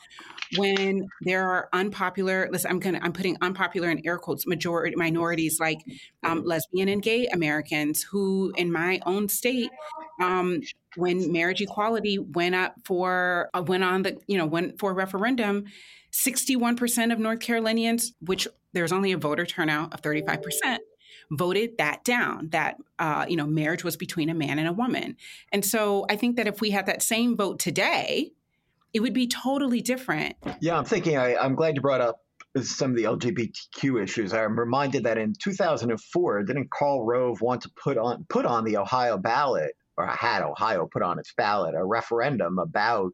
when 0.58 1.08
there 1.22 1.48
are 1.48 1.70
unpopular, 1.74 2.50
listen, 2.52 2.72
I'm 2.72 2.80
gonna, 2.80 3.00
I'm 3.02 3.14
putting 3.14 3.38
unpopular 3.42 3.90
in 3.90 4.06
air 4.06 4.18
quotes, 4.18 4.48
majority 4.48 4.96
minorities 4.96 5.60
like 5.60 5.80
um, 6.24 6.44
lesbian 6.44 6.90
and 6.90 7.02
gay 7.02 7.28
Americans 7.28 8.02
who, 8.02 8.52
in 8.58 8.72
my 8.72 9.00
own 9.06 9.30
state, 9.30 9.70
um, 10.20 10.62
when 10.96 11.32
marriage 11.32 11.62
equality 11.62 12.18
went 12.18 12.56
up 12.56 12.76
for, 12.84 13.50
uh, 13.54 13.64
went 13.66 13.84
on 13.84 14.02
the, 14.02 14.18
you 14.28 14.38
know, 14.38 14.46
went 14.46 14.80
for 14.80 14.92
a 14.92 14.94
referendum, 14.94 15.66
61% 16.12 17.14
of 17.14 17.20
North 17.20 17.40
Carolinians, 17.40 18.14
which 18.22 18.48
there's 18.74 18.92
only 18.92 19.12
a 19.12 19.18
voter 19.18 19.46
turnout 19.46 19.94
of 19.94 20.02
35%, 20.02 20.78
voted 21.32 21.78
that 21.78 22.04
down 22.04 22.50
that 22.50 22.78
uh, 23.00 23.26
you 23.28 23.36
know 23.36 23.46
marriage 23.46 23.84
was 23.84 23.98
between 23.98 24.30
a 24.30 24.34
man 24.34 24.60
and 24.60 24.68
a 24.68 24.74
woman. 24.74 25.16
And 25.52 25.64
so 25.64 26.06
i 26.10 26.16
think 26.16 26.36
that 26.36 26.48
if 26.48 26.60
we 26.60 26.72
had 26.72 26.86
that 26.88 27.02
same 27.02 27.38
vote 27.38 27.60
today 27.60 28.34
it 28.94 29.02
would 29.02 29.14
be 29.14 29.28
totally 29.28 29.82
different. 29.82 30.36
Yeah 30.62 30.78
i'm 30.78 30.86
thinking 30.86 31.18
I, 31.18 31.36
i'm 31.36 31.56
glad 31.56 31.76
you 31.76 31.82
brought 31.82 32.02
up 32.02 32.20
some 32.62 32.92
of 32.92 32.98
the 32.98 33.04
lgbtq 33.04 34.04
issues. 34.04 34.34
I'm 34.34 34.60
reminded 34.60 35.06
that 35.06 35.18
in 35.18 35.34
2004 35.42 36.44
didn't 36.44 36.70
karl 36.70 37.06
rove 37.06 37.42
want 37.42 37.62
to 37.62 37.72
put 37.82 37.98
on 37.98 38.26
put 38.30 38.46
on 38.46 38.64
the 38.64 38.78
ohio 38.78 39.18
ballot 39.18 39.74
or 39.98 40.08
had 40.08 40.44
ohio 40.44 40.88
put 40.92 41.02
on 41.02 41.20
its 41.20 41.34
ballot 41.36 41.76
a 41.76 41.84
referendum 41.84 42.60
about 42.60 43.14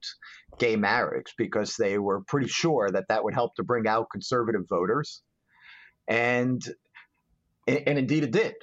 gay 0.57 0.75
marriage? 0.75 1.33
Because 1.37 1.75
they 1.75 1.97
were 1.97 2.21
pretty 2.27 2.47
sure 2.47 2.89
that 2.91 3.05
that 3.09 3.23
would 3.23 3.33
help 3.33 3.55
to 3.55 3.63
bring 3.63 3.87
out 3.87 4.07
conservative 4.11 4.63
voters. 4.69 5.21
And 6.07 6.61
and, 7.67 7.83
and 7.87 7.99
indeed 7.99 8.23
it 8.23 8.31
did. 8.31 8.55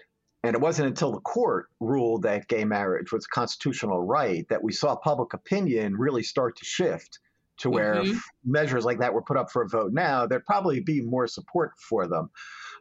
And 0.47 0.55
it 0.55 0.61
wasn't 0.61 0.89
until 0.89 1.11
the 1.11 1.21
court 1.21 1.67
ruled 1.81 2.23
that 2.23 2.47
gay 2.47 2.65
marriage 2.65 3.11
was 3.11 3.25
a 3.25 3.35
constitutional 3.35 4.01
right 4.01 4.47
that 4.49 4.63
we 4.63 4.73
saw 4.73 4.95
public 4.95 5.35
opinion 5.35 5.97
really 5.97 6.23
start 6.23 6.57
to 6.57 6.65
shift 6.65 7.19
to 7.59 7.71
where 7.71 7.97
mm-hmm. 7.97 8.13
if 8.13 8.23
measures 8.45 8.85
like 8.85 8.99
that 9.01 9.13
were 9.13 9.23
put 9.23 9.37
up 9.37 9.51
for 9.51 9.63
a 9.63 9.69
vote 9.69 9.93
now, 9.93 10.27
there'd 10.27 10.45
probably 10.45 10.81
be 10.81 11.01
more 11.01 11.27
support 11.27 11.73
for 11.89 12.07
them. 12.07 12.31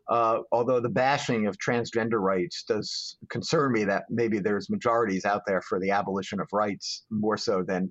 Uh, 0.07 0.39
although 0.51 0.79
the 0.79 0.89
bashing 0.89 1.47
of 1.47 1.57
transgender 1.57 2.19
rights 2.19 2.63
does 2.67 3.17
concern 3.29 3.71
me 3.71 3.83
that 3.85 4.03
maybe 4.09 4.37
there's 4.37 4.69
majorities 4.69 5.25
out 5.25 5.41
there 5.47 5.61
for 5.61 5.79
the 5.79 5.89
abolition 5.89 6.39
of 6.39 6.47
rights 6.53 7.03
more 7.09 7.37
so 7.37 7.63
than 7.63 7.89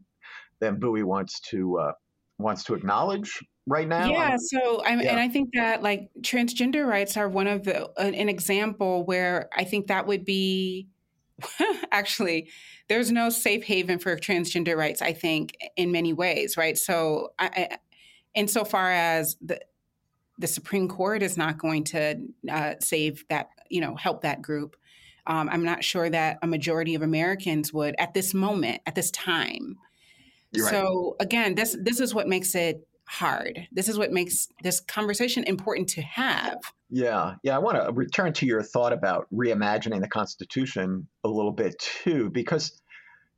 than 0.61 0.79
Bouie 0.79 1.03
wants 1.03 1.41
to 1.41 1.79
uh, 1.79 1.93
wants 2.39 2.63
to 2.65 2.75
acknowledge 2.75 3.41
right 3.67 3.89
now. 3.89 4.11
Yeah. 4.11 4.37
So, 4.39 4.83
I, 4.83 4.95
yeah. 4.95 5.11
and 5.11 5.21
I 5.21 5.29
think 5.29 5.51
that 5.55 5.83
like 5.83 6.11
transgender 6.21 6.87
rights 6.87 7.17
are 7.17 7.29
one 7.29 7.47
of 7.47 7.65
the 7.65 7.91
an 7.99 8.29
example 8.29 9.05
where 9.05 9.49
I 9.57 9.65
think 9.65 9.87
that 9.89 10.07
would 10.07 10.25
be 10.25 10.89
actually 11.91 12.49
there's 12.89 13.11
no 13.11 13.31
safe 13.31 13.65
haven 13.65 13.99
for 13.99 14.17
transgender 14.17 14.77
rights. 14.77 15.03
I 15.03 15.13
think 15.13 15.57
in 15.77 15.93
many 15.93 16.13
ways, 16.13 16.57
right? 16.57 16.77
So, 16.77 17.33
I, 17.39 17.51
I 17.71 17.79
insofar 18.35 18.91
as 18.91 19.37
the 19.41 19.61
the 20.39 20.47
Supreme 20.47 20.89
Court 20.89 21.23
is 21.23 21.37
not 21.37 21.59
going 21.59 21.85
to 21.85 22.17
uh, 22.51 22.75
save 22.81 23.25
that, 23.31 23.51
you 23.71 23.81
know, 23.81 23.95
help 23.95 24.23
that 24.23 24.43
group. 24.43 24.77
Um, 25.27 25.49
I'm 25.49 25.65
not 25.65 25.85
sure 25.85 26.11
that 26.11 26.39
a 26.43 26.47
majority 26.47 26.95
of 26.95 27.03
Americans 27.03 27.73
would 27.73 27.95
at 27.99 28.15
this 28.15 28.35
moment, 28.35 28.83
at 28.85 28.95
this 28.95 29.11
time. 29.13 29.79
You're 30.53 30.69
so 30.69 31.17
right. 31.19 31.27
again, 31.27 31.55
this 31.55 31.77
this 31.81 32.01
is 32.01 32.15
what 32.15 32.29
makes 32.29 32.55
it 32.55 32.87
hard. 33.07 33.69
This 33.73 33.89
is 33.89 33.99
what 33.99 34.13
makes 34.13 34.49
this 34.63 34.81
conversation 34.81 35.45
important 35.45 35.89
to 35.91 36.03
have. 36.03 36.59
Yeah, 36.91 37.35
yeah. 37.43 37.57
I 37.57 37.59
want 37.59 37.83
to 37.83 37.93
return 37.93 38.33
to 38.35 38.47
your 38.47 38.63
thought 38.63 38.93
about 38.93 39.27
reimagining 39.33 40.01
the 40.01 40.09
Constitution 40.09 41.09
a 41.25 41.29
little 41.29 41.53
bit 41.53 41.79
too, 41.79 42.31
because 42.31 42.81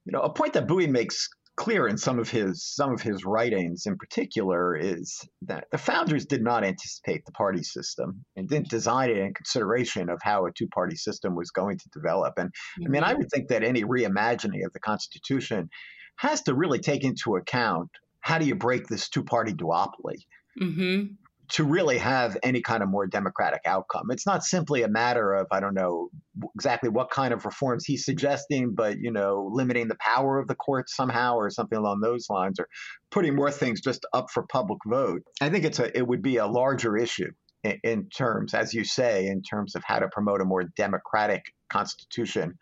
you 0.05 0.13
know 0.13 0.21
a 0.21 0.31
point 0.31 0.53
that 0.55 0.67
Bouie 0.67 0.89
makes 0.89 1.29
clear 1.57 1.89
in 1.89 1.97
some 1.97 2.19
of 2.19 2.29
his 2.29 2.63
some 2.63 2.93
of 2.93 3.01
his 3.01 3.25
writings 3.25 3.87
in 3.87 3.97
particular 3.97 4.77
is 4.77 5.27
that 5.43 5.65
the 5.73 5.79
founders 5.79 6.27
did 6.27 6.43
not 6.43 6.65
anticipate 6.65 7.25
the 7.25 7.33
party 7.33 7.63
system 7.63 8.25
and 8.37 8.49
didn't 8.49 8.69
design 8.69 9.11
it 9.11 9.17
in 9.17 9.33
consideration 9.33 10.11
of 10.11 10.21
how 10.23 10.45
a 10.45 10.53
two-party 10.53 10.97
system 10.97 11.35
was 11.35 11.51
going 11.51 11.79
to 11.79 11.89
develop 11.95 12.35
and 12.37 12.51
mm-hmm. 12.51 12.87
i 12.87 12.89
mean 12.91 13.03
i 13.03 13.09
mm-hmm. 13.09 13.19
would 13.21 13.31
think 13.31 13.49
that 13.49 13.65
any 13.65 13.83
reimagining 13.83 14.65
of 14.67 14.73
the 14.75 14.81
constitution 14.81 15.69
has 16.17 16.43
to 16.43 16.55
really 16.55 16.79
take 16.79 17.05
into 17.05 17.37
account 17.37 17.89
how 18.27 18.39
do 18.39 18.45
you 18.45 18.57
break 18.57 18.89
this 18.89 19.09
two 19.09 19.23
party 19.23 19.53
duopoly 19.53 20.27
mm-hmm. 20.61 21.13
to 21.49 21.63
really 21.63 21.97
have 21.97 22.37
any 22.43 22.61
kind 22.61 22.83
of 22.83 22.89
more 22.89 23.07
democratic 23.07 23.61
outcome? 23.65 24.11
It's 24.11 24.27
not 24.27 24.43
simply 24.43 24.83
a 24.83 24.89
matter 24.89 25.33
of, 25.33 25.47
I 25.53 25.61
don't 25.61 25.75
know 25.75 26.09
exactly 26.57 26.89
what 26.89 27.09
kind 27.09 27.33
of 27.33 27.45
reforms 27.45 27.85
he's 27.85 28.05
suggesting, 28.05 28.75
but, 28.75 28.99
you 28.99 29.13
know, 29.13 29.49
limiting 29.53 29.87
the 29.87 29.97
power 30.01 30.41
of 30.41 30.49
the 30.49 30.57
courts 30.57 30.97
somehow 30.97 31.37
or 31.37 31.51
something 31.51 31.79
along 31.79 32.01
those 32.01 32.27
lines 32.29 32.59
or 32.59 32.67
putting 33.13 33.37
more 33.37 33.53
things 33.53 33.81
just 33.81 34.05
up 34.13 34.27
for 34.33 34.43
public 34.43 34.81
vote. 34.85 35.23
I 35.41 35.49
think 35.49 35.65
it's 35.65 35.79
a, 35.79 35.97
it 35.97 36.05
would 36.05 36.23
be 36.23 36.39
a 36.39 36.49
larger 36.49 36.97
issue 36.97 37.31
in, 37.63 37.79
in 37.85 38.09
terms, 38.09 38.55
as 38.55 38.75
you 38.75 38.83
say, 38.83 39.29
in 39.29 39.43
terms 39.43 39.77
of 39.77 39.85
how 39.85 40.01
to 40.01 40.09
promote 40.09 40.41
a 40.41 40.45
more 40.45 40.65
democratic 40.77 41.45
constitution 41.71 42.59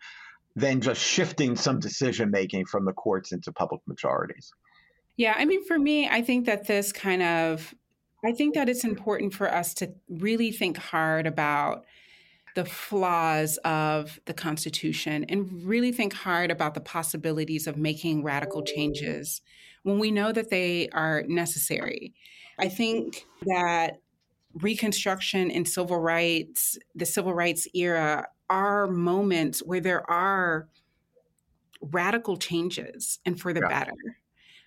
than 0.55 0.81
just 0.81 1.01
shifting 1.01 1.55
some 1.55 1.79
decision 1.79 2.29
making 2.29 2.67
from 2.67 2.85
the 2.85 2.93
courts 2.93 3.31
into 3.31 3.51
public 3.51 3.81
majorities. 3.87 4.51
Yeah, 5.17 5.33
I 5.37 5.45
mean, 5.45 5.63
for 5.65 5.79
me, 5.79 6.07
I 6.09 6.21
think 6.21 6.45
that 6.45 6.67
this 6.67 6.91
kind 6.91 7.21
of, 7.21 7.73
I 8.25 8.31
think 8.33 8.55
that 8.55 8.67
it's 8.67 8.83
important 8.83 9.33
for 9.33 9.51
us 9.51 9.73
to 9.75 9.93
really 10.09 10.51
think 10.51 10.77
hard 10.77 11.25
about 11.25 11.85
the 12.55 12.65
flaws 12.65 13.57
of 13.65 14.19
the 14.25 14.33
Constitution 14.33 15.25
and 15.29 15.63
really 15.63 15.91
think 15.91 16.13
hard 16.13 16.51
about 16.51 16.73
the 16.73 16.81
possibilities 16.81 17.67
of 17.67 17.77
making 17.77 18.23
radical 18.23 18.63
changes 18.63 19.41
when 19.83 19.99
we 19.99 20.09
know 20.09 20.31
that 20.31 20.49
they 20.49 20.89
are 20.89 21.23
necessary. 21.27 22.13
I 22.57 22.69
think 22.69 23.25
that 23.45 23.99
Reconstruction 24.61 25.51
and 25.51 25.67
civil 25.67 25.99
rights, 25.99 26.77
the 26.95 27.05
civil 27.05 27.33
rights 27.33 27.67
era, 27.73 28.27
are 28.49 28.87
moments 28.87 29.59
where 29.59 29.81
there 29.81 30.09
are 30.09 30.69
radical 31.81 32.37
changes 32.37 33.19
and 33.25 33.39
for 33.39 33.51
the 33.51 33.59
yeah. 33.59 33.67
better 33.67 33.93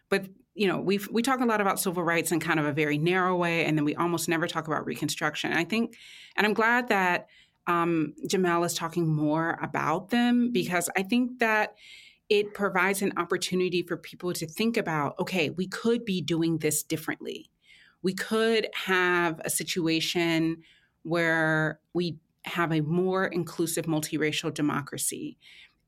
but 0.08 0.26
you 0.54 0.66
know 0.66 0.78
we 0.80 0.98
we 1.10 1.22
talk 1.22 1.40
a 1.40 1.44
lot 1.44 1.60
about 1.60 1.78
civil 1.78 2.02
rights 2.02 2.32
in 2.32 2.40
kind 2.40 2.58
of 2.58 2.66
a 2.66 2.72
very 2.72 2.98
narrow 2.98 3.36
way 3.36 3.64
and 3.64 3.78
then 3.78 3.84
we 3.84 3.94
almost 3.94 4.28
never 4.28 4.46
talk 4.46 4.66
about 4.66 4.84
reconstruction. 4.86 5.52
I 5.52 5.64
think 5.64 5.96
and 6.36 6.46
i'm 6.46 6.54
glad 6.54 6.88
that 6.88 7.28
um, 7.66 8.14
jamelle 8.26 8.64
is 8.64 8.74
talking 8.74 9.06
more 9.06 9.58
about 9.62 10.10
them 10.10 10.50
because 10.52 10.88
i 10.96 11.02
think 11.02 11.38
that 11.38 11.74
it 12.28 12.52
provides 12.52 13.00
an 13.02 13.12
opportunity 13.16 13.82
for 13.82 13.96
people 13.96 14.32
to 14.32 14.46
think 14.46 14.76
about 14.76 15.14
okay 15.18 15.50
we 15.50 15.66
could 15.66 16.04
be 16.04 16.20
doing 16.20 16.58
this 16.58 16.82
differently. 16.82 17.50
We 18.02 18.14
could 18.14 18.68
have 18.74 19.40
a 19.44 19.50
situation 19.50 20.62
where 21.02 21.80
we 21.94 22.18
have 22.44 22.72
a 22.72 22.80
more 22.80 23.26
inclusive 23.26 23.86
multiracial 23.86 24.54
democracy 24.54 25.36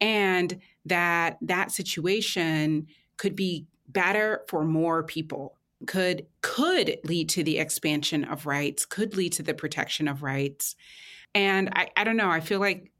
and 0.01 0.59
that 0.85 1.39
that 1.41 1.71
situation 1.71 2.87
could 3.17 3.37
be 3.37 3.67
better 3.93 4.43
for 4.49 4.65
more 4.65 5.03
people 5.03 5.57
could 5.87 6.27
could 6.43 6.99
lead 7.05 7.29
to 7.31 7.43
the 7.43 7.59
expansion 7.59 8.25
of 8.25 8.47
rights 8.47 8.85
could 8.85 9.17
lead 9.17 9.33
to 9.33 9.43
the 9.43 9.55
protection 9.55 10.09
of 10.09 10.23
rights. 10.23 10.77
And 11.35 11.71
i, 11.75 11.89
I 11.97 12.05
don't 12.05 12.17
know 12.17 12.31
i 12.31 12.41
feel 12.41 12.61
like 12.61 12.91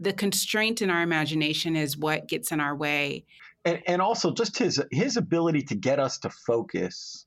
the 0.00 0.12
constraint 0.12 0.82
in 0.82 0.90
our 0.90 1.02
imagination 1.02 1.76
is 1.76 1.96
what 1.96 2.28
gets 2.28 2.52
in 2.52 2.60
our 2.60 2.74
way. 2.74 3.24
And, 3.64 3.80
and 3.86 4.02
also 4.02 4.32
just 4.32 4.58
his 4.58 4.82
his 4.90 5.16
ability 5.16 5.62
to 5.62 5.74
get 5.74 5.98
us 5.98 6.18
to 6.18 6.30
focus 6.30 7.26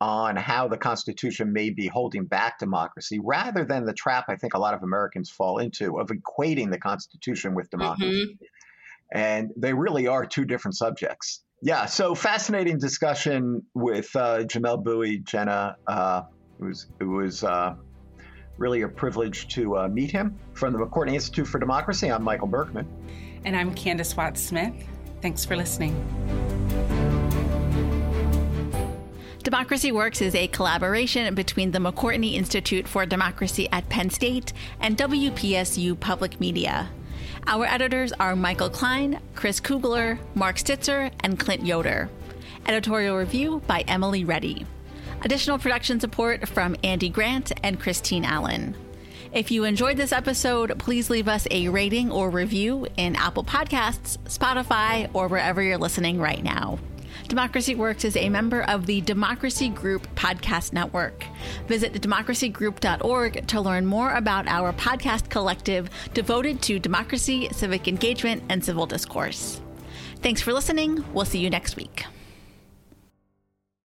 on 0.00 0.34
how 0.34 0.66
the 0.66 0.78
constitution 0.78 1.52
may 1.52 1.70
be 1.70 1.86
holding 1.86 2.24
back 2.24 2.58
democracy 2.58 3.20
rather 3.22 3.66
than 3.66 3.84
the 3.84 3.92
trap 3.92 4.24
i 4.28 4.34
think 4.34 4.54
a 4.54 4.58
lot 4.58 4.72
of 4.72 4.82
americans 4.82 5.28
fall 5.28 5.58
into 5.58 6.00
of 6.00 6.08
equating 6.08 6.70
the 6.70 6.78
constitution 6.78 7.54
with 7.54 7.68
democracy. 7.68 8.24
Mm-hmm. 8.24 9.18
and 9.18 9.50
they 9.58 9.74
really 9.74 10.06
are 10.06 10.24
two 10.24 10.46
different 10.46 10.74
subjects 10.74 11.42
yeah, 11.62 11.86
so 11.86 12.14
fascinating 12.14 12.78
discussion 12.78 13.62
with 13.74 14.14
uh, 14.16 14.40
Jamelle 14.40 14.82
Bouie, 14.82 15.18
Jenna. 15.18 15.76
Uh, 15.86 16.22
it 16.58 16.64
was 16.64 16.86
it 17.00 17.04
was 17.04 17.44
uh, 17.44 17.74
really 18.56 18.82
a 18.82 18.88
privilege 18.88 19.48
to 19.48 19.76
uh, 19.76 19.88
meet 19.88 20.10
him 20.10 20.38
from 20.54 20.72
the 20.72 20.78
McCourtney 20.78 21.14
Institute 21.14 21.46
for 21.46 21.58
Democracy. 21.58 22.10
I'm 22.10 22.22
Michael 22.22 22.48
Berkman, 22.48 22.86
and 23.44 23.54
I'm 23.54 23.74
Candis 23.74 24.16
Watts 24.16 24.40
Smith. 24.40 24.74
Thanks 25.20 25.44
for 25.44 25.54
listening. 25.54 25.94
Democracy 29.42 29.90
Works 29.90 30.20
is 30.20 30.34
a 30.34 30.48
collaboration 30.48 31.34
between 31.34 31.70
the 31.72 31.78
McCourtney 31.78 32.34
Institute 32.34 32.86
for 32.86 33.04
Democracy 33.04 33.68
at 33.72 33.88
Penn 33.88 34.08
State 34.10 34.52
and 34.80 34.96
WPSU 34.96 35.98
Public 35.98 36.40
Media. 36.40 36.90
Our 37.46 37.64
editors 37.64 38.12
are 38.12 38.36
Michael 38.36 38.70
Klein, 38.70 39.20
Chris 39.34 39.60
Kugler, 39.60 40.18
Mark 40.34 40.56
Stitzer, 40.56 41.10
and 41.20 41.38
Clint 41.38 41.64
Yoder. 41.64 42.08
Editorial 42.66 43.16
review 43.16 43.62
by 43.66 43.80
Emily 43.88 44.24
Reddy. 44.24 44.66
Additional 45.22 45.58
production 45.58 46.00
support 46.00 46.48
from 46.48 46.76
Andy 46.84 47.08
Grant 47.08 47.52
and 47.62 47.80
Christine 47.80 48.24
Allen. 48.24 48.76
If 49.32 49.50
you 49.50 49.64
enjoyed 49.64 49.96
this 49.96 50.12
episode, 50.12 50.78
please 50.78 51.08
leave 51.08 51.28
us 51.28 51.46
a 51.50 51.68
rating 51.68 52.10
or 52.10 52.30
review 52.30 52.86
in 52.96 53.16
Apple 53.16 53.44
Podcasts, 53.44 54.18
Spotify, 54.24 55.08
or 55.12 55.28
wherever 55.28 55.62
you're 55.62 55.78
listening 55.78 56.20
right 56.20 56.42
now. 56.42 56.78
Democracy 57.30 57.76
Works 57.76 58.04
is 58.04 58.16
a 58.16 58.28
member 58.28 58.62
of 58.62 58.86
the 58.86 59.02
Democracy 59.02 59.68
Group 59.68 60.12
Podcast 60.16 60.72
Network. 60.72 61.24
Visit 61.68 61.92
democracygroup.org 61.92 63.46
to 63.46 63.60
learn 63.60 63.86
more 63.86 64.10
about 64.14 64.48
our 64.48 64.72
podcast 64.72 65.30
collective 65.30 65.88
devoted 66.12 66.60
to 66.62 66.80
democracy, 66.80 67.48
civic 67.52 67.86
engagement, 67.86 68.42
and 68.48 68.64
civil 68.64 68.84
discourse. 68.84 69.60
Thanks 70.16 70.40
for 70.40 70.52
listening. 70.52 71.04
We'll 71.14 71.24
see 71.24 71.38
you 71.38 71.50
next 71.50 71.76
week. 71.76 72.04